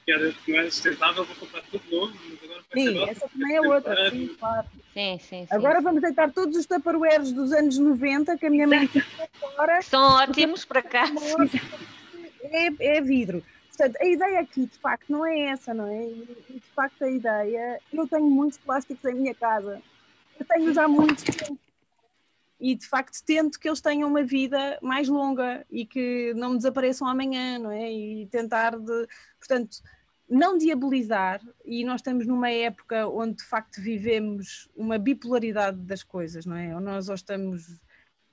que 0.10 0.12
era, 0.12 0.34
não 0.48 0.58
era 0.58 0.72
sustentável, 0.72 1.24
vou 1.24 1.36
comprar 1.36 1.62
tudo 1.64 1.84
novo, 1.92 2.14
mas 2.28 2.44
agora 2.44 2.64
Sim, 2.74 3.10
essa 3.10 3.30
também 3.30 3.56
é 3.56 3.62
outra, 3.62 4.10
sim, 4.10 4.36
claro. 4.40 4.68
Sim, 4.94 5.20
sim, 5.20 5.46
sim. 5.46 5.48
Agora 5.52 5.82
vamos 5.82 6.02
deitar 6.02 6.32
todos 6.32 6.58
os 6.58 6.66
tupperwares 6.66 7.32
dos 7.32 7.52
anos 7.52 7.78
90 7.78 8.38
que 8.38 8.46
a 8.46 8.50
minha 8.50 8.68
mãe 8.68 8.88
tinha 8.88 9.06
fora. 9.40 9.82
São 9.82 10.02
ótimos 10.16 10.66
para 10.66 10.82
cá. 10.82 11.06
É, 12.42 12.98
é 12.98 13.02
vidro. 13.02 13.44
Portanto, 13.80 14.02
a 14.02 14.06
ideia 14.06 14.40
aqui, 14.42 14.66
de 14.66 14.78
facto, 14.78 15.10
não 15.10 15.26
é 15.26 15.40
essa, 15.52 15.74
não 15.74 15.88
é? 15.88 16.06
De 16.50 16.70
facto, 16.76 17.02
a 17.02 17.10
ideia... 17.10 17.80
Eu 17.94 18.06
tenho 18.06 18.30
muitos 18.30 18.58
plásticos 18.58 19.06
em 19.06 19.16
minha 19.16 19.34
casa. 19.34 19.82
Eu 20.38 20.46
tenho 20.46 20.74
já 20.74 20.86
muitos 20.86 21.24
tempo 21.24 21.58
e 22.60 22.76
de 22.76 22.86
facto 22.86 23.24
tento 23.24 23.58
que 23.58 23.70
eles 23.70 23.80
tenham 23.80 24.10
uma 24.10 24.22
vida 24.22 24.78
mais 24.82 25.08
longa 25.08 25.66
e 25.72 25.86
que 25.86 26.34
não 26.36 26.58
desapareçam 26.58 27.08
amanhã, 27.08 27.58
não 27.58 27.72
é? 27.72 27.90
E 27.90 28.26
tentar 28.28 28.78
de, 28.78 29.08
portanto, 29.40 29.78
não 30.30 30.58
diabolizar, 30.58 31.42
e 31.64 31.86
nós 31.86 32.02
estamos 32.02 32.28
numa 32.28 32.52
época 32.52 33.08
onde 33.08 33.38
de 33.38 33.44
facto 33.46 33.82
vivemos 33.82 34.70
uma 34.76 34.98
bipolaridade 34.98 35.78
das 35.78 36.04
coisas, 36.04 36.46
não 36.46 36.58
é? 36.58 36.76
Ou 36.76 36.82
nós 36.82 37.08
ou 37.08 37.16
estamos, 37.16 37.80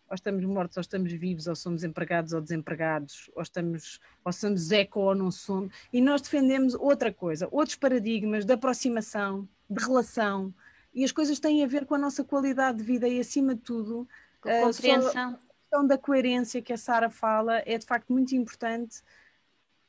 ou 0.08 0.14
estamos 0.14 0.44
mortos, 0.44 0.76
ou 0.76 0.80
estamos 0.80 1.12
vivos, 1.12 1.46
ou 1.46 1.56
somos 1.56 1.84
empregados 1.84 2.32
ou 2.32 2.40
desempregados, 2.40 3.30
ou 3.34 3.42
estamos, 3.42 4.00
ou 4.24 4.32
somos 4.32 4.70
eco 4.70 5.00
ou 5.00 5.14
não 5.14 5.30
somos, 5.30 5.74
e 5.92 6.00
nós 6.00 6.20
defendemos 6.20 6.74
outra 6.74 7.12
coisa, 7.12 7.48
outros 7.50 7.76
paradigmas 7.76 8.44
de 8.44 8.52
aproximação, 8.52 9.48
de 9.68 9.84
relação, 9.84 10.54
e 10.94 11.04
as 11.04 11.12
coisas 11.12 11.38
têm 11.38 11.62
a 11.62 11.66
ver 11.66 11.84
com 11.84 11.94
a 11.94 11.98
nossa 11.98 12.24
qualidade 12.24 12.78
de 12.78 12.84
vida 12.84 13.06
e 13.08 13.20
acima 13.20 13.54
de 13.54 13.60
tudo 13.60 14.08
com 14.40 14.48
a 14.48 14.72
compreensão. 14.72 15.30
a 15.30 15.38
questão 15.62 15.86
da 15.86 15.98
coerência 15.98 16.62
que 16.62 16.72
a 16.72 16.78
Sara 16.78 17.10
fala 17.10 17.62
é 17.66 17.76
de 17.76 17.84
facto 17.84 18.12
muito 18.12 18.34
importante 18.34 19.02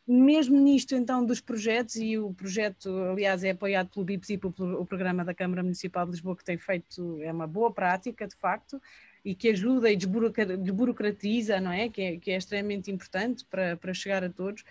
mesmo 0.08 0.58
nisto 0.58 0.96
então 0.96 1.26
dos 1.26 1.42
projetos, 1.42 1.98
e 1.98 2.18
o 2.18 2.34
projeto, 2.34 2.90
aliás, 3.12 3.44
é 3.44 3.50
apoiado 3.50 3.90
pelo 3.90 4.06
BIPS 4.06 4.30
e 4.30 4.38
pelo 4.38 4.86
programa 4.86 5.26
da 5.26 5.34
Câmara 5.34 5.62
Municipal 5.62 6.06
de 6.06 6.12
Lisboa, 6.12 6.38
que 6.38 6.46
tem 6.46 6.58
feito, 6.58 7.22
é 7.22 7.32
uma 7.32 7.46
boa 7.46 7.72
prática, 7.74 8.26
de 8.26 8.36
facto, 8.36 8.82
e 9.30 9.36
que 9.36 9.50
ajuda 9.50 9.92
e 9.92 9.96
desburocratiza, 9.96 11.60
não 11.60 11.72
é? 11.72 11.90
Que 11.90 12.02
é, 12.02 12.18
que 12.18 12.32
é 12.32 12.38
extremamente 12.38 12.90
importante 12.92 13.46
para, 13.46 13.76
para 13.78 13.94
chegar 13.94 14.24
a 14.24 14.30
todos 14.30 14.64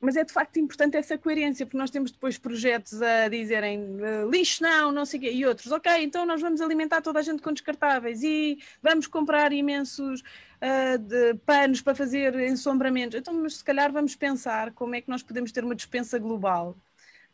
mas 0.00 0.16
é 0.16 0.24
de 0.24 0.32
facto 0.32 0.58
importante 0.58 0.96
essa 0.96 1.18
coerência, 1.18 1.66
porque 1.66 1.76
nós 1.76 1.90
temos 1.90 2.12
depois 2.12 2.38
projetos 2.38 3.02
a 3.02 3.28
dizerem 3.28 3.98
eh, 4.00 4.24
lixo 4.30 4.62
não, 4.62 4.92
não 4.92 5.04
sei 5.04 5.18
o 5.18 5.22
quê, 5.22 5.32
e 5.32 5.44
outros, 5.44 5.72
ok, 5.72 5.90
então 6.02 6.24
nós 6.24 6.40
vamos 6.40 6.60
alimentar 6.60 7.02
toda 7.02 7.18
a 7.18 7.22
gente 7.22 7.42
com 7.42 7.52
descartáveis 7.52 8.22
e 8.22 8.58
vamos 8.80 9.08
comprar 9.08 9.52
imensos 9.52 10.20
uh, 10.20 11.38
panos 11.44 11.80
para 11.82 11.94
fazer 11.96 12.38
ensombramentos. 12.48 13.18
Então, 13.18 13.34
mas 13.34 13.56
se 13.56 13.64
calhar 13.64 13.92
vamos 13.92 14.14
pensar 14.14 14.72
como 14.72 14.94
é 14.94 15.00
que 15.00 15.10
nós 15.10 15.22
podemos 15.22 15.50
ter 15.50 15.64
uma 15.64 15.74
dispensa 15.74 16.16
global, 16.18 16.76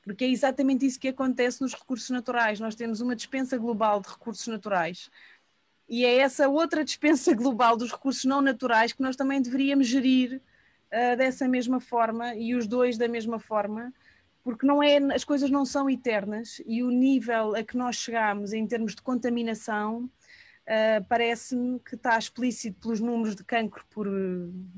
porque 0.02 0.24
é 0.24 0.28
exatamente 0.28 0.86
isso 0.86 0.98
que 0.98 1.08
acontece 1.08 1.60
nos 1.60 1.74
recursos 1.74 2.08
naturais. 2.10 2.60
Nós 2.60 2.74
temos 2.74 3.00
uma 3.00 3.14
dispensa 3.14 3.58
global 3.58 4.00
de 4.00 4.08
recursos 4.08 4.46
naturais. 4.46 5.10
E 5.88 6.04
é 6.04 6.18
essa 6.18 6.48
outra 6.48 6.84
dispensa 6.84 7.34
global 7.36 7.76
dos 7.76 7.92
recursos 7.92 8.24
não 8.24 8.40
naturais 8.40 8.92
que 8.92 9.02
nós 9.02 9.16
também 9.16 9.40
deveríamos 9.40 9.86
gerir 9.86 10.40
uh, 10.92 11.16
dessa 11.16 11.46
mesma 11.46 11.80
forma 11.80 12.34
e 12.34 12.54
os 12.54 12.66
dois 12.66 12.96
da 12.96 13.08
mesma 13.08 13.38
forma, 13.38 13.92
porque 14.42 14.66
não 14.66 14.82
é, 14.82 14.98
as 15.14 15.24
coisas 15.24 15.50
não 15.50 15.64
são 15.64 15.88
eternas 15.88 16.60
e 16.66 16.82
o 16.82 16.90
nível 16.90 17.54
a 17.54 17.62
que 17.62 17.76
nós 17.76 17.96
chegamos 17.96 18.52
em 18.52 18.66
termos 18.66 18.94
de 18.94 19.02
contaminação 19.02 20.10
uh, 20.64 21.04
parece-me 21.08 21.78
que 21.80 21.94
está 21.94 22.18
explícito 22.18 22.80
pelos 22.80 23.00
números 23.00 23.34
de 23.34 23.44
cancro 23.44 23.84
por 23.90 24.06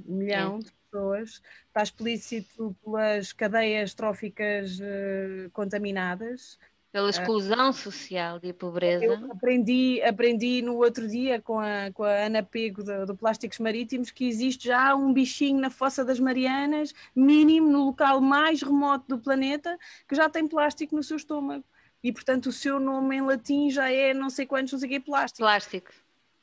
milhão 0.04 0.58
de 0.58 0.72
pessoas, 0.72 1.42
está 1.66 1.82
explícito 1.82 2.76
pelas 2.84 3.32
cadeias 3.32 3.94
tróficas 3.94 4.78
uh, 4.78 5.50
contaminadas, 5.52 6.58
pela 6.96 7.10
exclusão 7.10 7.74
social 7.74 8.40
e 8.42 8.48
a 8.48 8.54
pobreza. 8.54 9.04
Eu 9.04 9.30
aprendi, 9.30 10.00
aprendi 10.02 10.62
no 10.62 10.76
outro 10.76 11.06
dia 11.06 11.42
com 11.42 11.60
a, 11.60 11.90
com 11.92 12.02
a 12.02 12.10
Ana 12.10 12.42
Pego 12.42 12.82
do, 12.82 13.04
do, 13.04 13.14
Plásticos 13.14 13.58
Marítimos 13.58 14.10
que 14.10 14.26
existe 14.26 14.68
já 14.68 14.94
um 14.94 15.12
bichinho 15.12 15.60
na 15.60 15.68
Fossa 15.68 16.02
das 16.02 16.18
Marianas, 16.18 16.94
mínimo, 17.14 17.70
no 17.70 17.84
local 17.84 18.18
mais 18.22 18.62
remoto 18.62 19.04
do 19.08 19.18
planeta, 19.18 19.78
que 20.08 20.14
já 20.14 20.30
tem 20.30 20.48
plástico 20.48 20.96
no 20.96 21.02
seu 21.02 21.18
estômago. 21.18 21.62
E, 22.02 22.10
portanto, 22.10 22.46
o 22.46 22.52
seu 22.52 22.80
nome 22.80 23.16
em 23.16 23.20
latim 23.20 23.68
já 23.68 23.92
é 23.92 24.14
não 24.14 24.30
sei 24.30 24.46
quantos, 24.46 24.72
não 24.72 24.80
sei 24.80 24.88
que, 24.88 25.00
plástico. 25.00 25.40
Plástico. 25.40 25.92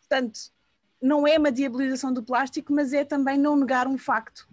Portanto, 0.02 0.40
não 1.02 1.28
é 1.28 1.36
uma 1.40 1.52
diabolização 1.52 2.14
do 2.14 2.22
plástico, 2.22 2.72
mas 2.72 2.94
é 2.94 3.04
também 3.04 3.40
não 3.40 3.56
negar 3.56 3.88
um 3.88 3.98
facto. 3.98 4.48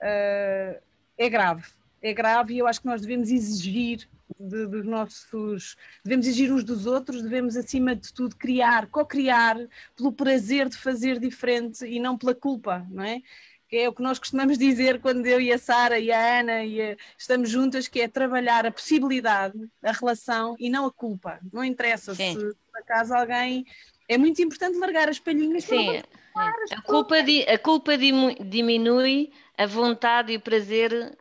Uh, 0.00 0.80
é 1.18 1.28
grave. 1.28 1.64
É 2.00 2.14
grave 2.14 2.54
e 2.54 2.58
eu 2.58 2.68
acho 2.68 2.80
que 2.80 2.86
nós 2.86 3.00
devemos 3.00 3.28
exigir 3.28 4.08
de, 4.38 4.66
dos 4.66 4.84
nossos. 4.84 5.76
Devemos 6.04 6.26
exigir 6.26 6.52
uns 6.52 6.64
dos 6.64 6.86
outros, 6.86 7.22
devemos, 7.22 7.56
acima 7.56 7.94
de 7.94 8.12
tudo, 8.12 8.36
criar, 8.36 8.86
co-criar 8.88 9.56
pelo 9.96 10.12
prazer 10.12 10.68
de 10.68 10.76
fazer 10.76 11.18
diferente 11.18 11.84
e 11.84 12.00
não 12.00 12.16
pela 12.16 12.34
culpa, 12.34 12.86
não 12.90 13.04
é? 13.04 13.20
Que 13.68 13.78
é 13.78 13.88
o 13.88 13.92
que 13.92 14.02
nós 14.02 14.18
costumamos 14.18 14.58
dizer 14.58 15.00
quando 15.00 15.26
eu 15.26 15.40
e 15.40 15.52
a 15.52 15.58
Sara 15.58 15.98
e 15.98 16.10
a 16.10 16.40
Ana 16.40 16.64
e 16.64 16.80
a, 16.80 16.96
estamos 17.18 17.50
juntas, 17.50 17.88
que 17.88 18.00
é 18.00 18.08
trabalhar 18.08 18.66
a 18.66 18.70
possibilidade, 18.70 19.58
a 19.82 19.92
relação 19.92 20.56
e 20.58 20.68
não 20.70 20.86
a 20.86 20.92
culpa. 20.92 21.38
Não 21.52 21.64
interessa 21.64 22.14
Sim. 22.14 22.34
se 22.34 22.56
por 22.76 22.80
acaso 22.80 23.14
alguém. 23.14 23.64
É 24.08 24.16
muito 24.16 24.40
importante 24.40 24.78
largar 24.78 25.08
as 25.08 25.18
palhinhas. 25.18 25.64
Sim, 25.64 26.00
a 26.36 26.82
culpa, 26.82 27.22
di, 27.22 27.42
a 27.42 27.58
culpa 27.58 27.94
diminui 27.96 29.32
a 29.56 29.66
vontade 29.66 30.32
e 30.32 30.36
o 30.36 30.40
prazer 30.40 31.16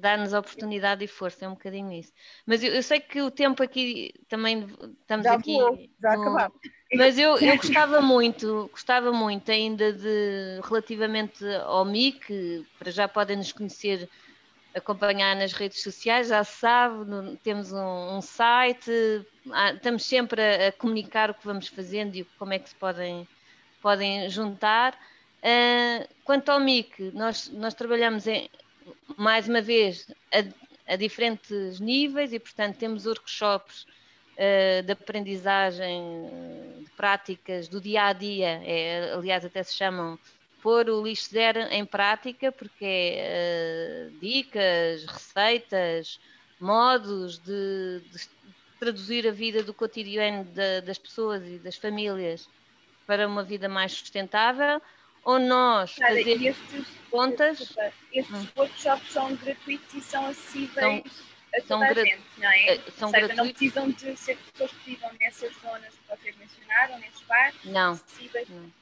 dá-nos 0.00 0.32
oportunidade 0.32 1.04
e 1.04 1.08
força, 1.08 1.44
é 1.44 1.48
um 1.48 1.54
bocadinho 1.54 1.92
isso. 1.92 2.12
Mas 2.44 2.62
eu, 2.62 2.72
eu, 2.72 2.82
sei 2.82 3.00
que 3.00 3.20
o 3.22 3.30
tempo 3.30 3.62
aqui 3.62 4.12
também 4.28 4.66
estamos 5.00 5.24
já 5.24 5.34
aqui. 5.34 5.54
Vou, 5.54 5.78
já 6.00 6.16
no... 6.16 6.22
acabamos. 6.22 6.58
Mas 6.94 7.18
eu, 7.18 7.36
eu 7.38 7.56
gostava 7.56 8.00
muito, 8.00 8.68
gostava 8.70 9.12
muito 9.12 9.50
ainda 9.50 9.92
de 9.92 10.60
relativamente 10.62 11.44
ao 11.64 11.84
MIC, 11.84 12.64
para 12.78 12.90
já 12.90 13.08
podem 13.08 13.36
nos 13.36 13.50
conhecer, 13.50 14.08
acompanhar 14.74 15.34
nas 15.34 15.52
redes 15.52 15.82
sociais, 15.82 16.28
já 16.28 16.44
se 16.44 16.58
sabe, 16.58 17.04
no, 17.04 17.36
temos 17.38 17.72
um, 17.72 18.16
um 18.16 18.22
site, 18.22 18.90
há, 19.50 19.72
estamos 19.72 20.04
sempre 20.04 20.40
a, 20.40 20.68
a, 20.68 20.72
comunicar 20.72 21.30
o 21.30 21.34
que 21.34 21.44
vamos 21.44 21.66
fazendo 21.66 22.14
e 22.14 22.24
como 22.38 22.52
é 22.52 22.58
que 22.58 22.68
se 22.68 22.76
podem, 22.76 23.26
podem 23.82 24.28
juntar. 24.28 24.94
Uh, 25.42 26.06
quanto 26.24 26.50
ao 26.50 26.60
MIC, 26.60 27.10
nós, 27.14 27.48
nós 27.50 27.74
trabalhamos 27.74 28.26
em, 28.26 28.48
mais 29.16 29.48
uma 29.48 29.60
vez, 29.60 30.06
a, 30.32 30.92
a 30.92 30.96
diferentes 30.96 31.80
níveis 31.80 32.32
e, 32.32 32.38
portanto, 32.38 32.76
temos 32.76 33.06
workshops 33.06 33.86
uh, 34.36 34.82
de 34.82 34.92
aprendizagem, 34.92 36.02
de 36.84 36.90
práticas 36.90 37.68
do 37.68 37.80
dia 37.80 38.04
a 38.04 38.12
dia, 38.12 38.60
é, 38.64 39.12
aliás, 39.12 39.44
até 39.44 39.62
se 39.62 39.74
chamam 39.74 40.18
pôr 40.62 40.88
o 40.88 41.02
lixo 41.02 41.30
zero 41.30 41.60
em 41.70 41.84
prática, 41.84 42.50
porque 42.50 42.84
é 42.84 44.08
uh, 44.08 44.18
dicas, 44.18 45.04
receitas, 45.04 46.18
modos 46.58 47.38
de, 47.38 48.00
de, 48.10 48.28
traduzir 48.78 49.26
a 49.28 49.30
vida 49.30 49.62
do 49.62 49.72
cotidiano 49.72 50.44
das 50.84 50.98
pessoas 50.98 51.42
e 51.46 51.58
das 51.58 51.76
famílias 51.76 52.48
para 53.06 53.26
uma 53.26 53.42
vida 53.42 53.68
mais 53.68 53.92
sustentável, 53.92 54.82
ou 55.26 55.40
nós 55.40 55.92
fazemos 55.92 56.40
estes, 56.40 56.86
contas. 57.10 57.58
Desculpa, 57.58 57.92
estes 58.12 58.36
hum. 58.36 58.48
workshops 58.56 59.12
são 59.12 59.34
gratuitos 59.34 59.94
e 59.94 60.00
são 60.00 60.26
acessíveis 60.26 61.02
a 61.54 61.60
toda 61.62 61.66
são 61.66 61.82
a 61.82 61.94
gente, 61.94 62.22
não 62.38 62.48
é? 62.48 62.74
Eh, 62.74 62.80
são 62.96 63.08
Ou 63.08 63.14
seja, 63.14 63.26
gratuitos. 63.26 63.74
não 63.74 63.92
precisam 63.92 64.12
de 64.12 64.16
ser 64.16 64.36
pessoas 64.36 64.70
que 64.70 64.90
vivam 64.90 65.10
nessas 65.18 65.52
zonas 65.60 65.94
que 65.94 66.16
vocês 66.16 66.36
mencionaram, 66.36 66.98
nesses 66.98 67.22
bairros, 67.22 67.64
não. 67.64 67.92
acessíveis. 67.92 68.48
Não. 68.48 68.72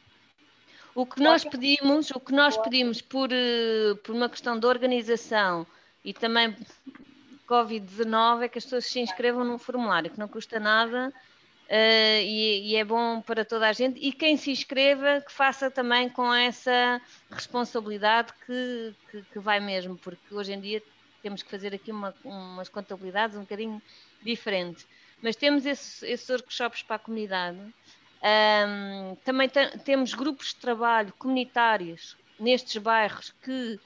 O 0.95 1.07
que 1.07 1.21
nós 1.21 1.45
pedimos, 1.45 2.11
o 2.11 2.21
que 2.21 2.33
nós 2.33 2.57
pedimos 2.59 3.01
por, 3.01 3.31
eh, 3.33 3.95
por 4.05 4.15
uma 4.15 4.29
questão 4.29 4.59
de 4.59 4.67
organização 4.67 5.67
e 6.05 6.13
também 6.13 6.55
Covid-19 7.49 8.43
é 8.43 8.49
que 8.49 8.59
as 8.59 8.65
pessoas 8.65 8.87
se 8.87 9.01
inscrevam 9.01 9.45
num 9.45 9.59
formulário 9.59 10.11
que 10.11 10.19
não 10.19 10.29
custa 10.29 10.61
nada 10.61 11.13
Uh, 11.65 12.21
e, 12.21 12.73
e, 12.73 12.77
é 12.77 12.85
bom 12.85 13.23
para 13.23 13.45
toda 13.45 13.69
a 13.69 13.73
gente. 13.73 13.99
E 13.99 14.13
quem 14.13 14.37
se 14.37 14.51
inscreva, 14.51 15.23
que 15.23 15.33
faça 15.33 15.71
também 15.71 16.09
com 16.11 16.33
essa 16.33 17.01
responsabilidade 17.31 18.33
que, 18.47 18.95
que, 19.11 19.23
que 19.23 19.39
vai 19.39 19.61
mesmo, 19.61 19.97
porque 19.97 20.35
hoje 20.35 20.53
em 20.53 20.61
dia 20.61 20.83
temos 21.23 21.43
que 21.43 21.51
fazer 21.51 21.75
aqui 21.75 21.91
uma, 21.91 22.15
umas 22.23 22.69
contabilidades 22.69 23.37
um 23.37 23.41
bocadinho 23.41 23.81
diferentes. 24.23 24.87
Mas 25.23 25.37
temos 25.37 25.65
esses, 25.65 26.03
esses 26.03 26.29
workshops 26.29 26.83
para 26.83 26.97
a 26.97 26.99
comunidade. 26.99 27.59
Um, 27.59 29.17
também 29.25 29.49
temos 29.85 30.13
grupos 30.13 30.49
de 30.49 30.57
trabalho 30.57 31.15
comunitários 31.19 32.17
nestes 32.39 32.77
bairros 32.77 33.35
que 33.43 33.81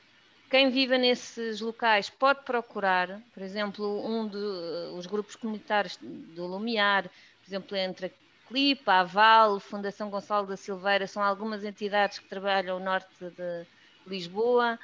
quem 0.50 0.70
vive 0.70 0.96
nesses 0.96 1.60
locais 1.60 2.08
pode 2.08 2.42
procurar, 2.42 3.20
por 3.34 3.42
exemplo, 3.42 4.04
um 4.04 4.26
dos 4.26 5.06
grupos 5.06 5.36
comunitários 5.36 5.98
do 6.00 6.46
Lumiar, 6.46 7.10
por 7.48 7.54
exemplo, 7.54 7.76
entre 7.78 8.06
a 8.06 8.10
Clipa, 8.46 8.92
a 8.92 9.04
Val, 9.04 9.58
Fundação 9.58 10.10
Gonçalo 10.10 10.46
da 10.46 10.56
Silveira, 10.56 11.06
são 11.06 11.22
algumas 11.22 11.64
entidades 11.64 12.18
que 12.18 12.28
trabalham 12.28 12.78
no 12.78 12.84
norte 12.84 13.08
de 13.20 13.66
Lisboa. 14.06 14.78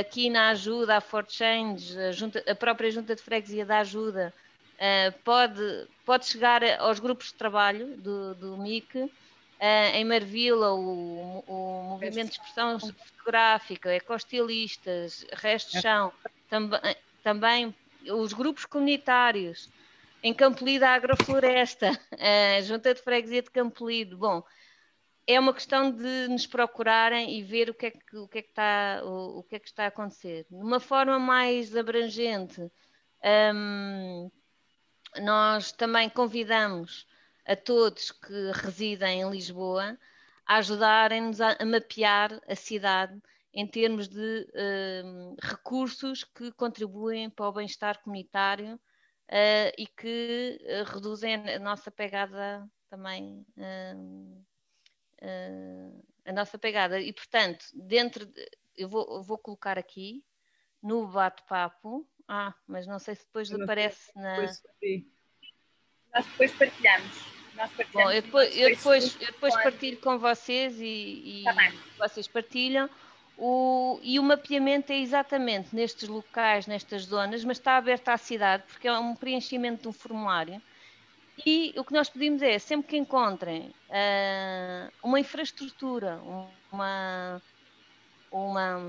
Aqui 0.00 0.30
na 0.30 0.50
ajuda, 0.50 0.96
a 0.96 1.00
Fort 1.00 1.30
Change, 1.30 1.98
a, 1.98 2.12
junta, 2.12 2.42
a 2.48 2.54
própria 2.54 2.90
Junta 2.90 3.14
de 3.14 3.22
Freguesia 3.22 3.66
da 3.66 3.78
Ajuda, 3.80 4.32
eh, 4.78 5.12
pode, 5.24 5.88
pode 6.04 6.26
chegar 6.26 6.62
aos 6.80 6.98
grupos 6.98 7.28
de 7.28 7.34
trabalho 7.34 7.96
do, 7.96 8.34
do 8.34 8.56
MIC. 8.56 9.10
em 9.94 10.04
Marvila, 10.04 10.72
o, 10.72 11.44
o 11.46 11.82
Movimento 11.82 12.30
de 12.30 12.34
Expressão 12.34 12.78
Fotográfica, 12.78 13.94
Ecostilistas, 13.94 15.24
Resto 15.32 15.72
de 15.72 15.82
Chão, 15.82 16.12
também, 16.48 16.96
também 17.22 17.74
os 18.10 18.32
grupos 18.32 18.64
comunitários, 18.64 19.68
em 20.22 20.34
Campolido 20.34 20.84
a 20.84 20.94
Agrofloresta, 20.94 21.90
a 22.18 22.60
Junta 22.62 22.94
de 22.94 23.00
Freguesia 23.00 23.42
de 23.42 23.50
Campolido. 23.50 24.18
Bom, 24.18 24.42
é 25.26 25.38
uma 25.38 25.54
questão 25.54 25.90
de 25.90 26.28
nos 26.28 26.46
procurarem 26.46 27.38
e 27.38 27.42
ver 27.42 27.70
o 27.70 27.74
que 27.74 27.86
é 27.86 27.90
que, 27.90 28.16
o 28.16 28.26
que, 28.26 28.38
é 28.38 28.42
que, 28.42 28.48
está, 28.48 29.02
o, 29.04 29.38
o 29.38 29.42
que, 29.42 29.56
é 29.56 29.58
que 29.58 29.68
está 29.68 29.84
a 29.84 29.88
acontecer. 29.88 30.46
De 30.50 30.56
uma 30.56 30.80
forma 30.80 31.18
mais 31.18 31.76
abrangente, 31.76 32.60
um, 33.54 34.30
nós 35.20 35.70
também 35.72 36.08
convidamos 36.08 37.06
a 37.46 37.54
todos 37.54 38.10
que 38.10 38.52
residem 38.54 39.22
em 39.22 39.30
Lisboa 39.30 39.98
a 40.46 40.56
ajudarem-nos 40.56 41.40
a, 41.40 41.56
a, 41.58 41.64
mapear 41.64 42.40
a 42.48 42.54
cidade 42.54 43.20
em 43.52 43.66
termos 43.66 44.08
de 44.08 44.46
um, 45.04 45.36
recursos 45.42 46.24
que 46.24 46.50
contribuem 46.52 47.28
para 47.30 47.48
o 47.48 47.52
bem-estar 47.52 48.02
comunitário 48.02 48.78
uh, 49.28 49.72
e 49.76 49.86
que 49.86 50.58
uh, 50.62 50.84
reduzem 50.92 51.34
a 51.34 51.58
nossa 51.58 51.90
pegada 51.90 52.68
também. 52.88 53.44
Uh, 53.56 54.44
a 56.24 56.32
nossa 56.32 56.58
pegada. 56.58 57.00
E, 57.00 57.12
portanto, 57.12 57.64
dentro. 57.74 58.26
De, 58.26 58.50
eu, 58.76 58.88
vou, 58.88 59.06
eu 59.16 59.22
vou 59.22 59.38
colocar 59.38 59.78
aqui 59.78 60.24
no 60.82 61.06
bate-papo. 61.06 62.08
Ah, 62.26 62.54
mas 62.66 62.86
não 62.86 62.98
sei 62.98 63.14
se 63.14 63.24
depois 63.24 63.52
aparece 63.52 64.12
na. 64.14 64.36
Depois 64.36 64.62
Nós 66.14 66.26
depois 66.26 66.52
partilhamos. 66.52 67.38
Nós 67.54 67.72
partilhamos 67.72 67.92
Bom, 67.92 68.10
eu 68.12 68.22
depois, 68.22 68.56
eu 68.56 68.68
depois, 68.68 69.14
eu 69.20 69.26
depois 69.32 69.54
partilho 69.54 69.98
com 69.98 70.18
vocês 70.18 70.78
e, 70.78 71.40
e 71.40 71.44
tá 71.44 71.54
vocês 71.98 72.28
partilham. 72.28 72.88
O, 73.40 74.00
e 74.02 74.18
o 74.18 74.22
mapeamento 74.22 74.92
é 74.92 74.98
exatamente 74.98 75.74
nestes 75.74 76.08
locais, 76.08 76.66
nestas 76.66 77.04
zonas, 77.04 77.44
mas 77.44 77.58
está 77.58 77.76
aberto 77.76 78.08
à 78.08 78.16
cidade, 78.16 78.64
porque 78.66 78.88
é 78.88 78.98
um 78.98 79.14
preenchimento 79.14 79.82
de 79.82 79.88
um 79.88 79.92
formulário. 79.92 80.60
E 81.46 81.72
o 81.76 81.84
que 81.84 81.92
nós 81.92 82.08
pedimos 82.08 82.42
é, 82.42 82.58
sempre 82.58 82.88
que 82.88 82.96
encontrem 82.96 83.72
uh, 83.90 84.92
uma 85.04 85.20
infraestrutura, 85.20 86.20
uma, 86.72 87.40
uma, 88.32 88.82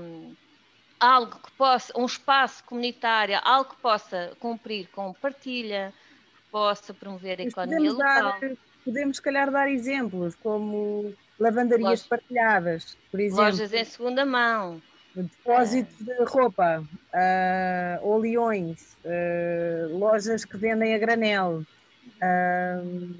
algo 0.98 1.38
que 1.38 1.52
possa, 1.52 1.92
um 1.96 2.06
espaço 2.06 2.64
comunitário, 2.64 3.38
algo 3.44 3.70
que 3.70 3.80
possa 3.80 4.36
cumprir 4.40 4.88
com 4.88 5.12
partilha, 5.12 5.94
que 6.34 6.50
possa 6.50 6.92
promover 6.92 7.40
a 7.40 7.44
economia 7.44 7.92
local. 7.92 8.40
Dar, 8.40 8.50
podemos, 8.84 9.18
se 9.18 9.22
calhar, 9.22 9.48
dar 9.48 9.70
exemplos, 9.70 10.34
como 10.34 11.14
lavandarias 11.40 11.88
Lojas, 11.88 12.06
partilhadas, 12.06 12.98
por 13.10 13.18
exemplo. 13.18 13.44
Lojas 13.44 13.72
em 13.72 13.84
segunda 13.84 14.26
mão. 14.26 14.82
Depósitos 15.14 15.96
de 16.04 16.24
roupa, 16.24 16.80
uh, 16.82 18.06
ou 18.06 18.18
leões, 18.18 18.96
uh, 19.04 19.98
lojas 19.98 20.44
que 20.44 20.56
vendem 20.56 20.94
a 20.94 20.98
granel. 20.98 21.64
Uh, 22.22 23.14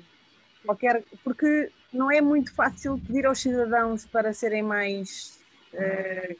qualquer, 0.64 1.02
porque 1.24 1.72
não 1.92 2.10
é 2.10 2.20
muito 2.20 2.54
fácil 2.54 3.00
pedir 3.04 3.26
aos 3.26 3.40
cidadãos 3.40 4.06
para 4.06 4.32
serem 4.32 4.62
mais 4.62 5.40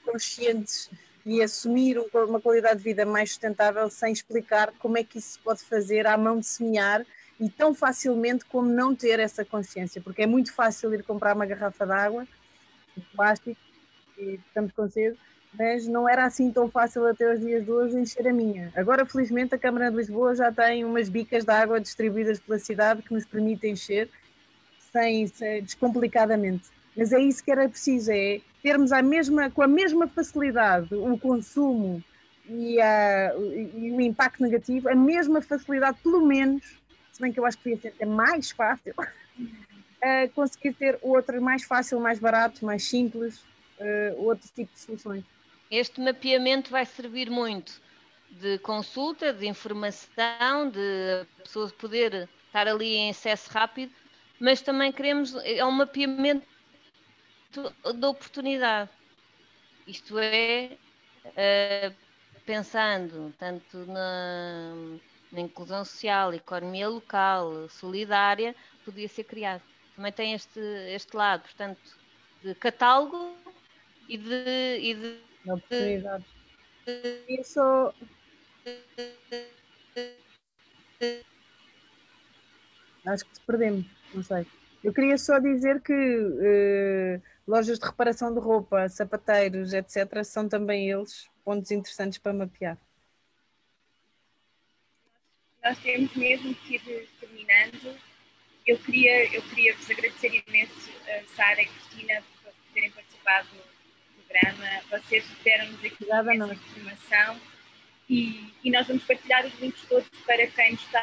conscientes 0.04 0.90
e 1.24 1.40
assumir 1.40 1.96
uma 2.12 2.40
qualidade 2.40 2.78
de 2.78 2.84
vida 2.84 3.06
mais 3.06 3.30
sustentável 3.30 3.88
sem 3.88 4.12
explicar 4.12 4.72
como 4.80 4.98
é 4.98 5.04
que 5.04 5.18
isso 5.18 5.34
se 5.34 5.38
pode 5.38 5.62
fazer 5.62 6.04
à 6.04 6.16
mão 6.16 6.40
de 6.40 6.46
semear 6.46 7.06
e 7.40 7.48
tão 7.48 7.74
facilmente 7.74 8.44
como 8.44 8.68
não 8.68 8.94
ter 8.94 9.18
essa 9.18 9.44
consciência, 9.44 10.00
porque 10.00 10.22
é 10.22 10.26
muito 10.26 10.52
fácil 10.52 10.92
ir 10.92 11.02
comprar 11.02 11.34
uma 11.34 11.46
garrafa 11.46 11.86
de 11.86 11.92
água 11.92 12.28
de 12.94 13.02
plástico 13.16 13.60
e 14.18 14.38
estamos 14.46 14.72
com 14.72 14.86
mas 15.58 15.86
não 15.86 16.08
era 16.08 16.26
assim 16.26 16.52
tão 16.52 16.70
fácil 16.70 17.06
até 17.06 17.32
os 17.32 17.40
dias 17.40 17.64
de 17.64 17.70
hoje 17.70 17.98
encher 17.98 18.28
a 18.28 18.32
minha. 18.32 18.70
Agora, 18.76 19.04
felizmente, 19.04 19.54
a 19.54 19.58
Câmara 19.58 19.90
de 19.90 19.96
Lisboa 19.96 20.34
já 20.34 20.52
tem 20.52 20.84
umas 20.84 21.08
bicas 21.08 21.44
de 21.44 21.50
água 21.50 21.80
distribuídas 21.80 22.38
pela 22.38 22.58
cidade 22.58 23.02
que 23.02 23.12
nos 23.12 23.24
permitem 23.24 23.72
encher 23.72 24.08
sem, 24.92 25.26
sem 25.26 25.62
descomplicadamente. 25.62 26.68
Mas 26.96 27.12
é 27.12 27.18
isso 27.18 27.42
que 27.42 27.50
era 27.50 27.68
preciso, 27.68 28.12
é 28.12 28.40
termos 28.62 28.92
a 28.92 29.02
mesma, 29.02 29.50
com 29.50 29.62
a 29.62 29.66
mesma 29.66 30.06
facilidade 30.06 30.94
o 30.94 31.18
consumo 31.18 32.02
e, 32.48 32.80
a, 32.80 33.32
e 33.36 33.92
o 33.92 34.00
impacto 34.00 34.42
negativo, 34.42 34.88
a 34.88 34.94
mesma 34.94 35.40
facilidade, 35.40 35.98
pelo 36.02 36.24
menos, 36.24 36.79
se 37.20 37.22
bem 37.22 37.32
que 37.32 37.38
eu 37.38 37.44
acho 37.44 37.58
que 37.58 37.74
devia 37.74 37.92
ser 37.92 38.06
mais 38.06 38.50
fácil, 38.50 38.94
uh, 38.98 40.28
conseguir 40.34 40.72
ter 40.72 40.98
outro 41.02 41.40
mais 41.40 41.64
fácil, 41.64 42.00
mais 42.00 42.18
barato, 42.18 42.64
mais 42.64 42.82
simples, 42.84 43.44
uh, 43.78 44.24
outro 44.24 44.48
tipo 44.54 44.72
de 44.72 44.80
soluções. 44.80 45.24
Este 45.70 46.00
mapeamento 46.00 46.70
vai 46.70 46.86
servir 46.86 47.30
muito 47.30 47.80
de 48.30 48.58
consulta, 48.60 49.34
de 49.34 49.46
informação, 49.46 50.70
de 50.70 51.26
pessoas 51.42 51.72
poder 51.72 52.28
estar 52.46 52.66
ali 52.66 52.94
em 52.94 53.10
acesso 53.10 53.50
rápido, 53.50 53.92
mas 54.40 54.62
também 54.62 54.90
queremos, 54.90 55.34
é 55.44 55.64
um 55.64 55.70
mapeamento 55.70 56.46
da 57.96 58.08
oportunidade. 58.08 58.90
Isto 59.86 60.18
é, 60.18 60.70
uh, 61.26 61.94
pensando 62.46 63.34
tanto 63.38 63.76
na, 63.86 64.98
na 65.32 65.40
inclusão 65.40 65.84
social, 65.84 66.34
economia 66.34 66.88
local, 66.88 67.68
solidária, 67.68 68.54
podia 68.84 69.08
ser 69.08 69.24
criado. 69.24 69.62
Também 69.94 70.12
tem 70.12 70.34
este, 70.34 70.60
este 70.60 71.16
lado, 71.16 71.42
portanto, 71.42 71.80
de 72.42 72.54
catálogo 72.54 73.36
e 74.08 74.16
de. 74.16 74.78
E 74.80 74.94
de, 74.94 75.20
oportunidade. 75.46 76.24
Isso. 77.28 77.94
Acho 83.06 83.24
que 83.24 83.32
te 83.32 83.40
perdemos, 83.46 83.86
não 84.14 84.22
sei. 84.22 84.46
Eu 84.82 84.92
queria 84.92 85.18
só 85.18 85.38
dizer 85.38 85.80
que 85.82 85.92
uh, 85.92 87.22
lojas 87.46 87.78
de 87.78 87.86
reparação 87.86 88.32
de 88.32 88.40
roupa, 88.40 88.88
sapateiros, 88.88 89.72
etc., 89.72 90.24
são 90.24 90.48
também 90.48 90.90
eles 90.90 91.28
pontos 91.44 91.70
interessantes 91.70 92.18
para 92.18 92.32
mapear 92.32 92.78
nós 95.62 95.78
temos 95.78 96.14
mesmo 96.14 96.54
que 96.54 96.76
ir 96.76 97.08
terminando. 97.20 97.98
Eu 98.66 98.78
queria, 98.78 99.34
eu 99.34 99.42
queria 99.42 99.74
vos 99.74 99.90
agradecer 99.90 100.42
imenso, 100.46 100.90
uh, 100.90 101.28
Sara 101.34 101.62
e 101.62 101.66
Cristina, 101.66 102.22
por 102.42 102.52
terem 102.74 102.90
participado 102.90 103.48
programa. 104.30 104.82
Vocês 104.90 105.24
deram-nos 105.44 105.84
aqui 105.84 106.04
Obrigada, 106.04 106.34
essa 106.34 106.52
informação 106.54 107.40
e, 108.08 108.52
e 108.64 108.70
nós 108.70 108.86
vamos 108.86 109.04
partilhar 109.04 109.46
os 109.46 109.58
links 109.60 109.82
todos 109.88 110.08
para 110.26 110.46
quem 110.46 110.74
está 110.74 111.00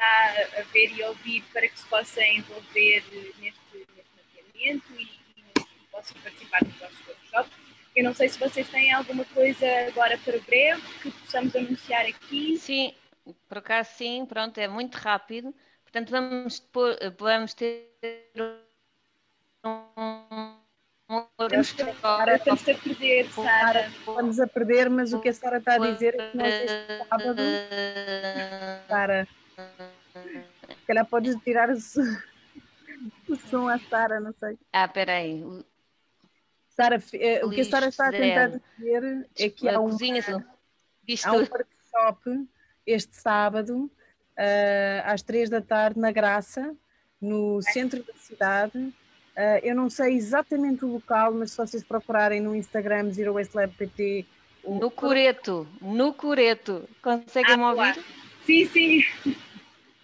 a 0.57 0.61
ver 0.73 0.91
e 0.93 1.03
a 1.03 1.09
ouvir 1.09 1.43
para 1.53 1.67
que 1.67 1.79
se 1.79 1.85
possa 1.85 2.21
envolver 2.25 3.03
neste, 3.39 3.77
neste 3.77 4.11
mapeamento 4.15 4.93
e, 4.97 5.03
e 5.03 5.87
possa 5.91 6.13
participar 6.15 6.63
dos 6.63 6.79
nossos 6.79 7.07
workshops. 7.07 7.57
Eu 7.95 8.03
não 8.03 8.13
sei 8.13 8.29
se 8.29 8.39
vocês 8.39 8.67
têm 8.69 8.91
alguma 8.91 9.25
coisa 9.25 9.65
agora 9.87 10.17
para 10.19 10.39
breve 10.39 10.81
que 11.01 11.11
possamos 11.11 11.55
anunciar 11.55 12.05
aqui. 12.05 12.57
Sim, 12.57 12.93
por 13.47 13.57
acaso 13.59 13.91
sim, 13.97 14.25
pronto, 14.25 14.57
é 14.57 14.67
muito 14.67 14.95
rápido. 14.95 15.53
Portanto, 15.83 16.09
vamos, 16.11 16.59
pôr, 16.59 16.95
vamos 17.17 17.53
ter 17.53 17.89
um, 19.65 20.57
Estamos 21.39 22.67
a, 22.67 22.73
perder, 22.75 23.29
Sara. 23.31 23.87
Estamos 23.87 24.39
a 24.39 24.47
perder, 24.47 24.89
mas 24.89 25.13
o 25.13 25.21
que 25.21 25.29
a 25.29 25.33
Sara 25.33 25.57
está 25.57 25.75
a 25.75 25.77
dizer 25.77 26.15
é 26.19 26.31
que 26.31 26.37
nós 26.37 26.53
este 26.53 27.07
sábado, 27.09 27.41
Sara, 28.87 29.27
se 30.69 30.85
calhar 30.85 31.05
podes 31.05 31.35
tirar 31.43 31.69
o, 31.69 31.79
som- 31.79 32.01
o 33.29 33.35
som 33.35 33.67
à 33.69 33.79
Sara, 33.79 34.19
não 34.19 34.33
sei. 34.33 34.57
Ah, 34.73 34.85
espera 34.85 35.13
aí. 35.13 35.43
Sara, 36.69 37.01
eh, 37.13 37.45
o 37.45 37.49
que 37.49 37.61
a 37.61 37.65
Sara 37.65 37.87
está 37.87 38.09
a 38.09 38.11
tentar 38.11 38.47
dizer 38.77 39.27
é 39.39 39.49
que 39.49 39.67
há 39.69 39.79
um, 39.79 39.89
há 41.25 41.31
um 41.31 41.37
workshop 41.39 42.47
este 42.87 43.15
sábado, 43.17 43.91
eh, 44.37 45.03
às 45.05 45.21
três 45.21 45.49
da 45.49 45.61
tarde, 45.61 45.99
na 45.99 46.11
Graça, 46.11 46.73
no 47.21 47.61
centro 47.61 48.01
da 48.03 48.13
cidade. 48.13 48.93
Eh, 49.35 49.69
eu 49.69 49.75
não 49.75 49.89
sei 49.89 50.15
exatamente 50.15 50.85
o 50.85 50.93
local, 50.93 51.33
mas 51.33 51.51
se 51.51 51.57
vocês 51.57 51.83
procurarem 51.83 52.39
no 52.41 52.55
Instagram 52.55 53.11
Zero 53.11 53.33
Waste 53.33 53.55
Lab 53.55 53.73
PT, 53.75 54.25
o- 54.63 54.79
no 54.79 54.89
Coreto, 54.89 55.67
no 55.81 56.13
Coreto. 56.13 56.87
Conseguem-me 57.03 57.63
Ah, 57.63 57.69
ouvir? 57.71 57.93
claro. 57.93 58.03
Sim, 58.45 58.65
sim. 58.65 59.03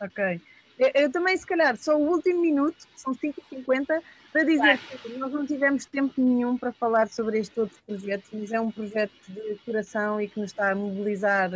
Ok. 0.01 0.41
Eu, 0.77 0.91
eu 0.95 1.11
também, 1.11 1.37
se 1.37 1.45
calhar, 1.45 1.77
só 1.77 1.95
o 1.97 2.09
último 2.11 2.41
minuto, 2.41 2.75
que 2.93 2.99
são 2.99 3.13
5h50, 3.13 4.01
para 4.33 4.43
dizer 4.43 4.79
que 4.79 5.17
nós 5.17 5.31
não 5.31 5.45
tivemos 5.45 5.85
tempo 5.85 6.13
nenhum 6.17 6.57
para 6.57 6.73
falar 6.73 7.07
sobre 7.07 7.39
este 7.39 7.57
outro 7.59 7.77
projeto, 7.85 8.25
mas 8.33 8.51
é 8.51 8.59
um 8.59 8.71
projeto 8.71 9.13
de 9.29 9.55
coração 9.65 10.19
e 10.19 10.27
que 10.27 10.39
nos 10.39 10.49
está 10.49 10.71
a 10.71 10.75
mobilizar. 10.75 11.49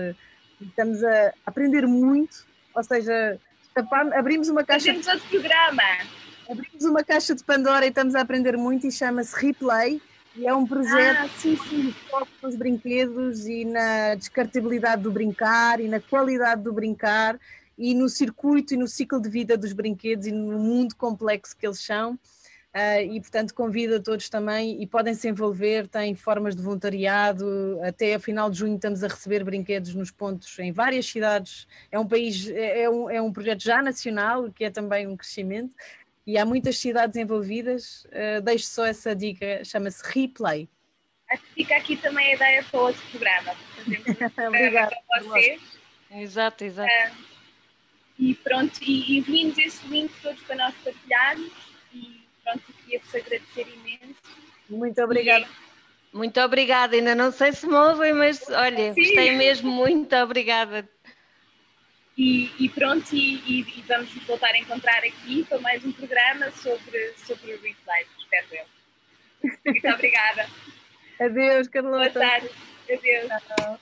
Estamos 0.61 1.03
a 1.03 1.33
aprender 1.45 1.85
muito, 1.87 2.45
ou 2.73 2.83
seja, 2.83 3.39
abrimos 4.15 4.49
uma 4.49 4.63
caixa, 4.63 4.87
Fazemos 4.93 5.07
outro 5.07 5.29
programa. 5.29 5.83
abrimos 6.49 6.83
uma 6.83 7.03
caixa 7.03 7.35
de 7.35 7.43
Pandora 7.43 7.85
e 7.85 7.89
estamos 7.89 8.15
a 8.15 8.21
aprender 8.21 8.57
muito 8.57 8.87
e 8.87 8.91
chama-se 8.91 9.35
Replay. 9.39 10.01
E 10.35 10.45
é 10.47 10.53
um 10.53 10.67
projeto 10.67 11.17
Ah, 11.25 11.29
sim, 11.37 11.57
sim. 11.67 11.91
foca 12.09 12.27
nos 12.43 12.55
brinquedos 12.55 13.47
e 13.47 13.65
na 13.65 14.13
descartabilidade 14.15 15.01
do 15.01 15.11
brincar 15.11 15.79
e 15.79 15.87
na 15.87 15.99
qualidade 15.99 16.61
do 16.61 16.71
brincar 16.71 17.39
e 17.77 17.93
no 17.95 18.07
circuito 18.07 18.73
e 18.73 18.77
no 18.77 18.87
ciclo 18.87 19.19
de 19.21 19.29
vida 19.29 19.57
dos 19.57 19.73
brinquedos 19.73 20.27
e 20.27 20.31
no 20.31 20.59
mundo 20.59 20.95
complexo 20.95 21.55
que 21.57 21.65
eles 21.65 21.79
são. 21.83 22.17
Ah, 22.79 23.01
e 23.01 23.19
portanto 23.19 23.55
convido 23.55 23.95
a 23.95 23.99
todos 23.99 24.29
também 24.29 24.79
e 24.79 24.85
podem 24.85 25.15
se 25.15 25.27
envolver, 25.27 25.87
tem 25.87 26.13
formas 26.13 26.55
de 26.55 26.61
voluntariado, 26.61 27.79
até 27.81 28.13
a 28.13 28.19
final 28.19 28.51
de 28.51 28.59
junho 28.59 28.75
estamos 28.75 29.03
a 29.03 29.07
receber 29.07 29.43
brinquedos 29.43 29.95
nos 29.95 30.11
pontos 30.11 30.59
em 30.59 30.71
várias 30.71 31.07
cidades, 31.07 31.67
é 31.91 31.97
um 31.97 32.07
país, 32.07 32.47
é 32.51 32.83
é 32.83 32.89
um, 32.89 33.09
é 33.09 33.19
um 33.19 33.33
projeto 33.33 33.63
já 33.63 33.81
nacional, 33.81 34.51
que 34.51 34.63
é 34.63 34.69
também 34.69 35.07
um 35.07 35.17
crescimento, 35.17 35.73
e 36.23 36.37
há 36.37 36.45
muitas 36.45 36.77
cidades 36.77 37.15
envolvidas, 37.15 38.05
Ah, 38.13 38.41
deixo 38.41 38.67
só 38.67 38.85
essa 38.85 39.15
dica, 39.15 39.65
chama-se 39.65 40.03
Replay. 40.05 40.69
Acho 41.31 41.41
que 41.41 41.53
fica 41.55 41.77
aqui 41.77 41.97
também 41.97 42.31
a 42.31 42.35
ideia 42.35 42.63
para 42.63 42.79
outro 42.79 43.01
programa. 43.09 43.55
Fazemos 43.75 44.07
um 44.07 44.13
programa 44.53 44.91
para 45.07 45.23
vocês. 45.23 45.61
Exato, 46.11 46.63
exato. 46.63 46.91
E 48.19 48.35
pronto, 48.35 48.79
e 48.83 49.17
enviem-nos 49.17 49.57
esses 49.57 49.83
links 49.85 50.15
todos 50.21 50.41
para 50.43 50.55
nós 50.57 50.75
partilharmos. 50.83 51.66
E 52.47 52.59
pronto, 52.59 52.73
queria-vos 52.83 53.15
agradecer 53.15 53.67
imenso. 53.67 54.15
Muito 54.69 55.01
obrigada. 55.03 55.47
Muito 56.13 56.39
obrigada. 56.39 56.95
Ainda 56.95 57.13
não 57.15 57.31
sei 57.31 57.51
se 57.51 57.67
me 57.67 57.73
ouvem, 57.75 58.13
mas 58.13 58.47
olha, 58.49 58.93
Sim. 58.93 59.01
gostei 59.01 59.31
mesmo. 59.31 59.71
Muito 59.71 60.15
obrigada. 60.15 60.87
E, 62.17 62.51
e 62.57 62.69
pronto, 62.69 63.13
e, 63.13 63.35
e- 63.45 63.79
e 63.79 63.81
vamos 63.87 64.13
nos 64.15 64.23
voltar 64.23 64.49
a 64.51 64.57
encontrar 64.57 64.97
aqui 65.03 65.45
para 65.47 65.59
mais 65.59 65.85
um 65.85 65.91
programa 65.91 66.49
sobre, 66.51 67.13
sobre 67.17 67.53
o 67.53 67.61
replay, 67.61 68.05
espero 68.17 68.47
eu. 68.53 69.51
Muito 69.65 69.87
obrigada. 69.89 70.47
Adeus, 71.21 71.67
Boa 71.67 71.83
Carlota. 71.83 72.19
tarde. 72.19 72.49
Adeus. 72.91 73.27
Tchau. 73.57 73.79